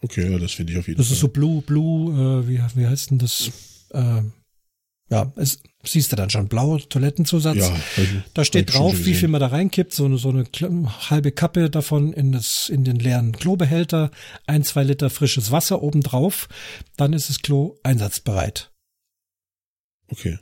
Okay, 0.00 0.30
ja, 0.30 0.38
das 0.38 0.52
finde 0.52 0.72
ich 0.72 0.78
auf 0.78 0.86
jeden 0.88 0.96
das 0.96 1.08
Fall. 1.08 1.10
Das 1.10 1.16
ist 1.16 1.20
so 1.20 1.28
Blue, 1.28 1.60
Blue, 1.60 2.42
äh, 2.42 2.48
wie, 2.48 2.58
wie 2.74 2.86
heißt 2.86 3.10
denn 3.10 3.18
das? 3.18 3.50
Äh, 3.90 4.22
ja, 5.10 5.30
es 5.36 5.62
siehst 5.84 6.10
du 6.12 6.16
dann 6.16 6.30
schon, 6.30 6.48
blau 6.48 6.78
Toilettenzusatz. 6.78 7.58
Ja, 7.58 7.76
da 8.32 8.44
steht 8.44 8.72
drauf, 8.72 9.04
wie 9.04 9.14
viel 9.14 9.28
man 9.28 9.40
da 9.40 9.48
reinkippt, 9.48 9.92
so 9.92 10.06
eine, 10.06 10.16
so 10.16 10.30
eine 10.30 10.46
halbe 11.10 11.32
Kappe 11.32 11.68
davon 11.68 12.14
in 12.14 12.32
das, 12.32 12.70
in 12.70 12.82
den 12.82 12.96
leeren 12.96 13.32
Klobehälter, 13.32 14.10
ein, 14.46 14.64
zwei 14.64 14.84
Liter 14.84 15.10
frisches 15.10 15.50
Wasser 15.50 15.82
obendrauf, 15.82 16.48
dann 16.96 17.12
ist 17.12 17.28
das 17.28 17.42
Klo 17.42 17.76
einsatzbereit. 17.82 18.72
Okay. 20.08 20.38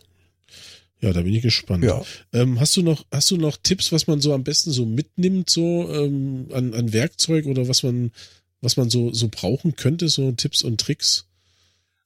Ja, 1.00 1.12
da 1.12 1.20
bin 1.20 1.34
ich 1.34 1.42
gespannt. 1.42 1.84
Ja. 1.84 2.02
Ähm, 2.32 2.58
hast 2.60 2.76
du 2.76 2.82
noch, 2.82 3.04
hast 3.10 3.30
du 3.30 3.36
noch 3.36 3.58
Tipps, 3.62 3.92
was 3.92 4.06
man 4.06 4.20
so 4.20 4.32
am 4.32 4.42
besten 4.42 4.70
so 4.70 4.86
mitnimmt, 4.86 5.50
so 5.50 5.92
ähm, 5.92 6.46
an, 6.50 6.72
an 6.72 6.92
Werkzeug 6.94 7.44
oder 7.46 7.68
was 7.68 7.82
man, 7.82 8.10
was 8.62 8.78
man 8.78 8.88
so, 8.88 9.12
so 9.12 9.28
brauchen 9.30 9.76
könnte, 9.76 10.08
so 10.08 10.32
Tipps 10.32 10.62
und 10.62 10.80
Tricks? 10.80 11.26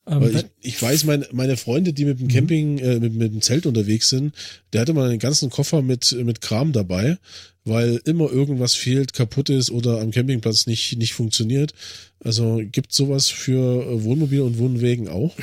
Ähm, 0.08 0.20
Weil 0.20 0.36
ich, 0.36 0.44
ich 0.60 0.82
weiß, 0.82 1.04
meine, 1.04 1.28
meine 1.32 1.56
Freunde, 1.56 1.92
die 1.92 2.06
mit 2.06 2.18
dem 2.18 2.26
mhm. 2.26 2.32
Camping, 2.32 2.78
äh, 2.78 2.98
mit, 2.98 3.14
mit 3.14 3.32
dem 3.32 3.42
Zelt 3.42 3.66
unterwegs 3.66 4.08
sind, 4.08 4.34
der 4.72 4.80
hatte 4.80 4.94
mal 4.94 5.10
einen 5.10 5.18
ganzen 5.18 5.50
Koffer 5.50 5.82
mit, 5.82 6.12
mit 6.24 6.40
Kram 6.40 6.72
dabei, 6.72 7.18
weil 7.64 8.00
immer 8.04 8.30
irgendwas 8.32 8.74
fehlt, 8.74 9.12
kaputt 9.12 9.50
ist 9.50 9.70
oder 9.70 10.00
am 10.00 10.10
Campingplatz 10.10 10.66
nicht, 10.66 10.98
nicht 10.98 11.12
funktioniert. 11.12 11.72
Also 12.20 12.60
gibt 12.64 12.92
sowas 12.92 13.28
für 13.28 13.84
äh, 13.84 14.02
Wohnmobil 14.02 14.40
und 14.40 14.58
Wohnwegen 14.58 15.08
auch? 15.08 15.36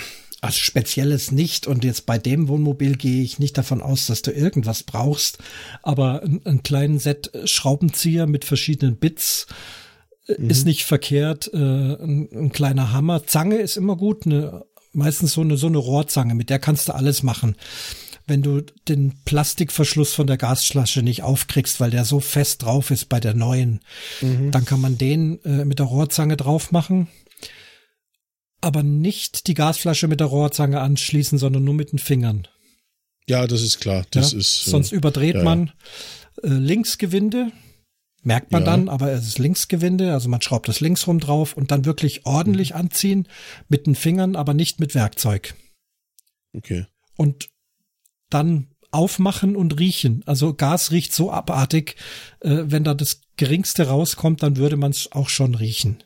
Also 0.45 0.59
spezielles 0.59 1.31
nicht. 1.31 1.65
Und 1.65 1.83
jetzt 1.83 2.05
bei 2.05 2.19
dem 2.19 2.47
Wohnmobil 2.47 2.97
gehe 2.97 3.23
ich 3.23 3.39
nicht 3.39 3.57
davon 3.57 3.81
aus, 3.81 4.05
dass 4.05 4.21
du 4.21 4.31
irgendwas 4.31 4.83
brauchst. 4.83 5.39
Aber 5.81 6.21
einen 6.21 6.61
kleinen 6.61 6.99
Set 6.99 7.31
Schraubenzieher 7.45 8.27
mit 8.27 8.45
verschiedenen 8.45 8.97
Bits 8.97 9.47
äh, 10.27 10.39
mhm. 10.39 10.49
ist 10.51 10.65
nicht 10.65 10.83
verkehrt. 10.83 11.49
Äh, 11.51 11.57
ein, 11.57 12.29
ein, 12.31 12.51
kleiner 12.51 12.91
Hammer. 12.91 13.25
Zange 13.25 13.55
ist 13.55 13.75
immer 13.75 13.95
gut. 13.95 14.27
Eine, 14.27 14.65
meistens 14.93 15.33
so 15.33 15.41
eine, 15.41 15.57
so 15.57 15.65
eine 15.65 15.79
Rohrzange. 15.79 16.35
Mit 16.35 16.51
der 16.51 16.59
kannst 16.59 16.89
du 16.89 16.93
alles 16.93 17.23
machen. 17.23 17.55
Wenn 18.27 18.43
du 18.43 18.61
den 18.87 19.13
Plastikverschluss 19.25 20.13
von 20.13 20.27
der 20.27 20.37
Gasflasche 20.37 21.01
nicht 21.01 21.23
aufkriegst, 21.23 21.79
weil 21.79 21.89
der 21.89 22.05
so 22.05 22.19
fest 22.19 22.61
drauf 22.61 22.91
ist 22.91 23.09
bei 23.09 23.19
der 23.19 23.33
neuen, 23.33 23.81
mhm. 24.21 24.51
dann 24.51 24.65
kann 24.65 24.81
man 24.81 24.99
den 24.99 25.43
äh, 25.43 25.65
mit 25.65 25.79
der 25.79 25.87
Rohrzange 25.87 26.37
drauf 26.37 26.71
machen 26.71 27.07
aber 28.65 28.81
nicht 28.81 29.45
die 29.45 29.53
Gasflasche 29.53 30.07
mit 30.07 30.19
der 30.19 30.27
Rohrzange 30.27 30.81
anschließen, 30.81 31.37
sondern 31.37 31.63
nur 31.63 31.75
mit 31.75 31.91
den 31.91 31.99
Fingern. 31.99 32.47
Ja, 33.27 33.45
das 33.45 33.61
ist 33.61 33.79
klar. 33.79 34.05
Das 34.09 34.31
ja, 34.31 34.39
ist, 34.39 34.65
äh, 34.65 34.69
sonst 34.71 34.91
überdreht 34.91 35.35
ja, 35.35 35.43
man 35.43 35.71
äh, 36.41 36.47
Linksgewinde, 36.47 37.51
merkt 38.23 38.51
man 38.51 38.63
ja. 38.63 38.71
dann, 38.71 38.89
aber 38.89 39.11
es 39.11 39.27
ist 39.27 39.37
Linksgewinde, 39.39 40.13
also 40.13 40.29
man 40.29 40.41
schraubt 40.41 40.67
das 40.67 40.79
links 40.79 41.05
rum 41.05 41.19
drauf 41.19 41.55
und 41.55 41.69
dann 41.69 41.85
wirklich 41.85 42.25
ordentlich 42.25 42.71
mhm. 42.71 42.77
anziehen 42.77 43.27
mit 43.69 43.85
den 43.85 43.93
Fingern, 43.93 44.35
aber 44.35 44.55
nicht 44.55 44.79
mit 44.79 44.95
Werkzeug. 44.95 45.53
Okay. 46.53 46.87
Und 47.17 47.49
dann 48.31 48.71
aufmachen 48.89 49.55
und 49.55 49.77
riechen. 49.77 50.23
Also 50.25 50.55
Gas 50.55 50.91
riecht 50.91 51.13
so 51.13 51.31
abartig, 51.31 51.97
äh, 52.39 52.63
wenn 52.63 52.83
da 52.83 52.95
das 52.95 53.21
geringste 53.37 53.87
rauskommt, 53.87 54.41
dann 54.41 54.57
würde 54.57 54.77
man 54.77 54.89
es 54.89 55.11
auch 55.11 55.29
schon 55.29 55.53
riechen. 55.53 56.03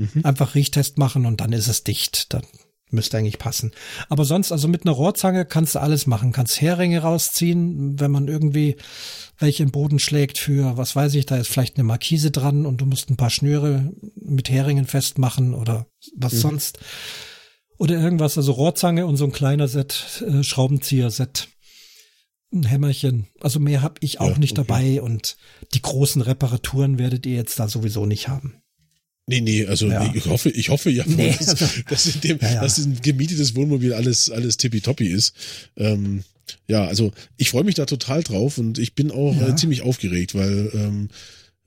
Mhm. 0.00 0.24
Einfach 0.24 0.54
Riechtest 0.54 0.98
machen 0.98 1.26
und 1.26 1.40
dann 1.40 1.52
ist 1.52 1.68
es 1.68 1.84
dicht. 1.84 2.32
Dann 2.32 2.42
müsste 2.90 3.18
eigentlich 3.18 3.38
passen. 3.38 3.72
Aber 4.08 4.24
sonst, 4.24 4.52
also 4.52 4.68
mit 4.68 4.84
einer 4.84 4.92
Rohrzange 4.92 5.44
kannst 5.44 5.74
du 5.74 5.80
alles 5.80 6.06
machen. 6.06 6.32
Kannst 6.32 6.60
Heringe 6.60 7.00
rausziehen, 7.00 8.00
wenn 8.00 8.10
man 8.10 8.28
irgendwie 8.28 8.76
welche 9.38 9.62
im 9.62 9.70
Boden 9.70 9.98
schlägt 9.98 10.38
für, 10.38 10.76
was 10.76 10.94
weiß 10.94 11.14
ich, 11.14 11.26
da 11.26 11.36
ist 11.36 11.48
vielleicht 11.48 11.76
eine 11.76 11.84
Markise 11.84 12.30
dran 12.30 12.66
und 12.66 12.80
du 12.80 12.86
musst 12.86 13.10
ein 13.10 13.16
paar 13.16 13.30
Schnüre 13.30 13.92
mit 14.14 14.50
Heringen 14.50 14.86
festmachen 14.86 15.54
oder 15.54 15.86
was 16.14 16.34
mhm. 16.34 16.38
sonst. 16.38 16.78
Oder 17.78 17.98
irgendwas, 17.98 18.36
also 18.36 18.52
Rohrzange 18.52 19.06
und 19.06 19.16
so 19.16 19.24
ein 19.24 19.32
kleiner 19.32 19.66
Set, 19.66 20.22
äh, 20.26 20.42
Schraubenzieher-Set. 20.42 21.48
Ein 22.52 22.64
Hämmerchen. 22.64 23.28
Also 23.40 23.60
mehr 23.60 23.80
hab 23.80 23.98
ich 24.02 24.20
auch 24.20 24.32
ja, 24.32 24.38
nicht 24.38 24.58
okay. 24.58 24.66
dabei 24.66 25.02
und 25.02 25.36
die 25.72 25.80
großen 25.80 26.20
Reparaturen 26.20 26.98
werdet 26.98 27.24
ihr 27.24 27.36
jetzt 27.36 27.58
da 27.58 27.68
sowieso 27.68 28.04
nicht 28.04 28.28
haben. 28.28 28.59
Nee, 29.30 29.42
nee, 29.42 29.64
also 29.64 29.86
ja. 29.88 30.12
ich 30.12 30.26
hoffe, 30.26 30.50
ich 30.50 30.70
hoffe 30.70 30.90
ja, 30.90 31.04
nee. 31.06 31.32
dass, 31.38 31.84
dass, 31.88 32.06
in 32.16 32.20
dem, 32.20 32.38
ja, 32.42 32.54
ja. 32.54 32.60
dass 32.62 32.78
ein 32.78 33.00
gemietetes 33.00 33.54
Wohnmobil 33.54 33.92
alles, 33.92 34.28
alles 34.28 34.56
tippitoppi 34.56 35.06
ist. 35.06 35.36
Ähm, 35.76 36.24
ja, 36.66 36.84
also 36.84 37.12
ich 37.36 37.50
freue 37.50 37.62
mich 37.62 37.76
da 37.76 37.86
total 37.86 38.24
drauf 38.24 38.58
und 38.58 38.76
ich 38.80 38.96
bin 38.96 39.12
auch 39.12 39.40
äh, 39.40 39.54
ziemlich 39.54 39.82
aufgeregt, 39.82 40.34
weil 40.34 40.72
ähm, 40.74 41.10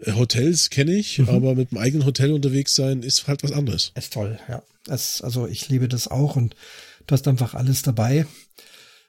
Hotels 0.05 0.72
kenne 0.72 0.93
ich, 0.93 1.20
mhm. 1.20 1.30
aber 1.30 1.55
mit 1.55 1.72
dem 1.72 1.78
eigenen 1.78 2.05
Hotel 2.05 2.34
unterwegs 2.34 2.76
sein 2.76 3.01
ist 3.01 3.28
halt 3.28 3.43
was 3.43 3.53
anderes. 3.53 3.93
Ist 3.95 4.11
toll, 4.11 4.38
ja. 4.49 4.61
Es, 4.89 5.22
also 5.22 5.47
ich 5.47 5.70
liebe 5.70 5.88
das 5.88 6.09
auch 6.09 6.36
und 6.36 6.57
du 7.07 7.14
hast 7.14 7.30
einfach 7.30 7.53
alles 7.53 7.82
dabei. 7.82 8.26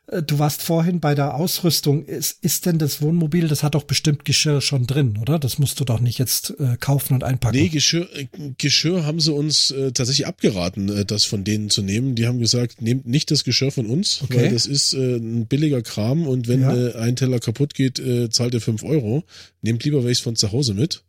Äh, 0.07 0.22
du 0.22 0.38
warst 0.38 0.62
vorhin 0.62 1.00
bei 1.00 1.14
der 1.14 1.34
Ausrüstung. 1.34 2.05
Ist, 2.05 2.42
ist 2.42 2.66
denn 2.66 2.78
das 2.78 3.00
Wohnmobil, 3.00 3.48
das 3.48 3.62
hat 3.62 3.74
doch 3.74 3.84
bestimmt 3.84 4.24
Geschirr 4.24 4.61
schon 4.61 4.86
drin, 4.86 5.18
oder? 5.20 5.38
Das 5.38 5.59
musst 5.59 5.80
du 5.80 5.84
doch 5.84 6.00
nicht 6.00 6.18
jetzt 6.18 6.55
äh, 6.59 6.76
kaufen 6.78 7.14
und 7.14 7.24
einpacken. 7.24 7.57
Nee, 7.57 7.68
Geschirr, 7.68 8.09
äh, 8.14 8.26
Geschirr 8.59 9.05
haben 9.05 9.20
sie 9.20 9.32
uns 9.32 9.70
äh, 9.70 9.92
tatsächlich 9.92 10.26
abgeraten, 10.26 10.88
äh, 10.88 11.05
das 11.05 11.24
von 11.24 11.44
denen 11.44 11.70
zu 11.70 11.82
nehmen. 11.82 12.14
Die 12.14 12.26
haben 12.26 12.38
gesagt, 12.38 12.82
nehmt 12.82 13.07
nicht 13.07 13.30
das 13.30 13.44
Geschirr 13.44 13.70
von 13.70 13.86
uns, 13.86 14.22
okay. 14.22 14.36
weil 14.36 14.52
das 14.52 14.66
ist 14.66 14.92
äh, 14.92 15.16
ein 15.16 15.46
billiger 15.46 15.82
Kram 15.82 16.26
und 16.26 16.48
wenn 16.48 16.62
ja. 16.62 16.76
äh, 16.76 16.96
ein 16.96 17.16
Teller 17.16 17.40
kaputt 17.40 17.74
geht, 17.74 17.98
äh, 17.98 18.28
zahlt 18.30 18.55
ihr 18.55 18.61
fünf 18.61 18.82
Euro. 18.82 19.24
Nehmt 19.62 19.84
lieber 19.84 20.05
welches 20.05 20.20
von 20.20 20.36
zu 20.36 20.52
Hause 20.52 20.74
mit. 20.74 21.02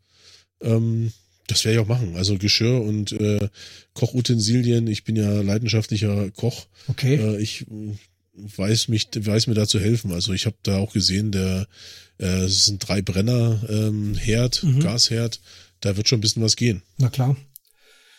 Ähm, 0.62 1.12
das 1.48 1.64
werde 1.64 1.78
ich 1.78 1.84
auch 1.84 1.88
machen. 1.88 2.16
Also 2.16 2.38
Geschirr 2.38 2.82
und 2.82 3.12
äh, 3.12 3.50
Kochutensilien. 3.94 4.88
Ich 4.88 5.04
bin 5.04 5.16
ja 5.16 5.42
leidenschaftlicher 5.42 6.32
Koch. 6.32 6.66
Okay. 6.88 7.16
Äh, 7.16 7.42
ich 7.42 7.66
weiß 8.36 8.88
mich, 8.88 9.10
weiß 9.16 9.48
mir 9.48 9.54
da 9.54 9.68
zu 9.68 9.80
helfen. 9.80 10.12
Also 10.12 10.34
ich 10.34 10.46
habe 10.46 10.58
da 10.64 10.78
auch 10.78 10.94
gesehen, 10.94 11.32
der 11.32 11.68
äh, 12.20 12.26
es 12.44 12.58
ist 12.58 12.70
ein 12.70 12.80
drei 12.80 13.02
Brenner 13.02 13.62
ähm, 13.70 14.16
Herd, 14.16 14.64
mhm. 14.64 14.80
Gasherd, 14.80 15.40
da 15.82 15.98
wird 15.98 16.08
schon 16.08 16.20
ein 16.20 16.22
bisschen 16.22 16.44
was 16.44 16.56
gehen. 16.56 16.82
Na 16.98 17.10
klar. 17.10 17.36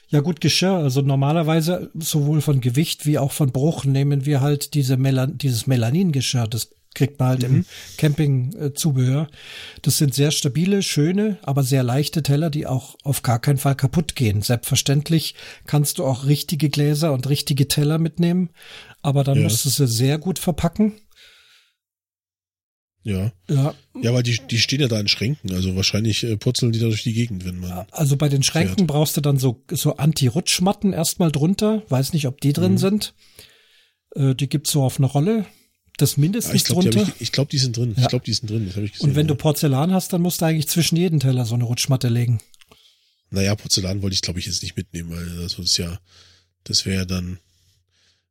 Ja 0.08 0.20
gut, 0.20 0.40
Geschirr, 0.40 0.76
also 0.76 1.00
normalerweise 1.00 1.90
sowohl 1.94 2.40
von 2.40 2.60
Gewicht 2.60 3.06
wie 3.06 3.18
auch 3.18 3.32
von 3.32 3.50
Bruch 3.50 3.84
nehmen 3.84 4.24
wir 4.24 4.40
halt 4.40 4.74
diese 4.74 4.96
Melan 4.96 5.36
dieses 5.36 5.66
Melaningeschirr, 5.66 6.46
das 6.46 6.70
kriegt 6.96 7.20
man 7.20 7.28
halt 7.28 7.48
mhm. 7.48 7.56
im 7.56 7.64
Campingzubehör. 7.98 9.28
Das 9.82 9.98
sind 9.98 10.14
sehr 10.14 10.32
stabile, 10.32 10.82
schöne, 10.82 11.38
aber 11.42 11.62
sehr 11.62 11.84
leichte 11.84 12.22
Teller, 12.22 12.50
die 12.50 12.66
auch 12.66 12.96
auf 13.04 13.22
gar 13.22 13.38
keinen 13.38 13.58
Fall 13.58 13.76
kaputt 13.76 14.16
gehen. 14.16 14.42
Selbstverständlich 14.42 15.34
kannst 15.66 15.98
du 15.98 16.04
auch 16.04 16.26
richtige 16.26 16.70
Gläser 16.70 17.12
und 17.12 17.28
richtige 17.28 17.68
Teller 17.68 17.98
mitnehmen, 17.98 18.50
aber 19.02 19.22
dann 19.22 19.36
ja. 19.36 19.44
musst 19.44 19.64
du 19.64 19.68
sie 19.68 19.86
sehr 19.86 20.18
gut 20.18 20.38
verpacken. 20.38 20.94
Ja. 23.02 23.30
Ja. 23.48 23.72
Ja, 24.02 24.12
weil 24.12 24.24
die, 24.24 24.40
die 24.50 24.58
stehen 24.58 24.80
ja 24.80 24.88
da 24.88 24.98
in 24.98 25.06
Schränken. 25.06 25.52
Also 25.52 25.76
wahrscheinlich 25.76 26.24
äh, 26.24 26.36
purzeln 26.36 26.72
die 26.72 26.80
da 26.80 26.86
durch 26.86 27.04
die 27.04 27.12
Gegend, 27.12 27.44
wenn 27.44 27.60
man. 27.60 27.86
Also 27.92 28.16
bei 28.16 28.28
den 28.28 28.42
Schränken 28.42 28.78
fährt. 28.78 28.88
brauchst 28.88 29.16
du 29.16 29.20
dann 29.20 29.38
so, 29.38 29.62
so 29.70 29.96
Anti-Rutschmatten 29.96 30.92
erstmal 30.92 31.30
drunter. 31.30 31.84
Weiß 31.88 32.14
nicht, 32.14 32.26
ob 32.26 32.40
die 32.40 32.52
drin 32.52 32.72
mhm. 32.72 32.78
sind. 32.78 33.14
Äh, 34.16 34.34
die 34.34 34.48
gibt's 34.48 34.72
so 34.72 34.82
auf 34.82 34.98
eine 34.98 35.06
Rolle 35.06 35.46
das 35.96 36.16
mindestens 36.16 36.52
ja, 36.52 36.56
ich 36.56 36.64
glaub, 36.64 36.82
drunter. 36.82 37.02
Ich, 37.02 37.20
ich 37.20 37.32
glaube, 37.32 37.50
die 37.50 37.58
sind 37.58 37.76
drin. 37.76 37.94
Ja. 37.96 38.02
Ich 38.02 38.08
glaube, 38.08 38.24
die 38.24 38.34
sind 38.34 38.50
drin. 38.50 38.66
Das 38.66 38.76
habe 38.76 38.86
ich 38.86 38.92
gesehen. 38.92 39.10
Und 39.10 39.16
wenn 39.16 39.26
ja. 39.26 39.34
du 39.34 39.36
Porzellan 39.36 39.92
hast, 39.92 40.12
dann 40.12 40.22
musst 40.22 40.40
du 40.40 40.44
eigentlich 40.44 40.68
zwischen 40.68 40.96
jeden 40.96 41.20
Teller 41.20 41.46
so 41.46 41.54
eine 41.54 41.64
Rutschmatte 41.64 42.08
legen. 42.08 42.40
Naja, 43.30 43.54
Porzellan 43.54 44.02
wollte 44.02 44.14
ich, 44.14 44.22
glaube 44.22 44.38
ich, 44.38 44.46
jetzt 44.46 44.62
nicht 44.62 44.76
mitnehmen, 44.76 45.10
weil 45.10 45.42
das 45.42 45.58
ist 45.58 45.76
ja, 45.78 45.98
das 46.64 46.86
wäre 46.86 47.06
dann 47.06 47.38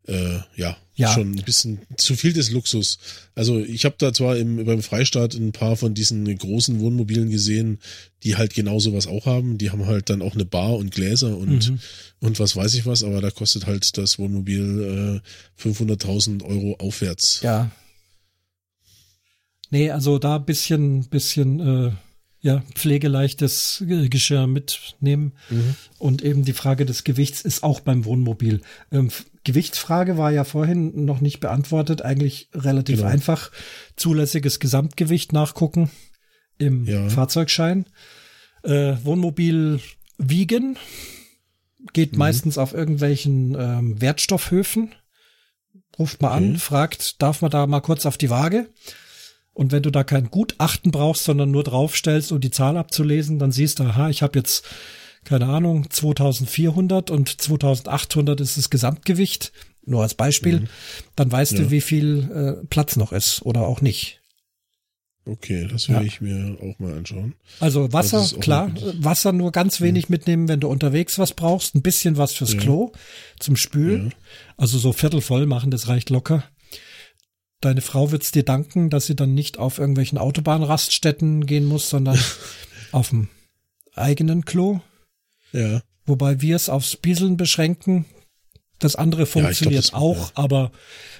äh, 0.07 0.39
ja, 0.55 0.77
ja, 0.95 1.13
schon 1.13 1.31
ein 1.31 1.43
bisschen 1.43 1.79
zu 1.97 2.15
viel 2.15 2.33
des 2.33 2.51
Luxus. 2.51 2.99
Also 3.33 3.59
ich 3.59 3.85
habe 3.85 3.95
da 3.97 4.13
zwar 4.13 4.37
im, 4.37 4.63
beim 4.65 4.81
Freistaat 4.81 5.33
ein 5.33 5.51
paar 5.51 5.75
von 5.75 5.93
diesen 5.93 6.37
großen 6.37 6.79
Wohnmobilen 6.79 7.29
gesehen, 7.29 7.79
die 8.23 8.35
halt 8.35 8.53
genau 8.53 8.79
sowas 8.79 9.07
auch 9.07 9.25
haben. 9.25 9.57
Die 9.57 9.71
haben 9.71 9.85
halt 9.85 10.09
dann 10.09 10.21
auch 10.21 10.35
eine 10.35 10.45
Bar 10.45 10.75
und 10.75 10.91
Gläser 10.91 11.37
und, 11.37 11.69
mhm. 11.69 11.79
und 12.19 12.39
was 12.39 12.55
weiß 12.55 12.73
ich 12.75 12.85
was, 12.85 13.03
aber 13.03 13.19
da 13.19 13.31
kostet 13.31 13.65
halt 13.65 13.97
das 13.97 14.19
Wohnmobil 14.19 15.21
äh, 15.59 15.61
500.000 15.61 16.43
Euro 16.45 16.75
aufwärts. 16.79 17.41
Ja. 17.41 17.71
Nee, 19.69 19.91
also 19.91 20.19
da 20.19 20.37
bisschen, 20.37 21.09
bisschen 21.09 21.59
äh, 21.59 21.91
ja, 22.45 22.61
pflegeleichtes 22.75 23.83
Geschirr 23.87 24.45
mitnehmen. 24.45 25.33
Mhm. 25.49 25.75
Und 25.97 26.21
eben 26.21 26.45
die 26.45 26.53
Frage 26.53 26.85
des 26.85 27.03
Gewichts 27.03 27.41
ist 27.41 27.63
auch 27.63 27.79
beim 27.79 28.05
Wohnmobil. 28.05 28.61
Ähm, 28.91 29.09
Gewichtsfrage 29.43 30.19
war 30.19 30.29
ja 30.29 30.43
vorhin 30.43 31.05
noch 31.05 31.21
nicht 31.21 31.39
beantwortet. 31.39 32.03
Eigentlich 32.03 32.49
relativ 32.53 32.97
genau. 32.97 33.09
einfach. 33.09 33.49
Zulässiges 33.95 34.59
Gesamtgewicht 34.59 35.33
nachgucken 35.33 35.89
im 36.59 36.85
ja. 36.85 37.09
Fahrzeugschein. 37.09 37.87
Äh, 38.61 38.97
Wohnmobil 39.03 39.79
wiegen 40.19 40.77
geht 41.93 42.11
mhm. 42.11 42.19
meistens 42.19 42.59
auf 42.59 42.75
irgendwelchen 42.75 43.55
ähm, 43.59 43.99
Wertstoffhöfen. 43.99 44.93
Ruft 45.97 46.21
mal 46.21 46.27
okay. 46.27 46.37
an, 46.37 46.57
fragt, 46.57 47.23
darf 47.23 47.41
man 47.41 47.49
da 47.49 47.65
mal 47.65 47.81
kurz 47.81 48.05
auf 48.05 48.19
die 48.19 48.29
Waage? 48.29 48.69
Und 49.55 49.71
wenn 49.71 49.83
du 49.83 49.89
da 49.89 50.03
kein 50.03 50.29
Gutachten 50.29 50.91
brauchst, 50.91 51.23
sondern 51.23 51.49
nur 51.49 51.63
draufstellst, 51.63 52.33
um 52.33 52.41
die 52.41 52.51
Zahl 52.51 52.75
abzulesen, 52.75 53.39
dann 53.39 53.53
siehst 53.53 53.79
du, 53.79 53.83
aha, 53.83 54.09
ich 54.09 54.21
habe 54.21 54.37
jetzt, 54.37 54.65
keine 55.23 55.45
Ahnung, 55.45 55.89
2400 55.89 57.09
und 57.09 57.41
2800 57.41 58.41
ist 58.41 58.57
das 58.57 58.69
Gesamtgewicht, 58.69 59.53
nur 59.85 60.01
als 60.01 60.13
Beispiel, 60.13 60.59
mhm. 60.59 60.67
dann 61.15 61.31
weißt 61.31 61.53
ja. 61.53 61.59
du, 61.59 61.71
wie 61.71 61.79
viel 61.79 62.59
äh, 62.61 62.67
Platz 62.67 62.97
noch 62.97 63.13
ist 63.13 63.43
oder 63.43 63.61
auch 63.61 63.79
nicht. 63.79 64.19
Okay, 65.27 65.67
das 65.71 65.87
werde 65.87 66.03
ja. 66.03 66.07
ich 66.07 66.19
mir 66.19 66.57
auch 66.61 66.77
mal 66.79 66.93
anschauen. 66.93 67.33
Also 67.61 67.91
Wasser, 67.93 68.27
klar, 68.41 68.71
Wasser 68.99 69.31
nur 69.31 69.53
ganz 69.53 69.79
wenig 69.79 70.09
mhm. 70.09 70.13
mitnehmen, 70.13 70.47
wenn 70.49 70.59
du 70.59 70.67
unterwegs 70.67 71.17
was 71.17 71.33
brauchst, 71.33 71.75
ein 71.75 71.81
bisschen 71.81 72.17
was 72.17 72.33
fürs 72.33 72.53
ja. 72.53 72.59
Klo 72.59 72.91
zum 73.39 73.55
Spülen. 73.55 74.13
Also 74.57 74.77
so 74.77 74.91
viertel 74.91 75.21
voll 75.21 75.45
machen, 75.45 75.71
das 75.71 75.87
reicht 75.87 76.09
locker. 76.09 76.43
Deine 77.61 77.81
Frau 77.81 78.11
wird's 78.11 78.31
dir 78.31 78.43
danken, 78.43 78.89
dass 78.89 79.05
sie 79.05 79.15
dann 79.15 79.33
nicht 79.33 79.57
auf 79.57 79.79
irgendwelchen 79.79 80.17
Autobahnraststätten 80.17 81.45
gehen 81.45 81.65
muss, 81.65 81.89
sondern 81.89 82.19
auf 82.91 83.09
dem 83.09 83.29
eigenen 83.95 84.45
Klo. 84.45 84.81
Ja. 85.51 85.81
Wobei 86.05 86.41
wir 86.41 86.55
es 86.55 86.69
aufs 86.69 86.97
Bieseln 86.97 87.37
beschränken. 87.37 88.05
Das 88.79 88.95
andere 88.95 89.25
funktioniert 89.25 89.85
ja, 89.85 89.89
glaub, 89.91 90.15
das, 90.15 90.27
auch, 90.27 90.29
ja. 90.29 90.31
aber 90.35 90.71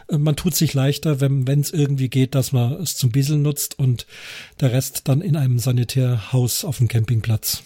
Äh, 0.09 0.17
man 0.17 0.35
tut 0.35 0.55
sich 0.55 0.73
leichter, 0.73 1.21
wenn 1.21 1.47
es 1.59 1.71
irgendwie 1.71 2.09
geht, 2.09 2.35
dass 2.35 2.51
man 2.51 2.73
es 2.73 2.95
zum 2.95 3.11
Bieseln 3.11 3.41
nutzt 3.41 3.77
und 3.79 4.05
der 4.59 4.71
Rest 4.71 5.01
dann 5.05 5.21
in 5.21 5.35
einem 5.35 5.59
Sanitärhaus 5.59 6.63
auf 6.63 6.77
dem 6.77 6.87
Campingplatz. 6.87 7.63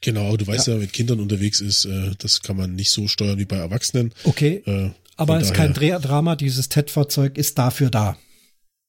Genau, 0.00 0.36
du 0.36 0.46
weißt 0.46 0.66
ja, 0.66 0.74
ja 0.74 0.80
wenn 0.80 0.90
Kindern 0.90 1.20
unterwegs 1.20 1.60
ist, 1.60 1.84
äh, 1.84 2.12
das 2.18 2.42
kann 2.42 2.56
man 2.56 2.74
nicht 2.74 2.90
so 2.90 3.06
steuern 3.06 3.38
wie 3.38 3.44
bei 3.44 3.56
Erwachsenen. 3.56 4.12
Okay. 4.24 4.62
Äh, 4.66 4.90
aber 5.16 5.38
es 5.38 5.48
ist 5.48 5.54
kein 5.54 5.74
Drama, 5.74 6.36
dieses 6.36 6.68
TED-Fahrzeug 6.68 7.36
ist 7.36 7.58
dafür 7.58 7.90
da. 7.90 8.16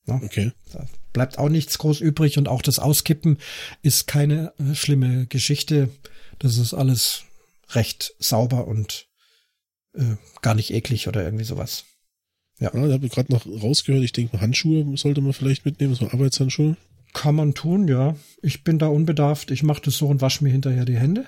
Ja? 0.08 0.16
Okay. 0.24 0.52
Da 0.72 0.86
bleibt 1.12 1.38
auch 1.38 1.50
nichts 1.50 1.78
groß 1.78 2.02
übrig 2.02 2.38
und 2.38 2.48
auch 2.48 2.62
das 2.62 2.80
Auskippen 2.80 3.38
ist 3.82 4.08
keine 4.08 4.54
äh, 4.60 4.76
schlimme 4.76 5.28
Geschichte. 5.28 5.90
Das 6.40 6.58
ist 6.58 6.74
alles 6.74 7.24
recht 7.70 8.14
sauber 8.20 8.68
und 8.68 9.08
äh, 9.94 10.16
gar 10.42 10.56
nicht 10.56 10.72
eklig 10.74 11.08
oder 11.08 11.24
irgendwie 11.24 11.46
sowas. 11.46 11.86
Ja, 12.60 12.72
ja 12.74 12.86
ich 12.86 12.94
habe 12.94 13.10
gerade 13.10 13.32
noch 13.32 13.46
rausgehört, 13.46 14.04
ich 14.04 14.14
denke, 14.14 14.42
Handschuhe 14.42 14.98
sollte 14.98 15.22
man 15.22 15.34
vielleicht 15.34 15.66
mitnehmen, 15.66 15.96
so 15.96 16.10
Arbeitshandschuhe. 16.10 16.78
Kann 17.14 17.36
man 17.36 17.54
tun, 17.54 17.88
ja. 17.88 18.16
Ich 18.42 18.64
bin 18.64 18.80
da 18.80 18.88
unbedarft. 18.88 19.52
Ich 19.52 19.62
mache 19.62 19.84
das 19.84 19.98
so 19.98 20.08
und 20.08 20.22
wasche 20.22 20.44
mir 20.44 20.50
hinterher 20.50 20.84
die 20.84 20.98
Hände. 20.98 21.26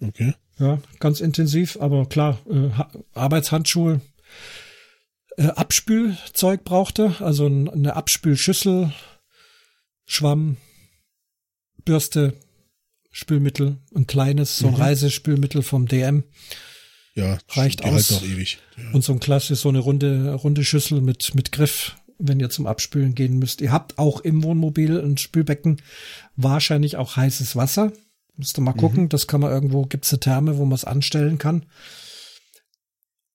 Okay. 0.00 0.34
Ja, 0.60 0.78
ganz 0.98 1.20
intensiv, 1.20 1.78
aber 1.80 2.06
klar, 2.06 2.38
äh, 2.50 2.68
Arbeitshandschuhe, 3.14 4.02
äh, 5.38 5.46
Abspülzeug 5.46 6.64
brauchte, 6.64 7.16
also 7.20 7.46
eine 7.46 7.96
Abspülschüssel, 7.96 8.92
Schwamm, 10.04 10.58
Bürste, 11.84 12.34
Spülmittel, 13.10 13.78
ein 13.94 14.06
kleines, 14.06 14.58
so 14.58 14.66
ein 14.66 14.74
mhm. 14.74 14.80
Reisespülmittel 14.80 15.62
vom 15.62 15.88
DM. 15.88 16.24
Ja, 17.14 17.38
reicht 17.48 17.82
aus. 17.84 18.12
Auch 18.12 18.22
ewig. 18.22 18.58
Ja. 18.76 18.90
Und 18.92 19.02
so 19.02 19.12
ein 19.12 19.20
klassisch, 19.20 19.60
so 19.60 19.70
eine 19.70 19.78
runde, 19.78 20.34
runde 20.34 20.62
Schüssel 20.62 21.00
mit, 21.00 21.34
mit 21.34 21.52
Griff, 21.52 21.96
wenn 22.18 22.38
ihr 22.38 22.50
zum 22.50 22.66
Abspülen 22.66 23.14
gehen 23.14 23.38
müsst. 23.38 23.62
Ihr 23.62 23.72
habt 23.72 23.98
auch 23.98 24.20
im 24.20 24.42
Wohnmobil 24.42 25.00
ein 25.00 25.16
Spülbecken, 25.16 25.80
wahrscheinlich 26.36 26.96
auch 26.98 27.16
heißes 27.16 27.56
Wasser. 27.56 27.92
Müsst 28.40 28.58
ihr 28.58 28.62
mal 28.62 28.72
mhm. 28.72 28.78
gucken, 28.78 29.08
das 29.10 29.26
kann 29.26 29.42
man 29.42 29.52
irgendwo, 29.52 29.84
gibt's 29.84 30.10
eine 30.12 30.20
Therme, 30.20 30.56
wo 30.56 30.64
man 30.64 30.74
es 30.74 30.86
anstellen 30.86 31.36
kann. 31.36 31.66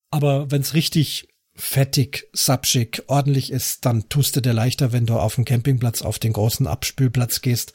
Aber 0.09 0.49
wenn's 0.49 0.73
richtig 0.73 1.27
fettig, 1.53 2.27
sapschig, 2.33 3.03
ordentlich 3.05 3.51
ist, 3.51 3.85
dann 3.85 4.09
tust 4.09 4.35
du 4.35 4.41
dir 4.41 4.53
leichter, 4.53 4.91
wenn 4.91 5.05
du 5.05 5.19
auf 5.19 5.35
dem 5.35 5.45
Campingplatz 5.45 6.01
auf 6.01 6.17
den 6.17 6.33
großen 6.33 6.65
Abspülplatz 6.65 7.41
gehst 7.41 7.73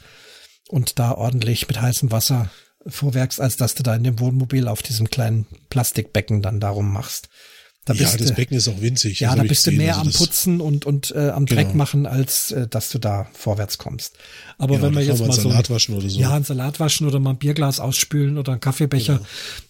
und 0.68 0.98
da 0.98 1.12
ordentlich 1.12 1.68
mit 1.68 1.80
heißem 1.80 2.10
Wasser 2.10 2.50
vorwerkst, 2.84 3.40
als 3.40 3.56
dass 3.56 3.76
du 3.76 3.84
da 3.84 3.94
in 3.94 4.02
dem 4.02 4.18
Wohnmobil 4.18 4.66
auf 4.66 4.82
diesem 4.82 5.08
kleinen 5.08 5.46
Plastikbecken 5.68 6.42
dann 6.42 6.58
darum 6.58 6.92
machst. 6.92 7.28
Da 7.91 8.05
ja, 8.05 8.16
das 8.16 8.34
Becken 8.34 8.57
ist 8.57 8.68
auch 8.68 8.80
winzig. 8.80 9.18
Ja, 9.18 9.34
da 9.34 9.43
bist 9.43 9.66
du 9.66 9.72
mehr 9.72 9.99
also 9.99 10.09
am 10.09 10.12
Putzen 10.12 10.61
und, 10.61 10.86
und 10.86 11.12
äh, 11.16 11.30
am 11.30 11.47
Dreck 11.47 11.68
genau. 11.68 11.78
machen, 11.78 12.07
als 12.07 12.53
äh, 12.53 12.68
dass 12.68 12.88
du 12.91 13.01
da 13.01 13.26
vorwärts 13.32 13.78
kommst. 13.78 14.16
Aber 14.59 14.76
genau, 14.76 14.86
wenn 14.86 14.95
wir 14.95 15.03
jetzt 15.03 15.26
mal 15.26 15.32
so, 15.32 15.49
Salat 15.49 15.70
waschen 15.70 15.97
oder 15.97 16.09
so. 16.09 16.20
Ja, 16.20 16.34
ein 16.34 16.45
Salat 16.45 16.78
waschen 16.78 17.09
oder 17.09 17.18
mal 17.18 17.30
ein 17.30 17.38
Bierglas 17.38 17.80
ausspülen 17.80 18.38
oder 18.38 18.53
ein 18.53 18.61
Kaffeebecher 18.61 19.20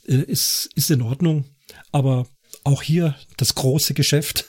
genau. 0.07 0.23
äh, 0.23 0.25
ist, 0.25 0.68
ist 0.75 0.91
in 0.91 1.01
Ordnung. 1.01 1.47
Aber 1.93 2.27
auch 2.62 2.83
hier 2.83 3.14
das 3.39 3.55
große 3.55 3.95
Geschäft 3.95 4.45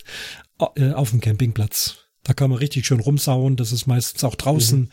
äh, 0.76 0.92
auf 0.92 1.12
dem 1.12 1.22
Campingplatz. 1.22 1.96
Da 2.24 2.34
kann 2.34 2.50
man 2.50 2.60
richtig 2.60 2.86
schön 2.86 3.00
rumsauen. 3.00 3.56
Das 3.56 3.72
ist 3.72 3.88
meistens 3.88 4.24
auch 4.26 4.36
draußen. 4.36 4.80
Mhm. 4.82 4.90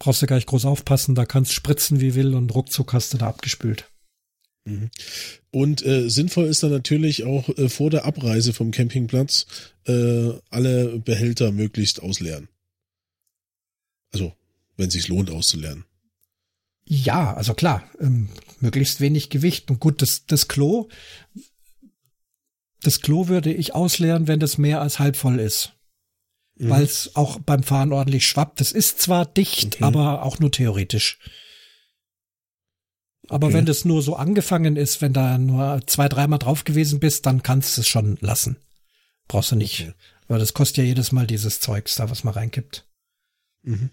Brauchst 0.00 0.20
du 0.20 0.26
gar 0.26 0.36
nicht 0.36 0.48
groß 0.48 0.64
aufpassen. 0.64 1.14
Da 1.14 1.24
kannst 1.24 1.52
spritzen 1.52 2.00
wie 2.00 2.14
will 2.16 2.34
und 2.34 2.54
ruckzuck 2.54 2.92
hast 2.92 3.14
du 3.14 3.18
da 3.18 3.28
abgespült. 3.28 3.88
Mhm. 4.66 4.90
Und 5.52 5.86
äh, 5.86 6.10
sinnvoll 6.10 6.46
ist 6.46 6.62
dann 6.62 6.72
natürlich 6.72 7.24
auch 7.24 7.48
äh, 7.56 7.68
vor 7.68 7.88
der 7.88 8.04
Abreise 8.04 8.52
vom 8.52 8.72
Campingplatz 8.72 9.46
äh, 9.86 10.32
alle 10.50 10.98
Behälter 10.98 11.52
möglichst 11.52 12.02
ausleeren. 12.02 12.48
Also, 14.12 14.34
wenn 14.76 14.88
es 14.88 14.94
sich 14.94 15.08
lohnt, 15.08 15.30
auszuleeren. 15.30 15.84
Ja, 16.84 17.34
also 17.34 17.54
klar, 17.54 17.88
ähm, 18.00 18.28
möglichst 18.60 19.00
wenig 19.00 19.30
Gewicht. 19.30 19.70
Und 19.70 19.80
gut, 19.80 20.02
das, 20.02 20.26
das 20.26 20.48
Klo, 20.48 20.88
das 22.82 23.00
Klo 23.00 23.28
würde 23.28 23.52
ich 23.52 23.74
ausleeren, 23.74 24.28
wenn 24.28 24.40
das 24.40 24.58
mehr 24.58 24.80
als 24.80 24.98
halb 24.98 25.16
voll 25.16 25.40
ist. 25.40 25.74
Mhm. 26.56 26.70
Weil 26.70 26.82
es 26.84 27.14
auch 27.14 27.38
beim 27.38 27.62
Fahren 27.62 27.92
ordentlich 27.92 28.26
schwappt. 28.26 28.60
Das 28.60 28.72
ist 28.72 29.00
zwar 29.00 29.26
dicht, 29.26 29.76
okay. 29.76 29.84
aber 29.84 30.22
auch 30.22 30.38
nur 30.38 30.50
theoretisch. 30.50 31.18
Aber 33.28 33.48
okay. 33.48 33.56
wenn 33.56 33.66
das 33.66 33.84
nur 33.84 34.02
so 34.02 34.16
angefangen 34.16 34.76
ist, 34.76 35.02
wenn 35.02 35.12
da 35.12 35.38
nur 35.38 35.80
zwei, 35.86 36.08
dreimal 36.08 36.38
drauf 36.38 36.64
gewesen 36.64 37.00
bist, 37.00 37.26
dann 37.26 37.42
kannst 37.42 37.76
du 37.76 37.80
es 37.80 37.88
schon 37.88 38.18
lassen. 38.20 38.56
Brauchst 39.28 39.52
du 39.52 39.56
nicht. 39.56 39.80
Okay. 39.80 39.92
Weil 40.28 40.38
das 40.38 40.54
kostet 40.54 40.78
ja 40.78 40.84
jedes 40.84 41.12
Mal 41.12 41.26
dieses 41.26 41.60
Zeugs 41.60 41.96
da, 41.96 42.10
was 42.10 42.24
man 42.24 42.34
reinkippt. 42.34 42.84
Mhm. 43.62 43.90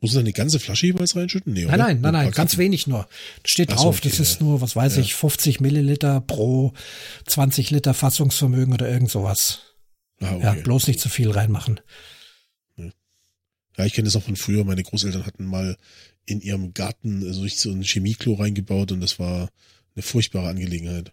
Muss 0.00 0.12
du 0.12 0.18
dann 0.18 0.26
die 0.26 0.32
ganze 0.32 0.60
Flasche 0.60 0.86
jeweils 0.86 1.16
reinschütten? 1.16 1.52
Nee, 1.52 1.64
nein, 1.64 1.78
nein, 1.78 2.00
nein, 2.00 2.12
nein, 2.12 2.30
ganz 2.30 2.56
wenig 2.56 2.86
nur. 2.86 3.08
Steht 3.44 3.70
drauf, 3.70 3.80
so, 3.80 3.88
okay, 3.88 4.08
das 4.08 4.20
ist 4.20 4.40
nur, 4.40 4.60
was 4.60 4.76
weiß 4.76 4.96
ja. 4.96 5.02
ich, 5.02 5.14
50 5.14 5.60
Milliliter 5.60 6.20
pro 6.20 6.72
20 7.26 7.70
Liter 7.70 7.94
Fassungsvermögen 7.94 8.72
oder 8.72 8.88
irgend 8.88 9.10
sowas. 9.10 9.62
Ah, 10.20 10.34
okay. 10.34 10.44
Ja, 10.44 10.52
bloß 10.54 10.86
nicht 10.86 11.00
zu 11.00 11.08
viel 11.08 11.30
reinmachen. 11.30 11.80
Ja, 12.76 13.84
ich 13.84 13.92
kenne 13.92 14.06
das 14.06 14.16
auch 14.16 14.22
von 14.22 14.36
früher. 14.36 14.64
Meine 14.64 14.82
Großeltern 14.82 15.26
hatten 15.26 15.46
mal 15.46 15.76
in 16.28 16.40
ihrem 16.40 16.74
Garten 16.74 17.32
so, 17.32 17.46
so 17.48 17.70
ein 17.70 17.82
Chemieklo 17.82 18.34
reingebaut 18.34 18.92
und 18.92 19.00
das 19.00 19.18
war 19.18 19.48
eine 19.94 20.02
furchtbare 20.02 20.48
Angelegenheit. 20.48 21.12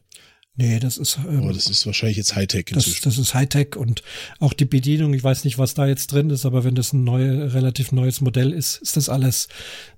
Nee, 0.57 0.79
das 0.79 0.97
ist. 0.97 1.19
Ähm, 1.27 1.39
aber 1.39 1.53
das 1.53 1.67
ist 1.67 1.85
wahrscheinlich 1.85 2.17
jetzt 2.17 2.35
Hightech. 2.35 2.67
Das, 2.71 3.01
das 3.01 3.17
ist 3.17 3.33
Hightech 3.33 3.75
und 3.75 4.03
auch 4.39 4.53
die 4.53 4.65
Bedienung, 4.65 5.13
ich 5.13 5.23
weiß 5.23 5.43
nicht, 5.43 5.57
was 5.57 5.73
da 5.73 5.85
jetzt 5.85 6.07
drin 6.07 6.29
ist, 6.29 6.45
aber 6.45 6.63
wenn 6.63 6.75
das 6.75 6.93
ein 6.93 7.03
neu, 7.03 7.47
relativ 7.47 7.91
neues 7.91 8.21
Modell 8.21 8.53
ist, 8.53 8.77
ist 8.77 8.95
das 8.95 9.09
alles 9.09 9.49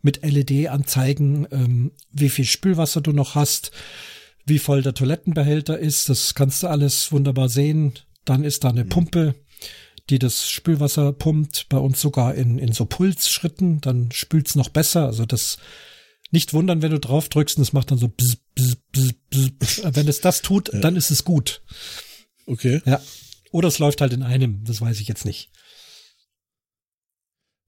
mit 0.01 0.24
LED-Anzeigen, 0.24 1.47
ähm, 1.51 1.91
wie 2.11 2.30
viel 2.30 2.45
Spülwasser 2.45 3.01
du 3.01 3.11
noch 3.11 3.36
hast, 3.36 3.72
wie 4.45 4.57
voll 4.57 4.82
der 4.82 4.95
Toilettenbehälter 4.95 5.78
ist, 5.78 6.09
das 6.09 6.34
kannst 6.34 6.63
du 6.63 6.68
alles 6.68 7.11
wunderbar 7.11 7.49
sehen. 7.49 7.93
Dann 8.26 8.43
ist 8.43 8.63
da 8.63 8.70
eine 8.70 8.84
mhm. 8.84 8.89
Pumpe, 8.89 9.36
die 10.10 10.20
das 10.20 10.49
Spülwasser 10.49 11.12
pumpt, 11.14 11.68
bei 11.70 11.78
uns 11.78 11.99
sogar 11.99 12.36
in, 12.36 12.60
in 12.60 12.72
so 12.72 12.86
Pulsschritten, 12.86 13.82
dann 13.82 14.12
spült's 14.12 14.55
noch 14.55 14.70
besser. 14.70 15.05
Also 15.05 15.26
das 15.26 15.58
nicht 16.32 16.53
wundern, 16.53 16.82
wenn 16.82 16.91
du 16.91 16.99
drauf 16.99 17.30
drückst 17.30 17.58
und 17.58 17.64
es 17.64 17.74
macht 17.74 17.91
dann 17.91 17.97
so 17.97 18.08
bzz, 18.08 18.38
bzz, 18.55 18.76
bzz, 18.91 19.49
bzz. 19.60 19.82
Wenn 19.91 20.08
es 20.08 20.22
das 20.22 20.41
tut, 20.41 20.74
ja. 20.74 20.80
dann 20.80 20.95
ist 20.95 21.12
es 21.12 21.24
gut. 21.24 21.62
Okay. 22.45 22.82
Ja. 22.86 23.01
Oder 23.51 23.68
es 23.68 23.80
läuft 23.80 24.01
halt 24.01 24.14
in 24.14 24.24
einem, 24.24 24.64
das 24.64 24.82
weiß 24.82 24.99
ich 24.99 25.08
jetzt 25.08 25.26
nicht. 25.26 25.49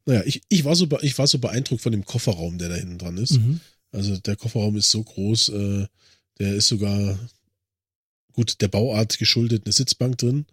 Naja, 0.05 0.23
ich, 0.25 0.41
ich, 0.49 0.65
war 0.65 0.75
so, 0.75 0.87
ich 1.01 1.17
war 1.17 1.27
so 1.27 1.39
beeindruckt 1.39 1.81
von 1.81 1.91
dem 1.91 2.05
Kofferraum, 2.05 2.57
der 2.57 2.69
da 2.69 2.75
hinten 2.75 2.97
dran 2.97 3.17
ist. 3.17 3.33
Mhm. 3.33 3.61
Also 3.91 4.17
der 4.17 4.35
Kofferraum 4.35 4.75
ist 4.77 4.89
so 4.89 5.03
groß, 5.03 5.49
äh, 5.49 5.87
der 6.39 6.55
ist 6.55 6.67
sogar 6.67 7.19
gut 8.33 8.61
der 8.61 8.67
Bauart 8.67 9.19
geschuldet, 9.19 9.63
eine 9.65 9.73
Sitzbank 9.73 10.17
drin. 10.17 10.45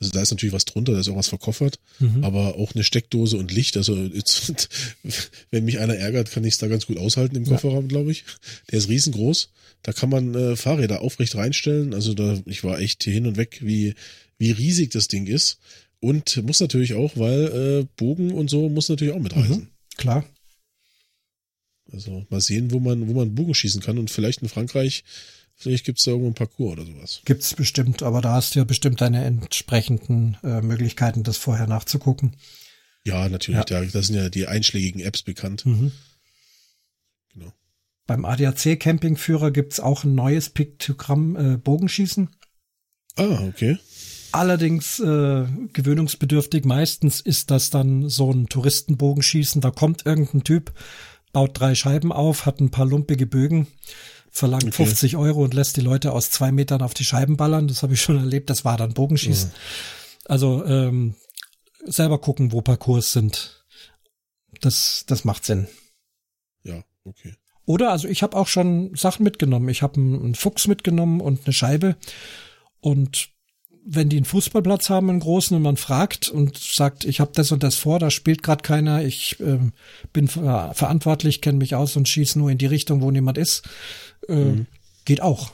Also 0.00 0.12
da 0.12 0.22
ist 0.22 0.30
natürlich 0.30 0.54
was 0.54 0.64
drunter, 0.64 0.92
da 0.92 1.00
ist 1.00 1.08
auch 1.08 1.16
was 1.16 1.28
verkoffert, 1.28 1.78
mhm. 1.98 2.24
aber 2.24 2.56
auch 2.56 2.74
eine 2.74 2.84
Steckdose 2.84 3.36
und 3.36 3.52
Licht. 3.52 3.76
Also 3.76 3.94
jetzt, 3.96 4.70
wenn 5.50 5.66
mich 5.66 5.78
einer 5.78 5.94
ärgert, 5.94 6.30
kann 6.30 6.44
ich 6.44 6.54
es 6.54 6.58
da 6.58 6.68
ganz 6.68 6.86
gut 6.86 6.96
aushalten 6.96 7.36
im 7.36 7.44
Kofferraum, 7.44 7.84
ja. 7.84 7.88
glaube 7.88 8.10
ich. 8.10 8.24
Der 8.70 8.78
ist 8.78 8.88
riesengroß. 8.88 9.50
Da 9.82 9.92
kann 9.92 10.08
man 10.08 10.34
äh, 10.34 10.56
Fahrräder 10.56 11.02
aufrecht 11.02 11.36
reinstellen. 11.36 11.92
Also 11.92 12.14
da, 12.14 12.40
ich 12.46 12.64
war 12.64 12.80
echt 12.80 13.04
hier 13.04 13.12
hin 13.12 13.26
und 13.26 13.36
weg, 13.36 13.60
wie, 13.62 13.94
wie 14.38 14.50
riesig 14.50 14.90
das 14.90 15.08
Ding 15.08 15.26
ist. 15.26 15.58
Und 16.00 16.42
muss 16.44 16.60
natürlich 16.60 16.94
auch, 16.94 17.12
weil 17.16 17.82
äh, 17.82 17.86
Bogen 17.96 18.32
und 18.32 18.48
so 18.48 18.70
muss 18.70 18.88
natürlich 18.88 19.12
auch 19.12 19.20
mitreisen. 19.20 19.56
Mhm, 19.56 19.68
klar. 19.98 20.24
Also 21.92 22.24
mal 22.30 22.40
sehen, 22.40 22.70
wo 22.70 22.80
man, 22.80 23.06
wo 23.08 23.12
man 23.12 23.34
Bogen 23.34 23.54
schießen 23.54 23.82
kann 23.82 23.98
und 23.98 24.10
vielleicht 24.10 24.40
in 24.40 24.48
Frankreich 24.48 25.04
Vielleicht 25.60 25.84
gibt 25.84 25.98
es 25.98 26.06
da 26.06 26.12
irgendwo 26.12 26.30
ein 26.30 26.34
Parcours 26.34 26.72
oder 26.72 26.86
sowas. 26.86 27.20
Gibt's 27.26 27.52
bestimmt, 27.52 28.02
aber 28.02 28.22
da 28.22 28.32
hast 28.32 28.54
du 28.54 28.60
ja 28.60 28.64
bestimmt 28.64 29.02
deine 29.02 29.22
entsprechenden 29.22 30.38
äh, 30.42 30.62
Möglichkeiten, 30.62 31.22
das 31.22 31.36
vorher 31.36 31.66
nachzugucken. 31.66 32.34
Ja, 33.04 33.28
natürlich. 33.28 33.68
Ja. 33.68 33.82
Da, 33.84 34.02
sind 34.02 34.16
ja 34.16 34.30
die 34.30 34.46
einschlägigen 34.46 35.02
Apps 35.02 35.22
bekannt. 35.22 35.66
Mhm. 35.66 35.92
Genau. 37.34 37.52
Beim 38.06 38.24
ADAC 38.24 38.80
Campingführer 38.80 39.50
gibt's 39.50 39.80
auch 39.80 40.04
ein 40.04 40.14
neues 40.14 40.48
Piktogramm 40.48 41.36
äh, 41.36 41.56
Bogenschießen. 41.58 42.30
Ah, 43.16 43.44
okay. 43.46 43.76
Allerdings 44.32 44.98
äh, 44.98 45.46
gewöhnungsbedürftig. 45.74 46.64
Meistens 46.64 47.20
ist 47.20 47.50
das 47.50 47.68
dann 47.68 48.08
so 48.08 48.32
ein 48.32 48.48
Touristenbogenschießen. 48.48 49.60
Da 49.60 49.70
kommt 49.70 50.06
irgendein 50.06 50.42
Typ, 50.42 50.72
baut 51.34 51.60
drei 51.60 51.74
Scheiben 51.74 52.12
auf, 52.12 52.46
hat 52.46 52.60
ein 52.60 52.70
paar 52.70 52.86
lumpige 52.86 53.26
Bögen 53.26 53.66
verlangt 54.30 54.64
okay. 54.64 54.84
50 54.84 55.16
Euro 55.16 55.42
und 55.42 55.54
lässt 55.54 55.76
die 55.76 55.80
Leute 55.80 56.12
aus 56.12 56.30
zwei 56.30 56.52
Metern 56.52 56.82
auf 56.82 56.94
die 56.94 57.04
Scheiben 57.04 57.36
ballern. 57.36 57.68
Das 57.68 57.82
habe 57.82 57.94
ich 57.94 58.00
schon 58.00 58.16
erlebt. 58.16 58.50
Das 58.50 58.64
war 58.64 58.76
dann 58.76 58.94
Bogenschießen. 58.94 59.50
Ja. 59.50 59.56
Also 60.26 60.64
ähm, 60.64 61.14
selber 61.84 62.18
gucken, 62.18 62.52
wo 62.52 62.62
Parcours 62.62 63.12
sind. 63.12 63.64
Das, 64.60 65.04
das 65.06 65.24
macht 65.24 65.44
Sinn. 65.44 65.68
Ja, 66.62 66.82
okay. 67.04 67.34
Oder 67.64 67.90
also 67.90 68.08
ich 68.08 68.22
habe 68.22 68.36
auch 68.36 68.46
schon 68.46 68.94
Sachen 68.96 69.22
mitgenommen. 69.22 69.68
Ich 69.68 69.82
habe 69.82 69.96
einen, 69.96 70.20
einen 70.20 70.34
Fuchs 70.34 70.66
mitgenommen 70.66 71.20
und 71.20 71.46
eine 71.46 71.52
Scheibe 71.52 71.96
und 72.80 73.29
wenn 73.84 74.08
die 74.08 74.16
einen 74.16 74.24
Fußballplatz 74.24 74.90
haben, 74.90 75.10
einen 75.10 75.20
großen, 75.20 75.56
und 75.56 75.62
man 75.62 75.76
fragt 75.76 76.28
und 76.28 76.58
sagt, 76.58 77.04
ich 77.04 77.20
habe 77.20 77.32
das 77.34 77.52
und 77.52 77.62
das 77.62 77.76
vor, 77.76 77.98
da 77.98 78.10
spielt 78.10 78.42
gerade 78.42 78.62
keiner, 78.62 79.04
ich 79.04 79.38
ähm, 79.40 79.72
bin 80.12 80.28
ver 80.28 80.72
verantwortlich, 80.74 81.40
kenne 81.40 81.58
mich 81.58 81.74
aus 81.74 81.96
und 81.96 82.08
schieße 82.08 82.38
nur 82.38 82.50
in 82.50 82.58
die 82.58 82.66
Richtung, 82.66 83.00
wo 83.00 83.10
niemand 83.10 83.38
ist, 83.38 83.68
äh, 84.28 84.34
mhm. 84.34 84.66
geht 85.04 85.22
auch. 85.22 85.52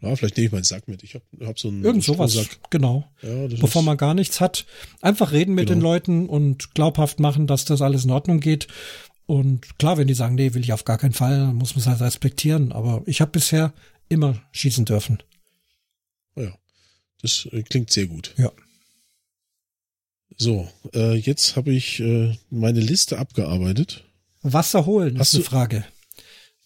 Ja, 0.00 0.14
vielleicht 0.16 0.36
nehme 0.36 0.46
ich 0.46 0.52
meinen 0.52 0.64
Sack 0.64 0.86
mit. 0.86 1.02
Ich 1.02 1.14
habe 1.14 1.24
hab 1.46 1.58
so 1.58 1.68
einen 1.68 1.82
Irgend 1.82 2.04
sowas, 2.04 2.36
genau. 2.68 3.10
Ja, 3.22 3.46
Bevor 3.58 3.82
man 3.82 3.96
gar 3.96 4.12
nichts 4.12 4.40
hat, 4.40 4.66
einfach 5.00 5.32
reden 5.32 5.54
mit 5.54 5.68
genau. 5.68 5.78
den 5.78 5.82
Leuten 5.82 6.28
und 6.28 6.74
glaubhaft 6.74 7.20
machen, 7.20 7.46
dass 7.46 7.64
das 7.64 7.80
alles 7.80 8.04
in 8.04 8.10
Ordnung 8.10 8.40
geht. 8.40 8.68
Und 9.26 9.78
klar, 9.78 9.96
wenn 9.96 10.06
die 10.06 10.14
sagen, 10.14 10.34
nee, 10.34 10.52
will 10.52 10.62
ich 10.62 10.74
auf 10.74 10.84
gar 10.84 10.98
keinen 10.98 11.14
Fall, 11.14 11.38
dann 11.38 11.56
muss 11.56 11.74
man 11.74 11.80
es 11.80 11.86
halt 11.86 12.02
respektieren. 12.02 12.72
Aber 12.72 13.02
ich 13.06 13.22
habe 13.22 13.30
bisher 13.30 13.72
immer 14.10 14.42
schießen 14.52 14.84
dürfen. 14.84 15.22
Ja, 16.36 16.52
das 17.24 17.48
äh, 17.50 17.62
klingt 17.62 17.90
sehr 17.90 18.06
gut. 18.06 18.34
Ja. 18.36 18.52
So, 20.36 20.68
äh, 20.94 21.14
jetzt 21.14 21.56
habe 21.56 21.72
ich 21.72 22.00
äh, 22.00 22.36
meine 22.50 22.80
Liste 22.80 23.18
abgearbeitet. 23.18 24.04
Wasser 24.42 24.84
holen 24.84 25.18
Hast 25.18 25.32
ist 25.32 25.36
eine 25.36 25.44
Frage. 25.44 25.84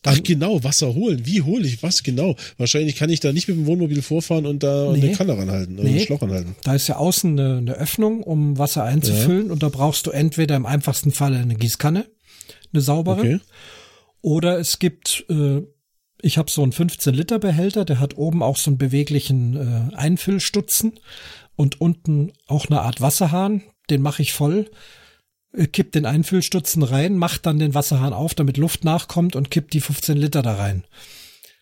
Dann, 0.03 0.15
Ach 0.17 0.23
genau, 0.23 0.63
Wasser 0.65 0.95
holen. 0.95 1.27
Wie 1.27 1.43
hole 1.43 1.67
ich 1.67 1.83
was 1.83 2.03
genau? 2.03 2.37
Wahrscheinlich 2.57 2.97
kann 2.97 3.11
ich 3.11 3.21
da 3.21 3.33
nicht 3.33 3.49
mit 3.49 3.57
dem 3.57 3.67
Wohnmobil 3.67 4.01
vorfahren 4.03 4.47
und 4.47 4.63
da 4.63 4.93
nee, 4.93 5.03
eine 5.03 5.13
Kanne 5.13 5.37
ranhalten, 5.37 5.75
nee, 5.75 5.89
einen 5.89 6.01
Schlauch 6.01 6.23
ranhalten. 6.23 6.55
Da 6.63 6.75
ist 6.75 6.89
ja 6.89 6.97
außen 6.97 7.39
eine, 7.39 7.59
eine 7.59 7.75
Öffnung, 7.75 8.23
um 8.23 8.59
Wasser 8.59 8.85
einzufüllen 8.85 9.47
ja. 9.47 9.53
und 9.53 9.63
da 9.63 9.69
brauchst 9.69 10.07
du 10.07 10.11
entweder 10.11 10.57
im 10.57 10.67
einfachsten 10.67 11.13
Fall 11.13 11.35
eine 11.35 11.57
Gießkanne, 11.57 12.07
eine 12.73 12.81
saubere, 12.81 13.21
okay. 13.21 13.41
oder 14.23 14.59
es 14.59 14.79
gibt, 14.79 15.25
äh, 15.29 15.63
ich 16.21 16.39
habe 16.39 16.51
so 16.51 16.63
einen 16.63 16.73
15 16.73 17.15
Liter 17.15 17.39
Behälter, 17.39 17.85
der 17.85 18.01
hat 18.01 18.17
oben 18.17 18.43
auch 18.43 18.57
so 18.57 18.71
einen 18.71 18.79
beweglichen 18.79 19.91
äh, 19.93 19.95
Einfüllstutzen 19.95 20.99
und 21.57 21.81
unten 21.81 22.33
auch 22.47 22.67
eine 22.67 22.83
Art 22.83 23.01
Wasserhahn, 23.01 23.63
den 23.91 24.03
mache 24.03 24.23
ich 24.23 24.33
voll 24.33 24.71
äh, 25.53 25.67
kippt 25.67 25.95
den 25.95 26.07
Einfüllstutzen 26.07 26.83
rein, 26.83 27.17
macht 27.17 27.47
dann 27.47 27.59
den 27.59 27.75
Wasserhahn 27.75 28.13
auf, 28.13 28.35
damit 28.35 28.57
Luft 28.57 28.85
nachkommt 28.85 29.37
und 29.37 29.51
kippt 29.51 29.73
die 29.75 29.81
15 29.81 30.17
Liter 30.17 30.43
da 30.43 30.55
rein. 30.55 30.85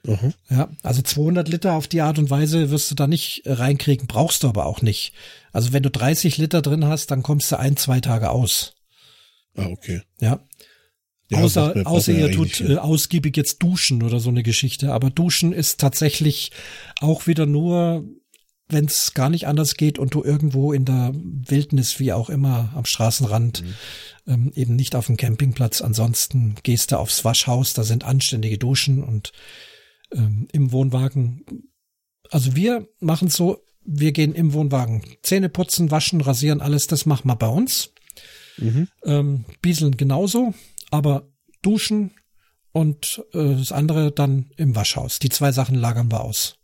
Mhm. 0.04 0.34
Ja, 0.50 0.68
also 0.82 1.02
200 1.02 1.48
Liter 1.48 1.72
auf 1.72 1.88
die 1.88 2.00
Art 2.00 2.18
und 2.18 2.30
Weise 2.30 2.70
wirst 2.70 2.90
du 2.90 2.94
da 2.94 3.06
nicht 3.06 3.44
äh, 3.44 3.52
reinkriegen, 3.52 4.06
brauchst 4.06 4.42
du 4.42 4.48
aber 4.48 4.66
auch 4.66 4.82
nicht. 4.82 5.12
Also 5.52 5.72
wenn 5.72 5.82
du 5.82 5.90
30 5.90 6.38
Liter 6.38 6.62
drin 6.62 6.84
hast, 6.84 7.10
dann 7.10 7.22
kommst 7.22 7.50
du 7.50 7.58
ein, 7.58 7.76
zwei 7.76 8.00
Tage 8.00 8.30
aus. 8.30 8.74
Ah, 9.56 9.66
okay. 9.66 10.02
Ja. 10.20 10.40
Ja 11.28 11.40
außer, 11.40 11.82
außer 11.84 12.12
ihr 12.12 12.30
tut 12.30 12.60
äh, 12.60 12.76
ausgiebig 12.76 13.36
jetzt 13.36 13.62
duschen 13.62 14.02
oder 14.02 14.20
so 14.20 14.30
eine 14.30 14.42
Geschichte. 14.42 14.92
Aber 14.92 15.10
duschen 15.10 15.52
ist 15.52 15.80
tatsächlich 15.80 16.52
auch 17.00 17.26
wieder 17.26 17.46
nur 17.46 18.04
wenn 18.68 18.86
es 18.86 19.14
gar 19.14 19.30
nicht 19.30 19.46
anders 19.46 19.76
geht 19.76 19.98
und 19.98 20.14
du 20.14 20.24
irgendwo 20.24 20.72
in 20.72 20.84
der 20.84 21.12
Wildnis, 21.14 22.00
wie 22.00 22.12
auch 22.12 22.28
immer, 22.28 22.72
am 22.74 22.84
Straßenrand, 22.84 23.62
mhm. 23.62 23.74
ähm, 24.26 24.52
eben 24.54 24.76
nicht 24.76 24.96
auf 24.96 25.06
dem 25.06 25.16
Campingplatz. 25.16 25.80
Ansonsten 25.80 26.56
gehst 26.62 26.90
du 26.90 26.98
aufs 26.98 27.24
Waschhaus, 27.24 27.74
da 27.74 27.84
sind 27.84 28.04
anständige 28.04 28.58
Duschen 28.58 29.04
und 29.04 29.32
ähm, 30.12 30.48
im 30.52 30.72
Wohnwagen. 30.72 31.44
Also 32.30 32.56
wir 32.56 32.88
machen 32.98 33.28
so, 33.28 33.62
wir 33.84 34.10
gehen 34.10 34.34
im 34.34 34.52
Wohnwagen 34.52 35.02
Zähne 35.22 35.48
putzen, 35.48 35.92
waschen, 35.92 36.20
rasieren, 36.20 36.60
alles, 36.60 36.88
das 36.88 37.06
machen 37.06 37.28
wir 37.28 37.36
bei 37.36 37.48
uns. 37.48 37.92
Mhm. 38.58 38.88
Ähm, 39.04 39.44
bieseln 39.62 39.96
genauso, 39.96 40.54
aber 40.90 41.28
duschen 41.62 42.12
und 42.72 43.24
äh, 43.32 43.56
das 43.56 43.72
andere 43.72 44.12
dann 44.12 44.50
im 44.56 44.74
Waschhaus. 44.74 45.18
Die 45.18 45.28
zwei 45.28 45.52
Sachen 45.52 45.74
lagern 45.74 46.10
wir 46.10 46.20
aus. 46.20 46.56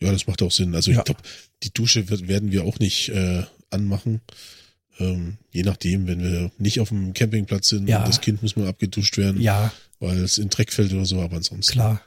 Ja, 0.00 0.12
das 0.12 0.26
macht 0.26 0.42
auch 0.42 0.52
Sinn. 0.52 0.74
Also 0.74 0.90
ja. 0.90 0.98
ich 0.98 1.04
glaube, 1.04 1.20
die 1.62 1.72
Dusche 1.72 2.08
wird, 2.10 2.28
werden 2.28 2.52
wir 2.52 2.64
auch 2.64 2.78
nicht 2.78 3.08
äh, 3.08 3.44
anmachen. 3.70 4.20
Ähm, 4.98 5.38
je 5.50 5.62
nachdem, 5.62 6.06
wenn 6.06 6.22
wir 6.22 6.50
nicht 6.58 6.80
auf 6.80 6.88
dem 6.88 7.12
Campingplatz 7.12 7.68
sind, 7.68 7.88
ja. 7.88 8.04
das 8.04 8.20
Kind 8.20 8.42
muss 8.42 8.56
mal 8.56 8.66
abgeduscht 8.66 9.16
werden. 9.18 9.40
Ja. 9.40 9.72
Weil 9.98 10.18
es 10.18 10.38
in 10.38 10.50
Dreck 10.50 10.72
fällt 10.72 10.92
oder 10.92 11.06
so, 11.06 11.20
aber 11.20 11.36
ansonsten. 11.36 11.72
Klar. 11.72 12.02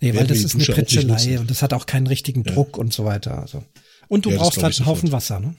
Nee, 0.00 0.14
weil 0.14 0.26
das 0.26 0.38
ist 0.38 0.54
eine 0.54 0.64
Pritschelei 0.64 1.38
und 1.38 1.50
das 1.50 1.60
hat 1.60 1.74
auch 1.74 1.86
keinen 1.86 2.06
richtigen 2.06 2.42
ja. 2.44 2.52
Druck 2.52 2.78
und 2.78 2.92
so 2.92 3.04
weiter. 3.04 3.38
Also. 3.38 3.64
Und 4.08 4.24
du 4.24 4.30
ja, 4.30 4.38
brauchst 4.38 4.62
halt 4.62 4.76
einen 4.78 4.86
Haufen 4.86 5.12
Wasser, 5.12 5.40
ne? 5.40 5.54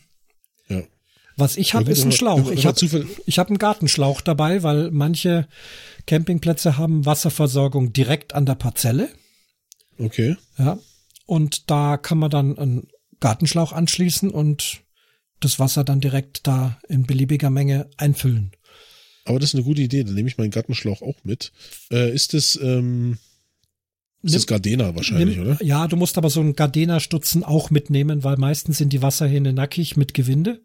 Was 1.38 1.57
ich 1.57 1.73
habe, 1.73 1.91
ist 1.91 2.03
ein 2.03 2.11
Schlauch. 2.11 2.49
Ich 2.51 2.65
habe 2.65 3.07
ich 3.25 3.39
hab 3.39 3.49
einen 3.49 3.57
Gartenschlauch 3.57 4.21
dabei, 4.21 4.63
weil 4.63 4.91
manche 4.91 5.47
Campingplätze 6.07 6.77
haben 6.77 7.05
Wasserversorgung 7.05 7.91
direkt 7.91 8.33
an 8.33 8.45
der 8.45 8.55
Parzelle. 8.55 9.09
Okay. 9.97 10.38
Ja. 10.57 10.79
Und 11.25 11.69
da 11.69 11.97
kann 11.97 12.19
man 12.19 12.29
dann 12.29 12.57
einen 12.57 12.88
Gartenschlauch 13.19 13.73
anschließen 13.73 14.29
und 14.29 14.81
das 15.39 15.59
Wasser 15.59 15.83
dann 15.83 15.99
direkt 15.99 16.47
da 16.47 16.79
in 16.88 17.05
beliebiger 17.05 17.49
Menge 17.49 17.89
einfüllen. 17.97 18.51
Aber 19.25 19.39
das 19.39 19.49
ist 19.49 19.55
eine 19.55 19.63
gute 19.63 19.81
Idee, 19.81 20.03
dann 20.03 20.13
nehme 20.13 20.29
ich 20.29 20.38
meinen 20.38 20.51
Gartenschlauch 20.51 21.01
auch 21.01 21.17
mit. 21.23 21.51
Äh, 21.91 22.13
ist 22.13 22.33
das, 22.33 22.59
ähm, 22.61 23.17
ist 24.21 24.31
nimm, 24.31 24.33
das 24.33 24.47
Gardena 24.47 24.95
wahrscheinlich, 24.95 25.38
nimm, 25.38 25.47
oder? 25.47 25.63
Ja, 25.63 25.88
du 25.88 25.95
musst 25.95 26.17
aber 26.17 26.29
so 26.29 26.39
einen 26.39 26.55
Gardena-Stutzen 26.55 27.43
auch 27.43 27.71
mitnehmen, 27.71 28.23
weil 28.23 28.38
meistens 28.38 28.77
sind 28.77 28.93
die 28.93 29.01
Wasserhähne 29.01 29.51
nackig 29.51 29.97
mit 29.97 30.13
Gewinde. 30.13 30.61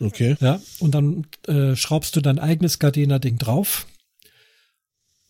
Okay. 0.00 0.36
Ja, 0.40 0.60
und 0.78 0.94
dann 0.94 1.26
äh, 1.46 1.76
schraubst 1.76 2.16
du 2.16 2.20
dein 2.20 2.38
eigenes 2.38 2.78
Gardena-Ding 2.78 3.38
drauf 3.38 3.86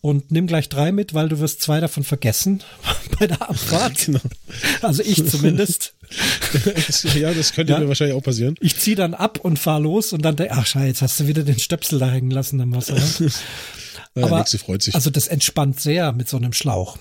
und 0.01 0.31
nimm 0.31 0.47
gleich 0.47 0.69
drei 0.69 0.93
mit, 0.93 1.13
weil 1.13 1.29
du 1.29 1.41
wirst 1.41 1.61
zwei 1.61 1.81
davon 1.81 2.05
vergessen 2.05 2.63
bei 3.19 3.27
der 3.27 3.43
Abfahrt. 3.43 3.99
genau. 4.07 4.21
Also 4.81 5.03
ich 5.03 5.27
zumindest. 5.29 5.95
ja, 7.15 7.35
das 7.35 7.53
könnte 7.53 7.75
ja. 7.75 7.81
mir 7.81 7.89
wahrscheinlich 7.89 8.17
auch 8.17 8.23
passieren. 8.23 8.55
Ich 8.61 8.79
zieh 8.79 8.95
dann 8.95 9.15
ab 9.15 9.41
und 9.41 9.59
fahr 9.59 9.81
los 9.81 10.13
und 10.13 10.23
dann 10.23 10.37
denk, 10.37 10.53
ach 10.53 10.67
scheiße, 10.67 10.87
jetzt 10.87 11.03
hast 11.03 11.21
du 11.21 11.27
wieder 11.27 11.43
den 11.43 11.59
Stöpsel 11.59 11.99
da 11.99 12.11
hängen 12.11 12.31
lassen 12.31 12.61
am 12.61 12.75
Wasser. 12.75 12.95
Ne? 12.95 13.31
ja, 14.17 14.25
Aber 14.25 14.45
freut 14.47 14.83
sich. 14.83 14.95
also 14.95 15.11
das 15.11 15.29
entspannt 15.29 15.81
sehr 15.81 16.13
mit 16.13 16.29
so 16.29 16.37
einem 16.37 16.53
Schlauch. 16.53 16.97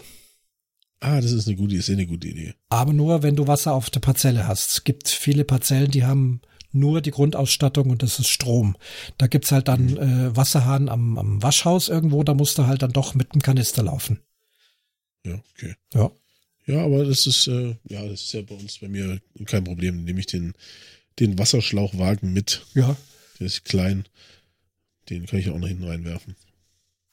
Ah, 1.00 1.22
das 1.22 1.32
ist 1.32 1.48
eine 1.48 1.56
gute, 1.56 1.76
ist 1.76 1.90
eine 1.90 2.06
gute 2.06 2.28
Idee. 2.28 2.56
Aber 2.68 2.92
nur, 2.92 3.24
wenn 3.24 3.38
du 3.38 3.48
Wasser 3.48 3.74
auf 3.74 3.90
der 3.90 4.02
Parzelle 4.02 4.48
hast. 4.48 4.72
Es 4.72 4.84
gibt 4.84 5.08
viele 5.08 5.46
Parzellen, 5.46 5.92
die 5.92 6.04
haben 6.04 6.42
nur 6.72 7.02
die 7.02 7.12
Grundausstattung 7.12 7.90
und 7.90 8.04
das 8.04 8.20
ist 8.20 8.30
Strom. 8.30 8.76
Da 9.18 9.28
gibt's 9.28 9.52
halt 9.52 9.68
dann 9.68 9.92
mhm. 9.92 9.98
äh, 9.98 10.36
Wasserhahn 10.36 10.90
am, 10.90 11.18
am 11.18 11.42
Waschhaus 11.42 11.90
irgendwo, 11.90 12.24
da 12.24 12.34
musst 12.34 12.58
du 12.58 12.68
halt 12.68 12.82
dann 12.82 12.92
doch 12.92 13.16
mit 13.16 13.34
dem 13.34 13.42
Kanister 13.42 13.84
laufen. 13.84 14.20
Ja, 15.26 15.40
okay. 15.56 15.76
Ja. 15.94 16.12
Ja, 16.66 16.84
aber 16.84 17.04
das 17.04 17.26
ist, 17.26 17.48
äh, 17.48 17.76
ja, 17.90 18.06
das 18.06 18.22
ist 18.22 18.34
ja 18.34 18.44
bei 18.44 18.54
uns, 18.54 18.78
bei 18.78 18.88
mir 18.88 19.20
kein 19.46 19.64
Problem. 19.64 20.04
Nehme 20.04 20.20
ich 20.20 20.28
den, 20.28 20.54
den 21.20 21.40
Wasserschlauchwagen 21.40 22.32
mit. 22.32 22.64
Ja. 22.76 22.96
Der 23.40 23.48
ist 23.48 23.66
klein. 23.66 24.06
Den 25.10 25.26
kann 25.26 25.40
ich 25.40 25.50
auch 25.50 25.58
nach 25.58 25.68
hinten 25.68 25.86
reinwerfen. 25.86 26.36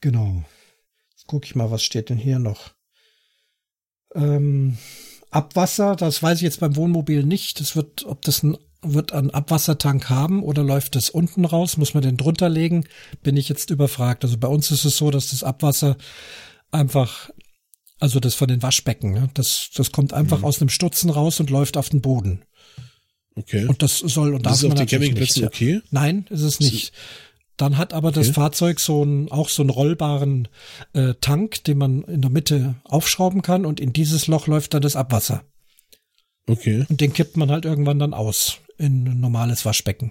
Genau. 0.03 0.45
Jetzt 1.13 1.27
gucke 1.27 1.47
ich 1.47 1.55
mal, 1.55 1.71
was 1.71 1.83
steht 1.83 2.11
denn 2.11 2.19
hier 2.19 2.39
noch? 2.39 2.75
Ähm, 4.15 4.77
Abwasser, 5.31 5.97
das 5.97 6.23
weiß 6.23 6.39
ich 6.39 6.43
jetzt 6.43 6.61
beim 6.61 6.77
Wohnmobil 6.77 7.23
nicht. 7.23 7.59
Das 7.61 7.77
wird, 7.77 8.05
ob 8.05 8.23
das 8.23 8.43
ein 8.43 8.59
wird 8.95 9.13
einen 9.13 9.31
Abwassertank 9.31 10.09
haben 10.09 10.43
oder 10.43 10.63
läuft 10.63 10.97
das 10.97 11.11
unten 11.11 11.45
raus? 11.45 11.77
Muss 11.77 11.95
man 11.95 12.03
den 12.03 12.17
drunter 12.17 12.49
legen? 12.49 12.87
Bin 13.23 13.37
ich 13.37 13.49
jetzt 13.49 13.71
überfragt. 13.71 14.25
Also 14.25 14.39
bei 14.39 14.49
uns 14.49 14.71
ist 14.71 14.85
es 14.85 14.97
so, 14.97 15.11
dass 15.11 15.31
das 15.31 15.43
Abwasser 15.43 15.97
einfach, 16.71 17.31
also 17.99 18.21
das 18.21 18.35
von 18.35 18.49
den 18.49 18.63
Waschbecken, 18.63 19.13
ne? 19.13 19.31
das, 19.35 19.71
das 19.75 19.93
kommt 19.93 20.13
einfach 20.13 20.39
mhm. 20.39 20.45
aus 20.45 20.61
einem 20.61 20.69
Stutzen 20.69 21.11
raus 21.11 21.41
und 21.41 21.51
läuft 21.51 21.77
auf 21.77 21.89
den 21.89 22.01
Boden. 22.01 22.45
Okay. 23.35 23.67
Und 23.67 23.83
das 23.83 23.99
soll 23.99 24.35
und 24.35 24.47
darf 24.47 24.55
ist 24.55 24.63
man 24.69 24.79
auf 24.79 24.87
die 24.87 24.99
nicht. 24.99 25.43
okay? 25.43 25.83
Nein, 25.91 26.27
ist 26.31 26.43
es 26.43 26.59
nicht. 26.59 26.93
Dann 27.57 27.79
hat 27.79 27.93
aber 27.93 28.09
okay. 28.09 28.21
das 28.21 28.31
Fahrzeug 28.31 28.81
so 28.81 29.03
einen, 29.03 29.31
auch 29.31 29.49
so 29.49 29.63
einen 29.63 29.71
rollbaren 29.71 30.49
äh, 30.93 31.15
Tank, 31.21 31.65
den 31.65 31.79
man 31.79 32.03
in 32.05 32.23
der 32.23 32.31
Mitte 32.31 32.77
aufschrauben 32.85 33.43
kann 33.43 33.65
und 33.65 33.81
in 33.81 33.93
dieses 33.93 34.27
Loch 34.27 34.47
läuft 34.47 34.75
dann 34.75 34.83
das 34.83 34.97
Abwasser. 34.97 35.43
Okay. 36.47 36.87
Und 36.89 37.01
den 37.01 37.13
kippt 37.13 37.37
man 37.37 37.51
halt 37.51 37.65
irgendwann 37.65 37.99
dann 37.99 38.15
aus 38.15 38.61
in 38.79 39.07
ein 39.09 39.21
normales 39.21 39.65
Waschbecken. 39.65 40.11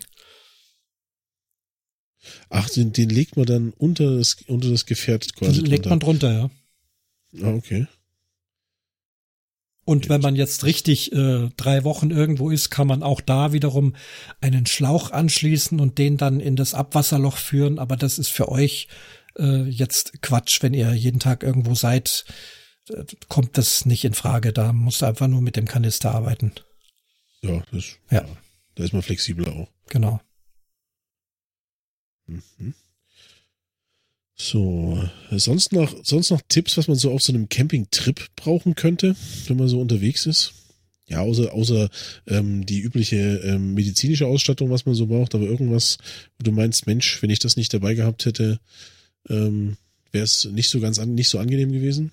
Ach, 2.49 2.69
den, 2.69 2.91
den 2.93 3.09
legt 3.09 3.37
man 3.37 3.45
dann 3.45 3.71
unter 3.71 4.17
das, 4.17 4.37
unter 4.47 4.69
das 4.69 4.85
Gefährt 4.85 5.35
quasi. 5.35 5.61
Den 5.61 5.65
legt 5.65 5.85
drunter. 5.85 5.89
man 5.89 5.99
drunter, 5.99 6.33
ja. 6.33 6.49
Ah, 7.43 7.53
okay. 7.53 7.87
Und 9.85 10.09
wenn 10.09 10.21
man 10.21 10.35
jetzt 10.35 10.63
richtig 10.65 11.13
äh, 11.13 11.49
drei 11.57 11.83
Wochen 11.83 12.09
irgendwo 12.09 12.49
ist, 12.49 12.71
kann 12.71 12.87
man 12.87 13.03
auch 13.03 13.21
da 13.21 13.53
wiederum 13.53 13.95
einen 14.41 14.65
Schlauch 14.65 15.11
anschließen 15.11 15.79
und 15.79 15.99
den 15.99 16.17
dann 16.17 16.39
in 16.39 16.55
das 16.55 16.73
Abwasserloch 16.73 17.37
führen. 17.37 17.77
Aber 17.77 17.95
das 17.95 18.17
ist 18.17 18.29
für 18.29 18.49
euch 18.49 18.87
äh, 19.37 19.63
jetzt 19.63 20.23
Quatsch, 20.23 20.63
wenn 20.63 20.73
ihr 20.73 20.91
jeden 20.93 21.19
Tag 21.19 21.43
irgendwo 21.43 21.75
seid, 21.75 22.25
äh, 22.89 23.03
kommt 23.29 23.59
das 23.59 23.85
nicht 23.85 24.05
in 24.05 24.15
Frage. 24.15 24.53
Da 24.53 24.73
musst 24.73 25.03
du 25.03 25.05
einfach 25.05 25.27
nur 25.27 25.41
mit 25.41 25.55
dem 25.55 25.67
Kanister 25.67 26.15
arbeiten. 26.15 26.53
Ja, 27.41 27.61
das, 27.71 27.85
ja. 28.09 28.21
ja. 28.21 28.25
Da 28.75 28.83
ist 28.83 28.93
man 28.93 29.01
flexibler 29.01 29.53
auch. 29.53 29.69
Genau. 29.89 30.21
Mhm. 32.27 32.73
So, 34.37 35.01
sonst 35.31 35.71
noch, 35.71 35.95
sonst 36.03 36.29
noch 36.29 36.41
Tipps, 36.49 36.77
was 36.77 36.89
man 36.89 36.97
so 36.97 37.11
auf 37.11 37.21
so 37.21 37.31
einem 37.31 37.47
Campingtrip 37.47 38.35
brauchen 38.35 38.75
könnte, 38.75 39.15
wenn 39.47 39.57
man 39.57 39.69
so 39.69 39.79
unterwegs 39.79 40.25
ist? 40.25 40.53
Ja, 41.07 41.21
außer, 41.21 41.53
außer 41.53 41.89
ähm, 42.27 42.65
die 42.65 42.81
übliche 42.81 43.15
ähm, 43.45 43.75
medizinische 43.75 44.25
Ausstattung, 44.25 44.71
was 44.71 44.85
man 44.85 44.95
so 44.95 45.07
braucht, 45.07 45.35
aber 45.35 45.45
irgendwas, 45.45 45.99
wo 46.37 46.43
du 46.43 46.51
meinst, 46.51 46.87
Mensch, 46.87 47.21
wenn 47.21 47.29
ich 47.29 47.39
das 47.39 47.57
nicht 47.57 47.73
dabei 47.73 47.93
gehabt 47.93 48.25
hätte, 48.25 48.59
ähm, 49.29 49.77
wäre 50.11 50.23
es 50.23 50.45
nicht 50.45 50.69
so 50.69 50.79
ganz 50.79 50.99
an, 50.99 51.13
nicht 51.13 51.29
so 51.29 51.37
angenehm 51.37 51.71
gewesen? 51.71 52.11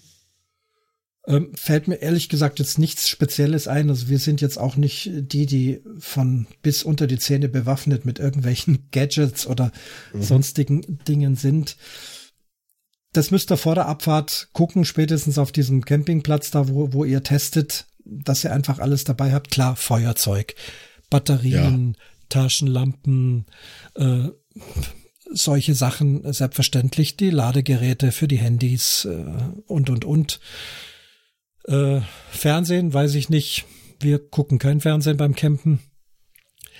Ähm, 1.24 1.52
fällt 1.54 1.86
mir 1.86 1.96
ehrlich 1.96 2.28
gesagt 2.28 2.58
jetzt 2.58 2.80
nichts 2.80 3.08
Spezielles 3.08 3.68
ein. 3.68 3.88
Also 3.88 4.08
wir 4.08 4.18
sind 4.18 4.40
jetzt 4.40 4.58
auch 4.58 4.74
nicht 4.74 5.08
die, 5.12 5.46
die 5.46 5.80
von 6.00 6.48
bis 6.62 6.82
unter 6.82 7.06
die 7.06 7.18
Zähne 7.18 7.48
bewaffnet 7.48 8.04
mit 8.04 8.18
irgendwelchen 8.18 8.88
Gadgets 8.90 9.46
oder 9.46 9.70
mhm. 10.12 10.22
sonstigen 10.22 10.98
Dingen 11.06 11.36
sind. 11.36 11.76
Das 13.12 13.30
müsst 13.30 13.52
ihr 13.52 13.56
vor 13.56 13.74
der 13.74 13.86
Abfahrt 13.86 14.48
gucken, 14.52 14.84
spätestens 14.84 15.38
auf 15.38 15.52
diesem 15.52 15.84
Campingplatz 15.84 16.50
da, 16.50 16.68
wo, 16.68 16.92
wo 16.92 17.04
ihr 17.04 17.22
testet, 17.22 17.86
dass 18.04 18.42
ihr 18.42 18.52
einfach 18.52 18.78
alles 18.78 19.04
dabei 19.04 19.32
habt. 19.32 19.50
Klar, 19.50 19.76
Feuerzeug, 19.76 20.54
Batterien, 21.08 21.94
ja. 21.96 22.04
Taschenlampen, 22.30 23.46
äh, 23.94 24.28
solche 25.30 25.74
Sachen, 25.74 26.32
selbstverständlich 26.32 27.16
die 27.16 27.30
Ladegeräte 27.30 28.10
für 28.12 28.26
die 28.26 28.38
Handys 28.38 29.04
äh, 29.04 29.24
und, 29.66 29.88
und, 29.88 30.04
und. 30.04 30.40
Äh, 31.64 32.00
Fernsehen, 32.30 32.92
weiß 32.92 33.14
ich 33.14 33.28
nicht. 33.28 33.64
Wir 34.00 34.18
gucken 34.18 34.58
kein 34.58 34.80
Fernsehen 34.80 35.16
beim 35.16 35.34
Campen. 35.34 35.80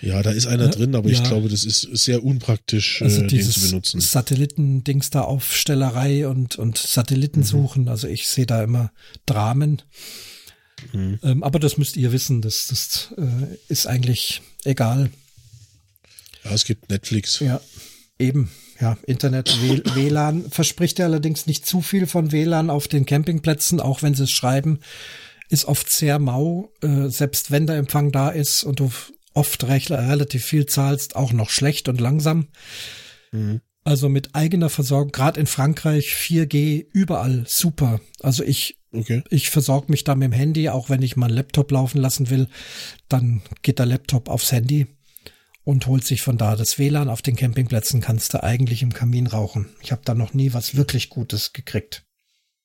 Ja, 0.02 0.20
da 0.20 0.32
ist 0.32 0.46
einer 0.46 0.68
drin, 0.68 0.96
aber 0.96 1.08
ja. 1.08 1.14
ich 1.14 1.22
glaube, 1.22 1.48
das 1.48 1.64
ist 1.64 1.82
sehr 1.82 2.24
unpraktisch, 2.24 3.02
also 3.02 3.22
äh, 3.22 3.26
den 3.28 3.48
zu 3.48 3.60
benutzen. 3.60 4.00
Satellitendings 4.00 5.10
da 5.10 5.20
Aufstellerei 5.20 6.26
und, 6.26 6.56
und 6.56 6.76
Satellitensuchen. 6.76 7.84
Mhm. 7.84 7.88
Also 7.88 8.08
ich 8.08 8.26
sehe 8.26 8.46
da 8.46 8.64
immer 8.64 8.90
Dramen. 9.26 9.82
Mhm. 10.92 11.20
Ähm, 11.22 11.42
aber 11.44 11.60
das 11.60 11.78
müsst 11.78 11.96
ihr 11.96 12.10
wissen, 12.10 12.42
das, 12.42 12.66
das 12.66 13.14
äh, 13.16 13.56
ist 13.68 13.86
eigentlich 13.86 14.42
egal. 14.64 15.10
Ja, 16.44 16.50
es 16.50 16.64
gibt 16.64 16.90
Netflix. 16.90 17.38
Ja, 17.38 17.60
eben. 18.18 18.50
Ja, 18.82 18.98
Internet, 19.06 19.56
WLAN 19.94 20.46
verspricht 20.50 20.98
ja 20.98 21.06
allerdings 21.06 21.46
nicht 21.46 21.64
zu 21.64 21.82
viel 21.82 22.08
von 22.08 22.32
WLAN 22.32 22.68
auf 22.68 22.88
den 22.88 23.06
Campingplätzen, 23.06 23.78
auch 23.78 24.02
wenn 24.02 24.14
sie 24.14 24.24
es 24.24 24.32
schreiben, 24.32 24.80
ist 25.48 25.66
oft 25.66 25.88
sehr 25.88 26.18
mau, 26.18 26.72
äh, 26.82 27.06
selbst 27.06 27.52
wenn 27.52 27.68
der 27.68 27.76
Empfang 27.76 28.10
da 28.10 28.30
ist 28.30 28.64
und 28.64 28.80
du 28.80 28.90
oft 29.34 29.62
recht, 29.68 29.92
relativ 29.92 30.44
viel 30.44 30.66
zahlst, 30.66 31.14
auch 31.14 31.32
noch 31.32 31.48
schlecht 31.48 31.88
und 31.88 32.00
langsam. 32.00 32.48
Mhm. 33.30 33.60
Also 33.84 34.08
mit 34.08 34.34
eigener 34.34 34.68
Versorgung, 34.68 35.12
gerade 35.12 35.38
in 35.38 35.46
Frankreich 35.46 36.12
4G 36.14 36.84
überall 36.92 37.44
super. 37.46 38.00
Also 38.20 38.42
ich 38.42 38.80
okay. 38.92 39.22
ich 39.30 39.50
versorge 39.50 39.92
mich 39.92 40.02
da 40.02 40.16
mit 40.16 40.24
dem 40.24 40.32
Handy, 40.32 40.68
auch 40.70 40.90
wenn 40.90 41.02
ich 41.02 41.16
mal 41.16 41.26
einen 41.26 41.36
Laptop 41.36 41.70
laufen 41.70 42.00
lassen 42.00 42.30
will, 42.30 42.48
dann 43.08 43.42
geht 43.62 43.78
der 43.78 43.86
Laptop 43.86 44.28
aufs 44.28 44.50
Handy 44.50 44.88
und 45.64 45.86
holt 45.86 46.04
sich 46.04 46.22
von 46.22 46.38
da 46.38 46.56
das 46.56 46.78
WLAN. 46.78 47.08
Auf 47.08 47.22
den 47.22 47.36
Campingplätzen 47.36 48.00
kannst 48.00 48.34
du 48.34 48.42
eigentlich 48.42 48.82
im 48.82 48.92
Kamin 48.92 49.26
rauchen. 49.26 49.68
Ich 49.80 49.92
habe 49.92 50.02
da 50.04 50.14
noch 50.14 50.34
nie 50.34 50.52
was 50.52 50.74
wirklich 50.76 51.08
Gutes 51.08 51.52
gekriegt. 51.52 52.04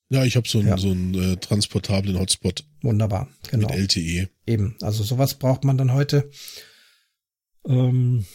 Ja, 0.10 0.24
ich 0.24 0.36
habe 0.36 0.48
so 0.48 0.60
einen, 0.60 0.70
ja. 0.70 0.78
so 0.78 0.92
einen 0.92 1.14
äh, 1.14 1.38
transportablen 1.38 2.18
Hotspot. 2.18 2.64
Wunderbar, 2.82 3.28
genau. 3.50 3.68
Mit 3.68 3.78
LTE. 3.78 4.30
Eben, 4.46 4.78
also 4.82 5.04
sowas 5.04 5.34
braucht 5.34 5.66
man 5.66 5.78
dann 5.78 5.94
heute. 5.94 6.30
Ähm, 7.68 8.26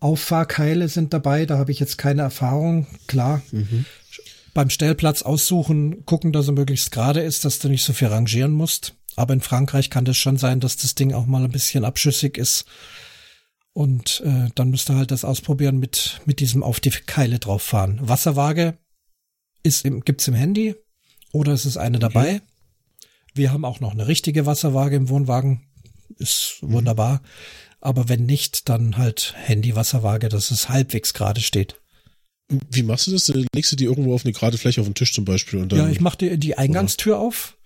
Auffahrkeile 0.00 0.88
sind 0.88 1.14
dabei, 1.14 1.46
da 1.46 1.56
habe 1.56 1.72
ich 1.72 1.80
jetzt 1.80 1.96
keine 1.96 2.22
Erfahrung, 2.22 2.86
klar. 3.06 3.40
Mhm. 3.52 3.86
Beim 4.52 4.68
Stellplatz 4.68 5.22
aussuchen, 5.22 6.04
gucken, 6.04 6.32
dass 6.32 6.46
er 6.46 6.52
möglichst 6.52 6.92
gerade 6.92 7.20
ist, 7.20 7.46
dass 7.46 7.58
du 7.58 7.68
nicht 7.68 7.82
so 7.82 7.94
viel 7.94 8.08
rangieren 8.08 8.52
musst. 8.52 8.94
Aber 9.16 9.32
in 9.32 9.40
Frankreich 9.40 9.88
kann 9.88 10.04
das 10.04 10.18
schon 10.18 10.36
sein, 10.36 10.60
dass 10.60 10.76
das 10.76 10.94
Ding 10.94 11.14
auch 11.14 11.24
mal 11.24 11.42
ein 11.42 11.50
bisschen 11.50 11.84
abschüssig 11.84 12.36
ist 12.36 12.66
und 13.74 14.22
äh, 14.24 14.48
dann 14.54 14.70
müsst 14.70 14.88
ihr 14.88 14.96
halt 14.96 15.10
das 15.10 15.24
ausprobieren 15.24 15.78
mit, 15.78 16.20
mit 16.24 16.40
diesem 16.40 16.62
auf 16.62 16.80
die 16.80 16.90
Keile 16.90 17.38
drauf 17.38 17.62
fahren. 17.62 17.98
Wasserwaage 18.00 18.78
ist 19.62 19.84
im, 19.84 20.00
gibt's 20.00 20.28
im 20.28 20.34
Handy 20.34 20.76
oder 21.32 21.52
ist 21.52 21.64
es 21.64 21.76
eine 21.76 21.98
dabei? 21.98 22.40
Wir 23.34 23.52
haben 23.52 23.64
auch 23.64 23.80
noch 23.80 23.92
eine 23.92 24.06
richtige 24.06 24.46
Wasserwaage 24.46 24.94
im 24.94 25.08
Wohnwagen. 25.08 25.62
Ist 26.18 26.58
mhm. 26.62 26.72
wunderbar. 26.72 27.20
Aber 27.80 28.08
wenn 28.08 28.24
nicht, 28.24 28.68
dann 28.68 28.96
halt 28.96 29.34
Handy-Wasserwaage, 29.36 30.28
dass 30.28 30.52
es 30.52 30.68
halbwegs 30.68 31.12
gerade 31.12 31.40
steht. 31.40 31.80
Wie 32.48 32.82
machst 32.82 33.08
du 33.08 33.10
das? 33.10 33.28
Legst 33.54 33.72
du 33.72 33.76
die 33.76 33.84
irgendwo 33.84 34.14
auf 34.14 34.24
eine 34.24 34.32
gerade 34.32 34.56
Fläche 34.56 34.80
auf 34.80 34.86
den 34.86 34.94
Tisch 34.94 35.12
zum 35.12 35.24
Beispiel? 35.24 35.58
Und 35.58 35.72
dann, 35.72 35.80
ja, 35.80 35.88
ich 35.88 36.00
mache 36.00 36.18
die, 36.18 36.38
die 36.38 36.56
Eingangstür 36.56 37.16
oder? 37.16 37.26
auf, 37.26 37.56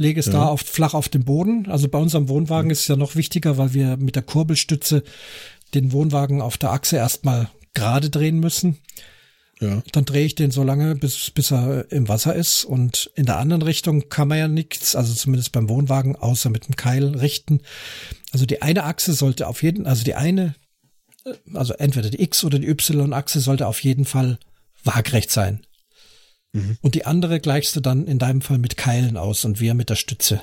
lege 0.00 0.18
es 0.18 0.26
ja. 0.26 0.32
da 0.32 0.46
auf, 0.46 0.62
flach 0.62 0.94
auf 0.94 1.08
den 1.08 1.24
Boden. 1.24 1.66
Also 1.68 1.88
bei 1.88 1.98
unserem 1.98 2.28
Wohnwagen 2.28 2.68
mhm. 2.68 2.72
ist 2.72 2.80
es 2.80 2.88
ja 2.88 2.96
noch 2.96 3.14
wichtiger, 3.14 3.58
weil 3.58 3.74
wir 3.74 3.96
mit 3.98 4.16
der 4.16 4.22
Kurbelstütze 4.22 5.04
den 5.74 5.92
Wohnwagen 5.92 6.40
auf 6.40 6.56
der 6.56 6.72
Achse 6.72 6.96
erstmal 6.96 7.50
gerade 7.74 8.10
drehen 8.10 8.40
müssen. 8.40 8.78
Ja. 9.60 9.82
Dann 9.92 10.06
drehe 10.06 10.24
ich 10.24 10.34
den 10.34 10.50
so 10.50 10.62
lange, 10.62 10.94
bis, 10.94 11.30
bis 11.30 11.52
er 11.52 11.92
im 11.92 12.08
Wasser 12.08 12.34
ist. 12.34 12.64
Und 12.64 13.10
in 13.14 13.26
der 13.26 13.36
anderen 13.36 13.60
Richtung 13.60 14.08
kann 14.08 14.28
man 14.28 14.38
ja 14.38 14.48
nichts, 14.48 14.96
also 14.96 15.12
zumindest 15.12 15.52
beim 15.52 15.68
Wohnwagen, 15.68 16.16
außer 16.16 16.48
mit 16.48 16.66
dem 16.66 16.76
Keil 16.76 17.04
richten. 17.16 17.60
Also 18.32 18.46
die 18.46 18.62
eine 18.62 18.84
Achse 18.84 19.12
sollte 19.12 19.46
auf 19.48 19.62
jeden, 19.62 19.86
also 19.86 20.02
die 20.02 20.14
eine, 20.14 20.54
also 21.52 21.74
entweder 21.74 22.08
die 22.08 22.22
X- 22.22 22.42
oder 22.42 22.58
die 22.58 22.68
Y-Achse 22.68 23.40
sollte 23.40 23.66
auf 23.66 23.84
jeden 23.84 24.06
Fall 24.06 24.38
waagrecht 24.82 25.30
sein. 25.30 25.60
Mhm. 26.52 26.78
Und 26.80 26.94
die 26.94 27.06
andere 27.06 27.40
gleichst 27.40 27.76
du 27.76 27.80
dann 27.80 28.06
in 28.06 28.18
deinem 28.18 28.40
Fall 28.40 28.58
mit 28.58 28.76
Keilen 28.76 29.16
aus 29.16 29.44
und 29.44 29.60
wir 29.60 29.74
mit 29.74 29.90
der 29.90 29.96
Stütze. 29.96 30.40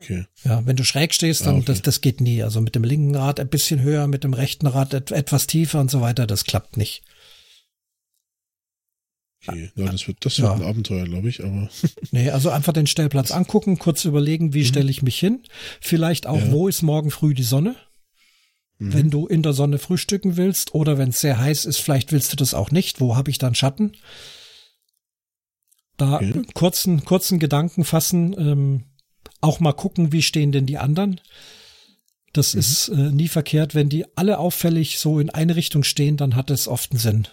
Okay. 0.00 0.26
Ja, 0.44 0.66
wenn 0.66 0.76
du 0.76 0.84
schräg 0.84 1.14
stehst, 1.14 1.46
dann 1.46 1.54
ah, 1.54 1.58
okay. 1.58 1.66
das, 1.66 1.82
das 1.82 2.00
geht 2.00 2.20
nie. 2.20 2.42
Also 2.42 2.60
mit 2.60 2.74
dem 2.74 2.82
linken 2.82 3.14
Rad 3.14 3.38
ein 3.38 3.48
bisschen 3.48 3.80
höher, 3.80 4.08
mit 4.08 4.24
dem 4.24 4.34
rechten 4.34 4.66
Rad 4.66 4.94
et 4.94 5.12
etwas 5.12 5.46
tiefer 5.46 5.80
und 5.80 5.90
so 5.90 6.00
weiter, 6.00 6.26
das 6.26 6.44
klappt 6.44 6.76
nicht. 6.76 7.02
Okay. 9.46 9.70
Ja, 9.74 9.90
das 9.90 10.06
wird, 10.06 10.24
das 10.24 10.38
wird 10.38 10.48
ja. 10.48 10.54
ein 10.54 10.62
Abenteuer, 10.62 11.04
glaube 11.04 11.28
ich, 11.28 11.42
aber. 11.44 11.68
nee, 12.10 12.30
also 12.30 12.50
einfach 12.50 12.72
den 12.72 12.86
Stellplatz 12.86 13.30
angucken, 13.30 13.78
kurz 13.78 14.04
überlegen, 14.04 14.54
wie 14.54 14.60
mhm. 14.60 14.66
stelle 14.66 14.90
ich 14.90 15.02
mich 15.02 15.18
hin. 15.18 15.42
Vielleicht 15.80 16.26
auch, 16.26 16.40
ja. 16.40 16.52
wo 16.52 16.68
ist 16.68 16.82
morgen 16.82 17.10
früh 17.10 17.34
die 17.34 17.42
Sonne? 17.42 17.76
Mhm. 18.78 18.92
Wenn 18.92 19.10
du 19.10 19.26
in 19.26 19.42
der 19.42 19.52
Sonne 19.52 19.78
frühstücken 19.78 20.36
willst 20.36 20.74
oder 20.74 20.98
wenn 20.98 21.10
es 21.10 21.20
sehr 21.20 21.38
heiß 21.38 21.64
ist, 21.64 21.78
vielleicht 21.78 22.12
willst 22.12 22.32
du 22.32 22.36
das 22.36 22.54
auch 22.54 22.70
nicht. 22.70 23.00
Wo 23.00 23.16
habe 23.16 23.30
ich 23.30 23.38
dann 23.38 23.54
Schatten? 23.54 23.92
Da 26.02 26.16
okay. 26.16 26.42
kurzen, 26.52 27.04
kurzen 27.04 27.38
Gedanken 27.38 27.84
fassen, 27.84 28.34
ähm, 28.36 28.82
auch 29.40 29.60
mal 29.60 29.72
gucken, 29.72 30.10
wie 30.10 30.22
stehen 30.22 30.50
denn 30.50 30.66
die 30.66 30.78
anderen. 30.78 31.20
Das 32.32 32.54
mhm. 32.54 32.60
ist 32.60 32.88
äh, 32.88 33.12
nie 33.12 33.28
verkehrt. 33.28 33.76
Wenn 33.76 33.88
die 33.88 34.04
alle 34.16 34.38
auffällig 34.38 34.98
so 34.98 35.20
in 35.20 35.30
eine 35.30 35.54
Richtung 35.54 35.84
stehen, 35.84 36.16
dann 36.16 36.34
hat 36.34 36.50
es 36.50 36.66
oft 36.66 36.90
einen 36.90 36.98
Sinn. 36.98 37.28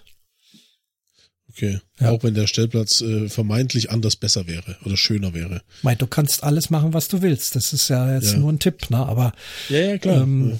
Okay. 1.49 1.79
Ja. 1.99 2.11
Auch 2.11 2.21
wenn 2.21 2.35
der 2.35 2.45
Stellplatz 2.45 3.01
äh, 3.01 3.27
vermeintlich 3.27 3.89
anders 3.89 4.15
besser 4.15 4.45
wäre 4.45 4.77
oder 4.85 4.97
schöner 4.97 5.33
wäre. 5.33 5.63
Mei, 5.81 5.95
du 5.95 6.05
kannst 6.05 6.43
alles 6.43 6.69
machen, 6.69 6.93
was 6.93 7.07
du 7.07 7.23
willst. 7.23 7.55
Das 7.55 7.73
ist 7.73 7.89
ja 7.89 8.13
jetzt 8.13 8.33
ja. 8.33 8.39
nur 8.39 8.51
ein 8.51 8.59
Tipp, 8.59 8.91
ne? 8.91 8.97
Aber 8.97 9.33
ja, 9.69 9.79
ja, 9.79 9.97
klar. 9.97 10.21
Ähm, 10.21 10.59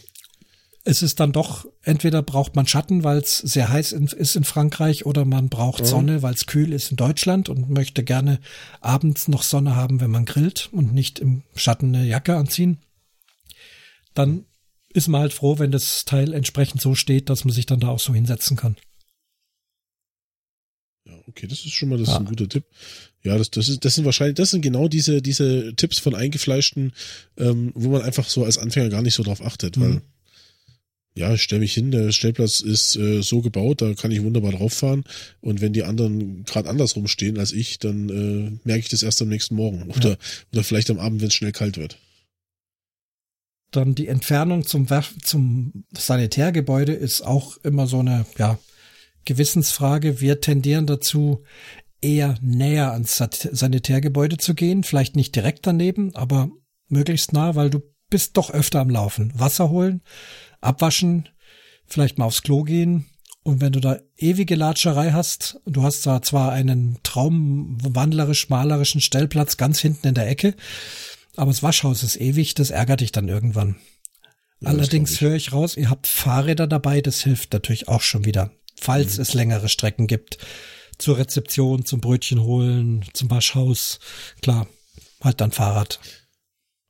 es 0.85 1.01
ist 1.01 1.19
dann 1.19 1.31
doch, 1.31 1.65
entweder 1.83 2.21
braucht 2.21 2.55
man 2.55 2.65
Schatten, 2.65 3.03
weil 3.03 3.17
es 3.17 3.37
sehr 3.37 3.69
heiß 3.69 3.91
in, 3.91 4.07
ist 4.07 4.35
in 4.35 4.43
Frankreich, 4.43 5.05
oder 5.05 5.25
man 5.25 5.49
braucht 5.49 5.85
Sonne, 5.85 6.21
weil 6.21 6.33
es 6.33 6.45
kühl 6.45 6.71
ist 6.73 6.91
in 6.91 6.97
Deutschland 6.97 7.49
und 7.49 7.69
möchte 7.69 8.03
gerne 8.03 8.39
abends 8.79 9.27
noch 9.27 9.43
Sonne 9.43 9.75
haben, 9.75 9.99
wenn 9.99 10.11
man 10.11 10.25
grillt 10.25 10.69
und 10.71 10.93
nicht 10.93 11.19
im 11.19 11.43
Schatten 11.55 11.93
eine 11.93 12.07
Jacke 12.07 12.35
anziehen. 12.35 12.79
Dann 14.13 14.45
ist 14.91 15.07
man 15.07 15.21
halt 15.21 15.33
froh, 15.33 15.59
wenn 15.59 15.71
das 15.71 16.05
Teil 16.05 16.33
entsprechend 16.33 16.81
so 16.81 16.95
steht, 16.95 17.29
dass 17.29 17.45
man 17.45 17.53
sich 17.53 17.65
dann 17.65 17.79
da 17.79 17.89
auch 17.89 17.99
so 17.99 18.13
hinsetzen 18.13 18.57
kann. 18.57 18.75
Ja, 21.05 21.13
okay, 21.27 21.47
das 21.47 21.59
ist 21.59 21.73
schon 21.73 21.89
mal 21.89 21.97
das 21.97 22.07
ja. 22.07 22.15
ist 22.15 22.19
ein 22.21 22.25
guter 22.25 22.47
Tipp. 22.47 22.65
Ja, 23.21 23.37
das, 23.37 23.51
das, 23.51 23.67
ist, 23.67 23.83
das 23.83 23.95
sind 23.95 24.05
wahrscheinlich, 24.05 24.35
das 24.35 24.51
sind 24.51 24.61
genau 24.61 24.87
diese, 24.87 25.21
diese 25.21 25.75
Tipps 25.75 25.99
von 25.99 26.15
Eingefleischten, 26.15 26.93
ähm, 27.37 27.71
wo 27.75 27.89
man 27.89 28.01
einfach 28.01 28.29
so 28.29 28.45
als 28.45 28.57
Anfänger 28.57 28.89
gar 28.89 29.01
nicht 29.01 29.15
so 29.15 29.23
drauf 29.23 29.41
achtet, 29.41 29.77
mhm. 29.77 29.81
weil 29.81 30.01
ja, 31.15 31.33
ich 31.33 31.41
stelle 31.41 31.61
mich 31.61 31.73
hin, 31.73 31.91
der 31.91 32.11
Stellplatz 32.11 32.61
ist 32.61 32.95
äh, 32.95 33.21
so 33.21 33.41
gebaut, 33.41 33.81
da 33.81 33.93
kann 33.93 34.11
ich 34.11 34.23
wunderbar 34.23 34.51
drauf 34.51 34.73
fahren. 34.73 35.03
Und 35.41 35.59
wenn 35.59 35.73
die 35.73 35.83
anderen 35.83 36.43
gerade 36.45 36.69
andersrum 36.69 37.07
stehen 37.07 37.37
als 37.37 37.51
ich, 37.51 37.79
dann 37.79 38.09
äh, 38.09 38.59
merke 38.63 38.81
ich 38.81 38.89
das 38.89 39.03
erst 39.03 39.21
am 39.21 39.27
nächsten 39.27 39.55
Morgen. 39.55 39.91
Oder, 39.91 40.11
ja. 40.11 40.17
oder 40.53 40.63
vielleicht 40.63 40.89
am 40.89 40.99
Abend, 40.99 41.21
wenn 41.21 41.27
es 41.27 41.33
schnell 41.33 41.51
kalt 41.51 41.77
wird. 41.77 41.97
Dann 43.71 43.95
die 43.95 44.07
Entfernung 44.07 44.65
zum, 44.65 44.87
zum 45.21 45.83
Sanitärgebäude 45.91 46.93
ist 46.93 47.21
auch 47.21 47.57
immer 47.57 47.85
so 47.85 47.99
eine, 47.99 48.25
ja, 48.37 48.57
Gewissensfrage. 49.25 50.21
Wir 50.21 50.41
tendieren 50.41 50.87
dazu, 50.87 51.43
eher 52.01 52.37
näher 52.41 52.93
ans 52.93 53.17
Sanitärgebäude 53.17 54.37
zu 54.37 54.55
gehen. 54.55 54.83
Vielleicht 54.83 55.15
nicht 55.15 55.35
direkt 55.35 55.67
daneben, 55.67 56.15
aber 56.15 56.49
möglichst 56.87 57.33
nah, 57.33 57.55
weil 57.55 57.69
du 57.69 57.81
bist 58.09 58.37
doch 58.37 58.49
öfter 58.49 58.79
am 58.79 58.89
Laufen. 58.89 59.31
Wasser 59.35 59.69
holen, 59.69 60.01
abwaschen, 60.61 61.29
vielleicht 61.87 62.17
mal 62.17 62.25
aufs 62.25 62.43
Klo 62.43 62.63
gehen. 62.63 63.05
Und 63.43 63.61
wenn 63.61 63.71
du 63.71 63.79
da 63.79 63.99
ewige 64.17 64.55
Latscherei 64.55 65.11
hast, 65.11 65.59
du 65.65 65.81
hast 65.83 66.05
da 66.05 66.21
zwar 66.21 66.51
einen 66.51 66.99
traumwandlerisch-malerischen 67.03 69.01
Stellplatz 69.01 69.57
ganz 69.57 69.79
hinten 69.79 70.07
in 70.07 70.13
der 70.15 70.27
Ecke, 70.29 70.55
Aber 71.35 71.51
das 71.51 71.63
Waschhaus 71.63 72.03
ist 72.03 72.17
ewig, 72.17 72.53
das 72.55 72.69
ärgert 72.69 72.99
dich 72.99 73.11
dann 73.13 73.29
irgendwann. 73.29 73.77
Ja, 74.59 74.69
Allerdings 74.69 75.21
höre 75.21 75.35
ich 75.35 75.53
raus, 75.53 75.77
ihr 75.77 75.89
habt 75.89 76.05
Fahrräder 76.05 76.67
dabei, 76.67 76.99
das 76.99 77.21
hilft 77.23 77.53
natürlich 77.53 77.87
auch 77.87 78.01
schon 78.01 78.25
wieder, 78.25 78.51
falls 78.75 79.15
Mhm. 79.15 79.21
es 79.21 79.33
längere 79.33 79.69
Strecken 79.69 80.07
gibt. 80.07 80.37
Zur 80.97 81.17
Rezeption, 81.17 81.85
zum 81.85 82.01
Brötchen 82.01 82.41
holen, 82.41 83.05
zum 83.13 83.31
Waschhaus. 83.31 83.99
Klar, 84.41 84.67
halt 85.23 85.39
dann 85.39 85.51
Fahrrad. 85.53 86.01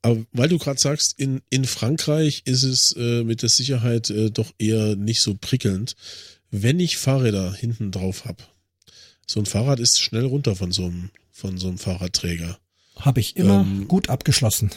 Aber 0.02 0.26
weil 0.32 0.50
du 0.50 0.58
gerade 0.58 0.80
sagst, 0.80 1.20
in, 1.20 1.42
in 1.50 1.66
Frankreich 1.66 2.44
ist 2.46 2.64
es 2.64 2.94
äh, 2.94 3.24
mit 3.24 3.42
der 3.42 3.50
Sicherheit 3.50 4.10
äh, 4.10 4.32
doch 4.32 4.54
eher 4.58 4.96
nicht 4.96 5.22
so 5.22 5.36
prickelnd. 5.36 5.96
Wenn 6.52 6.80
ich 6.80 6.98
Fahrräder 6.98 7.54
hinten 7.54 7.92
drauf 7.92 8.26
hab, 8.26 8.48
so 9.28 9.40
ein 9.40 9.46
Fahrrad 9.46 9.80
ist 9.80 10.00
schnell 10.00 10.26
runter 10.26 10.56
von 10.56 10.72
so 10.72 10.86
einem, 10.86 11.12
von 11.32 11.58
so 11.58 11.68
einem 11.68 11.78
Fahrradträger. 11.78 12.58
Habe 12.96 13.20
ich 13.20 13.36
immer 13.36 13.62
Ähm, 13.62 13.88
gut 13.88 14.10
abgeschlossen. 14.10 14.72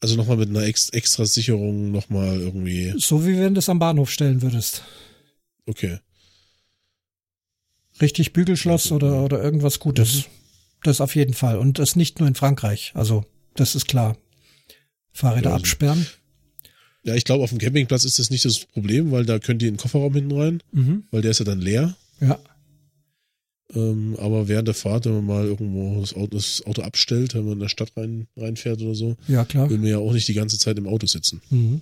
Also 0.00 0.16
nochmal 0.16 0.38
mit 0.38 0.48
einer 0.48 0.64
Ex 0.64 0.88
extra 0.88 1.26
Sicherung 1.26 1.92
nochmal 1.92 2.40
irgendwie. 2.40 2.92
So 2.98 3.24
wie 3.24 3.38
wenn 3.38 3.54
du 3.54 3.60
es 3.60 3.68
am 3.68 3.78
Bahnhof 3.78 4.10
stellen 4.10 4.42
würdest. 4.42 4.82
Okay. 5.66 6.00
Richtig 8.00 8.32
Bügelschloss 8.32 8.90
oder, 8.90 9.22
oder 9.22 9.42
irgendwas 9.42 9.78
Gutes. 9.78 10.16
Mhm. 10.16 10.22
Das 10.82 11.00
auf 11.00 11.14
jeden 11.14 11.34
Fall. 11.34 11.58
Und 11.58 11.78
das 11.78 11.94
nicht 11.94 12.18
nur 12.18 12.26
in 12.26 12.34
Frankreich. 12.34 12.90
Also, 12.94 13.24
das 13.54 13.76
ist 13.76 13.86
klar. 13.86 14.16
Fahrräder 15.12 15.50
Ja, 15.50 15.54
also- 15.54 15.62
absperren. 15.62 16.06
Ja, 17.04 17.14
ich 17.16 17.24
glaube, 17.24 17.42
auf 17.42 17.50
dem 17.50 17.58
Campingplatz 17.58 18.04
ist 18.04 18.18
das 18.20 18.30
nicht 18.30 18.44
das 18.44 18.60
Problem, 18.60 19.10
weil 19.10 19.24
da 19.26 19.38
könnt 19.40 19.60
ihr 19.62 19.68
in 19.68 19.74
den 19.74 19.80
Kofferraum 19.80 20.14
hinten 20.14 20.32
rein, 20.38 20.62
Mhm. 20.72 21.02
weil 21.10 21.20
der 21.22 21.32
ist 21.32 21.38
ja 21.40 21.44
dann 21.44 21.60
leer. 21.60 21.96
Ja. 22.20 22.38
Ähm, 23.74 24.16
aber 24.20 24.46
während 24.48 24.68
der 24.68 24.74
Fahrt, 24.74 25.06
wenn 25.06 25.14
man 25.14 25.24
mal 25.26 25.44
irgendwo 25.46 26.00
das 26.00 26.14
Auto, 26.14 26.36
das 26.36 26.62
Auto 26.66 26.82
abstellt, 26.82 27.34
wenn 27.34 27.44
man 27.44 27.54
in 27.54 27.60
der 27.60 27.68
Stadt 27.70 27.90
rein, 27.96 28.28
reinfährt 28.36 28.80
oder 28.82 28.94
so, 28.94 29.16
Ja, 29.26 29.44
klar. 29.44 29.68
will 29.70 29.78
man 29.78 29.88
ja 29.88 29.98
auch 29.98 30.12
nicht 30.12 30.28
die 30.28 30.34
ganze 30.34 30.58
Zeit 30.58 30.78
im 30.78 30.86
Auto 30.86 31.06
sitzen. 31.06 31.40
Mhm. 31.50 31.80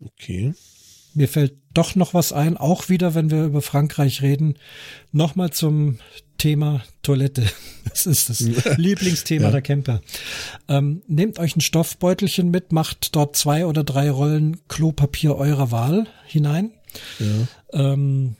Okay. 0.00 0.54
Mir 1.16 1.28
fällt 1.28 1.54
doch 1.74 1.94
noch 1.94 2.14
was 2.14 2.32
ein, 2.32 2.56
auch 2.56 2.88
wieder, 2.88 3.14
wenn 3.14 3.30
wir 3.30 3.44
über 3.44 3.62
Frankreich 3.62 4.22
reden. 4.22 4.58
Nochmal 5.12 5.50
zum 5.50 5.98
Thema 6.38 6.82
Toilette. 7.02 7.44
Das 7.88 8.04
ist 8.04 8.28
das 8.28 8.40
Lieblingsthema 8.78 9.44
Ja. 9.46 9.50
der 9.52 9.62
Camper. 9.62 10.02
Ähm, 10.68 11.02
nehmt 11.06 11.38
euch 11.38 11.54
ein 11.56 11.60
Stoffbeutelchen 11.60 12.50
mit, 12.50 12.72
macht 12.72 13.14
dort 13.14 13.36
zwei 13.36 13.64
oder 13.64 13.84
drei 13.84 14.10
Rollen 14.10 14.58
Klopapier 14.68 15.36
eurer 15.36 15.70
Wahl 15.70 16.08
hinein. 16.26 16.72
Ja. 17.20 17.92
Ähm, 17.92 18.34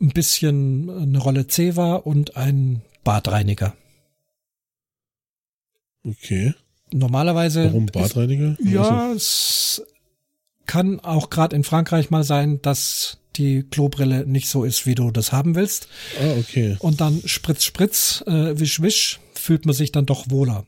ein 0.00 0.08
bisschen 0.08 0.90
eine 0.90 1.18
Rolle 1.18 1.46
Zewa 1.46 1.94
und 1.94 2.36
ein 2.36 2.82
Badreiniger. 3.04 3.74
Okay. 6.04 6.52
Normalerweise. 6.92 7.66
Warum 7.66 7.84
ist- 7.86 7.92
Badreiniger? 7.92 8.56
Also, 8.58 8.68
Ja, 8.70 9.12
es 9.12 9.82
kann 10.66 11.00
auch 11.00 11.30
gerade 11.30 11.54
in 11.56 11.64
Frankreich 11.64 12.10
mal 12.10 12.24
sein, 12.24 12.60
dass 12.62 13.18
die 13.36 13.62
Klobrille 13.62 14.26
nicht 14.26 14.48
so 14.48 14.64
ist, 14.64 14.84
wie 14.86 14.94
du 14.94 15.10
das 15.10 15.32
haben 15.32 15.54
willst. 15.54 15.88
Ah, 16.20 16.38
okay. 16.38 16.76
Und 16.80 17.00
dann 17.00 17.22
Spritz, 17.24 17.64
Spritz, 17.64 18.22
äh, 18.26 18.58
Wisch, 18.58 18.80
Wisch, 18.82 19.20
fühlt 19.34 19.64
man 19.66 19.74
sich 19.74 19.90
dann 19.92 20.06
doch 20.06 20.30
wohler. 20.30 20.64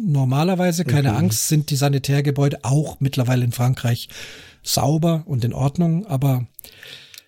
Normalerweise, 0.00 0.84
keine 0.84 1.10
Okay. 1.10 1.18
Angst, 1.18 1.48
sind 1.48 1.70
die 1.70 1.76
Sanitärgebäude 1.76 2.58
auch 2.64 2.98
mittlerweile 3.00 3.44
in 3.44 3.52
Frankreich 3.52 4.08
sauber 4.62 5.22
und 5.26 5.44
in 5.44 5.52
Ordnung, 5.52 6.06
aber 6.06 6.46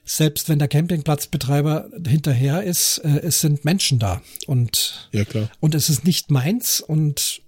selbst 0.04 0.48
wenn 0.48 0.58
der 0.58 0.68
Campingplatzbetreiber 0.68 1.88
hinterher 2.06 2.62
ist, 2.64 2.98
äh, 2.98 3.20
es 3.22 3.40
sind 3.40 3.64
Menschen 3.64 3.98
da 4.00 4.20
und 4.46 5.08
Ja, 5.12 5.24
klar. 5.24 5.48
und 5.60 5.74
es 5.76 5.88
ist 5.88 6.04
nicht 6.04 6.30
meins 6.30 6.80
und 6.80 7.42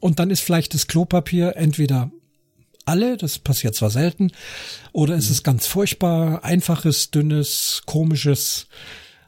und 0.00 0.18
dann 0.18 0.30
ist 0.30 0.40
vielleicht 0.40 0.74
das 0.74 0.88
Klopapier 0.88 1.54
entweder 1.56 2.10
alle, 2.84 3.16
das 3.16 3.38
passiert 3.38 3.74
zwar 3.74 3.90
selten, 3.90 4.30
oder 4.92 5.14
es 5.16 5.30
ist 5.30 5.42
ganz 5.44 5.66
furchtbar, 5.66 6.44
einfaches, 6.44 7.10
dünnes, 7.10 7.82
komisches. 7.86 8.66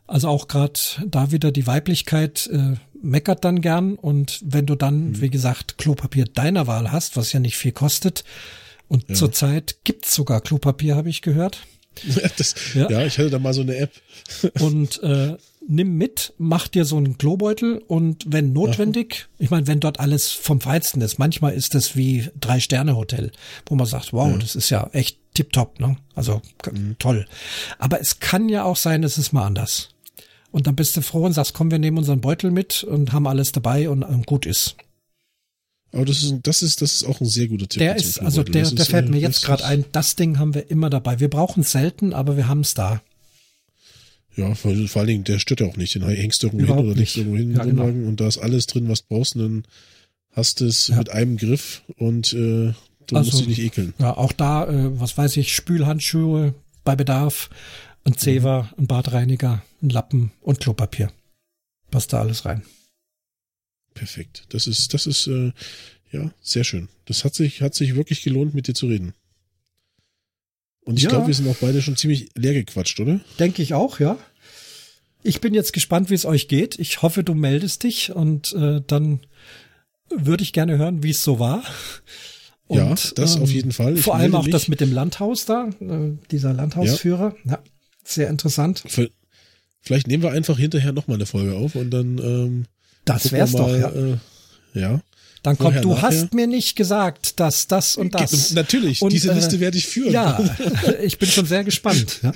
Also 0.07 0.29
auch 0.29 0.49
gerade 0.49 0.79
da 1.07 1.31
wieder 1.33 1.51
die 1.51 1.67
Weiblichkeit 1.67 2.49
äh, 2.53 2.75
meckert 3.03 3.45
dann 3.45 3.61
gern 3.61 3.95
und 3.95 4.41
wenn 4.45 4.67
du 4.67 4.75
dann, 4.75 5.21
wie 5.21 5.31
gesagt, 5.31 5.79
Klopapier 5.79 6.25
deiner 6.27 6.67
Wahl 6.67 6.93
hast, 6.93 7.17
was 7.17 7.33
ja 7.33 7.41
nicht 7.41 7.57
viel 7.57 7.73
kostet, 7.73 8.25
und 8.89 9.09
Ja. 9.09 9.15
zurzeit 9.15 9.77
gibt's 9.85 10.15
sogar 10.15 10.41
Klopapier, 10.43 10.95
habe 10.97 11.09
ich 11.09 11.23
gehört. 11.23 11.61
Das, 12.37 12.55
Ja. 12.75 12.91
ja. 12.91 13.07
ich 13.07 13.17
hatte 13.19 13.31
da 13.31 13.39
mal 13.39 13.55
so 13.55 13.63
eine 13.63 13.77
App. 13.77 13.93
und 14.61 15.03
äh, 15.03 15.37
nimm 15.67 15.97
mit, 15.97 16.33
mach 16.39 16.69
dir 16.69 16.85
so 16.85 16.97
einen 16.97 17.17
Klobeutel 17.19 17.79
und 17.79 18.25
wenn 18.29 18.53
notwendig, 18.53 19.29
ich 19.39 19.51
meine, 19.51 19.67
wenn 19.67 19.81
dort 19.81 19.99
alles 20.01 20.31
vom 20.33 20.61
Feinsten 20.61 21.01
ist, 21.01 21.19
manchmal 21.19 21.55
ist 21.55 21.75
das 21.75 21.97
wie 21.97 22.29
Drei-Sterne-Hotel, 22.41 23.33
wo 23.67 23.75
man 23.75 23.87
sagt, 23.87 24.13
wow, 24.13 24.37
das 24.39 24.55
ist 24.57 24.71
ja 24.71 24.89
echt 24.93 25.19
tipptopp, 25.35 25.81
ne? 25.81 25.97
Also 26.15 26.43
k- 26.63 26.73
toll. 26.99 27.27
Aber 27.79 28.01
es 28.01 28.21
kann 28.21 28.49
ja 28.49 28.65
auch 28.65 28.77
sein, 28.77 29.03
es 29.05 29.19
ist 29.19 29.33
mal 29.33 29.47
anders. 29.47 29.91
Und 30.51 30.67
dann 30.67 30.77
bist 30.77 30.97
du 30.97 31.01
froh 31.03 31.25
und 31.25 31.33
sagst, 31.33 31.55
komm, 31.55 31.71
wir 31.71 31.79
nehmen 31.81 31.99
unseren 31.99 32.21
Beutel 32.21 32.51
mit 32.51 32.85
und 32.85 33.13
haben 33.13 33.27
alles 33.27 33.51
dabei 33.53 33.89
und 33.89 34.03
ähm, 34.03 34.23
gut 34.23 34.47
ist. 34.47 34.77
Aber 35.93 36.05
das 36.05 36.23
ist, 36.23 36.35
das 36.43 36.63
ist, 36.63 36.83
das 36.83 36.93
ist 36.93 37.05
auch 37.05 37.21
ein 37.21 37.27
sehr 37.27 37.49
guter 37.49 37.69
Tipp. 37.69 37.79
Der 37.81 37.97
ist, 37.97 38.21
also 38.21 38.43
der, 38.43 38.69
der 38.71 38.85
fällt 38.87 39.07
äh, 39.09 39.11
mir 39.11 39.19
jetzt 39.21 39.45
gerade 39.45 39.63
ist- 39.63 39.69
ein, 39.69 39.85
das 39.93 40.17
Ding 40.17 40.39
haben 40.39 40.55
wir 40.55 40.71
immer 40.71 40.91
dabei. 40.91 41.21
Wir 41.21 41.31
brauchen 41.31 41.61
es 41.61 41.73
selten, 41.73 42.13
aber 42.13 42.37
wir 42.37 42.49
haben 42.49 42.61
es 42.61 42.75
da. 42.75 43.01
Ja, 44.37 44.55
vor, 44.55 44.75
vor 44.89 45.01
allen 45.01 45.09
Dingen, 45.09 45.25
der 45.25 45.39
stört 45.39 45.61
ja 45.61 45.67
auch 45.67 45.77
nicht. 45.77 45.95
Den 45.95 46.03
hängst 46.03 46.43
du 46.43 46.49
irgendwo 46.49 46.65
Überhaupt 46.65 46.81
hin 46.83 46.91
oder 46.91 46.99
legst 46.99 47.17
nicht. 47.17 47.27
irgendwo 47.27 47.39
hin, 47.39 47.55
Ja, 47.57 47.65
genau. 47.65 47.85
Und 48.09 48.21
da 48.21 48.27
ist 48.29 48.39
alles 48.39 48.67
drin, 48.67 48.89
was 48.89 49.03
du 49.03 49.15
brauchst 49.15 49.37
und 49.37 49.43
dann 49.43 49.65
hast 50.33 50.61
du 50.61 50.67
es 50.67 50.89
Ja. 50.89 50.97
mit 50.97 51.11
einem 51.11 51.37
Griff 51.37 51.83
und 51.97 52.33
äh, 52.33 52.37
du 53.07 53.17
Also- 53.17 53.31
musst 53.31 53.41
dich 53.41 53.47
nicht 53.49 53.59
ekeln. 53.61 53.95
Ja, 53.99 54.17
auch 54.17 54.33
da, 54.33 54.67
äh, 54.69 54.99
was 54.99 55.17
weiß 55.17 55.37
ich, 55.37 55.55
Spülhandschuhe 55.55 56.55
bei 56.83 56.97
Bedarf, 56.97 57.49
ein 58.05 58.17
Zewa, 58.17 58.71
ein 58.77 58.87
Badreiniger, 58.87 59.63
ein 59.83 59.91
Lappen 59.91 60.33
und 60.41 60.61
Klopapier. 60.61 61.11
Passt 61.91 62.13
da 62.13 62.21
alles 62.21 62.45
rein. 62.45 62.63
Perfekt. 63.95 64.45
Das 64.49 64.67
ist, 64.67 64.93
das 64.95 65.07
ist, 65.07 65.29
äh, 65.29 65.53
ja, 66.11 66.33
sehr 66.43 66.65
schön. 66.65 66.89
Das 67.05 67.25
hat 67.25 67.35
sich, 67.35 67.63
hat 67.63 67.75
sich 67.75 67.95
wirklich 67.95 68.23
gelohnt, 68.23 68.55
mit 68.55 68.67
dir 68.67 68.75
zu 68.75 68.87
reden. 68.87 69.15
Und 70.85 70.97
ich 70.99 71.05
Ja. 71.05 71.11
glaube, 71.11 71.27
wir 71.29 71.35
sind 71.35 71.49
auch 71.49 71.57
beide 71.61 71.81
schon 71.83 71.97
ziemlich 71.97 72.29
leer 72.35 72.53
gequatscht, 72.55 72.99
oder? 73.01 73.21
Denke 73.39 73.63
ich 73.63 73.75
auch, 73.75 74.01
ja. 74.01 74.17
Ich 75.23 75.41
bin 75.41 75.55
jetzt 75.55 75.73
gespannt, 75.73 76.11
wie 76.11 76.15
es 76.15 76.27
euch 76.27 76.49
geht. 76.49 76.79
Ich 76.79 77.01
hoffe, 77.01 77.25
du 77.25 77.35
meldest 77.35 77.83
dich 77.83 78.13
und 78.13 78.53
äh, 78.53 78.83
dann 78.87 79.21
würde 80.15 80.43
ich 80.43 80.53
gerne 80.53 80.77
hören, 80.77 81.03
wie 81.03 81.11
es 81.11 81.23
so 81.25 81.39
war. 81.39 81.63
Ja, 82.69 82.95
das 83.15 83.37
auf 83.41 83.51
jeden 83.51 83.73
Fall. 83.73 83.97
Ich 83.97 84.03
vor 84.03 84.17
allem 84.17 84.35
auch 84.35 84.43
mich. 84.45 84.53
das 84.53 84.69
mit 84.69 84.81
dem 84.81 84.93
Landhaus 84.93 85.45
da, 85.47 85.69
äh, 85.81 86.13
dieser 86.31 86.53
Landhausführer. 86.53 87.35
Ja. 87.45 87.59
sehr 88.05 88.29
interessant. 88.29 88.83
Vielleicht 89.81 90.07
nehmen 90.07 90.23
wir 90.23 90.33
einfach 90.33 90.59
hinterher 90.59 90.93
nochmal 90.93 91.17
eine 91.17 91.27
Folge 91.27 91.55
auf 91.55 91.75
und 91.75 91.91
dann 91.91 92.19
ähm, 92.19 92.65
Das 93.05 93.33
wär's 93.33 93.53
wir 93.53 93.59
doch, 93.59 93.67
mal, 93.69 93.81
ja. 93.81 93.91
Äh, 93.91 94.19
ja. 94.81 95.01
Dann 95.45 95.59
kommt, 95.59 95.85
du 95.85 95.91
nachher. 95.91 96.03
hast 96.09 96.33
mir 96.33 96.47
nicht 96.47 96.75
gesagt, 96.75 97.39
dass 97.39 97.67
das 97.67 97.97
und 97.97 98.15
das. 98.15 98.53
Natürlich, 98.53 99.03
Und, 99.03 99.13
diese 99.13 99.31
äh, 99.31 99.35
Liste 99.35 99.61
werde 99.61 99.77
ich 99.77 99.87
führen. 99.87 100.11
Ja, 100.11 100.43
ich 101.03 101.19
bin 101.19 101.29
schon 101.29 101.45
sehr 101.45 101.65
gespannt. 101.65 102.21
Ja. 102.23 102.33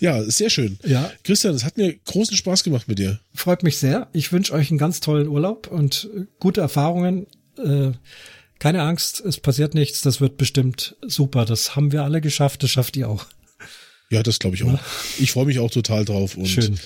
ja, 0.00 0.22
sehr 0.24 0.48
schön. 0.48 0.78
ja, 0.86 1.12
Christian, 1.22 1.54
es 1.54 1.64
hat 1.64 1.76
mir 1.76 1.94
großen 1.94 2.34
Spaß 2.34 2.64
gemacht 2.64 2.88
mit 2.88 2.98
dir. 2.98 3.20
freut 3.34 3.62
mich 3.62 3.76
sehr. 3.76 4.08
Ich 4.14 4.32
wünsche 4.32 4.54
euch 4.54 4.70
einen 4.70 4.78
ganz 4.78 5.00
tollen 5.00 5.28
Urlaub 5.28 5.66
und 5.66 6.08
äh, 6.16 6.24
gute 6.40 6.62
Erfahrungen. 6.62 7.26
Äh, 7.62 7.92
keine 8.58 8.80
Angst, 8.80 9.20
es 9.20 9.38
passiert 9.38 9.74
nichts. 9.74 10.00
Das 10.00 10.22
wird 10.22 10.38
bestimmt 10.38 10.96
super. 11.06 11.44
Das 11.44 11.76
haben 11.76 11.92
wir 11.92 12.04
alle 12.04 12.22
geschafft. 12.22 12.62
Das 12.62 12.70
schafft 12.70 12.96
ihr 12.96 13.10
auch. 13.10 13.26
Ja, 14.08 14.22
das 14.22 14.38
glaube 14.38 14.56
ich 14.56 14.64
auch. 14.64 14.78
Ich 15.18 15.32
freue 15.32 15.44
mich 15.44 15.58
auch 15.58 15.70
total 15.70 16.06
drauf 16.06 16.38
und 16.38 16.46
Schön. 16.46 16.80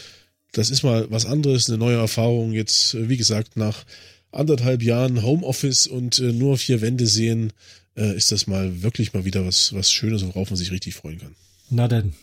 Das 0.52 0.70
ist 0.70 0.82
mal 0.82 1.10
was 1.10 1.26
anderes, 1.26 1.68
eine 1.68 1.78
neue 1.78 1.96
Erfahrung. 1.96 2.52
Jetzt, 2.52 2.94
äh, 2.94 3.08
wie 3.08 3.16
gesagt, 3.16 3.56
nach 3.56 3.84
anderthalb 4.32 4.82
Jahren 4.82 5.22
Homeoffice 5.22 5.86
und 5.86 6.18
äh, 6.18 6.32
nur 6.32 6.56
vier 6.58 6.80
Wände 6.80 7.06
sehen, 7.06 7.52
äh, 7.96 8.16
ist 8.16 8.32
das 8.32 8.46
mal 8.46 8.82
wirklich 8.82 9.12
mal 9.12 9.24
wieder 9.24 9.44
was, 9.46 9.72
was 9.72 9.90
Schönes, 9.90 10.24
worauf 10.24 10.50
man 10.50 10.56
sich 10.56 10.70
richtig 10.70 10.94
freuen 10.94 11.18
kann. 11.18 11.36
Na 11.68 11.88
denn. 11.88 12.14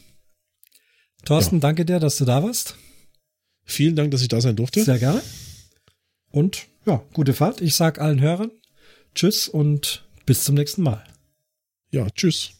Thorsten, 1.25 1.59
danke 1.59 1.85
dir, 1.85 1.99
dass 1.99 2.17
du 2.17 2.25
da 2.25 2.43
warst. 2.43 2.75
Vielen 3.63 3.95
Dank, 3.95 4.11
dass 4.11 4.21
ich 4.21 4.29
da 4.29 4.39
sein 4.39 4.55
durfte. 4.55 4.83
Sehr 4.83 4.99
gerne. 4.99 5.21
Und 6.29 6.67
ja, 6.85 7.03
gute 7.13 7.33
Fahrt. 7.33 7.61
Ich 7.61 7.75
sag 7.75 7.99
allen 7.99 8.21
Hörern 8.21 8.51
Tschüss 9.17 9.47
und 9.47 10.05
bis 10.27 10.43
zum 10.43 10.53
nächsten 10.53 10.83
Mal. 10.83 11.03
Ja, 11.89 12.07
tschüss. 12.11 12.51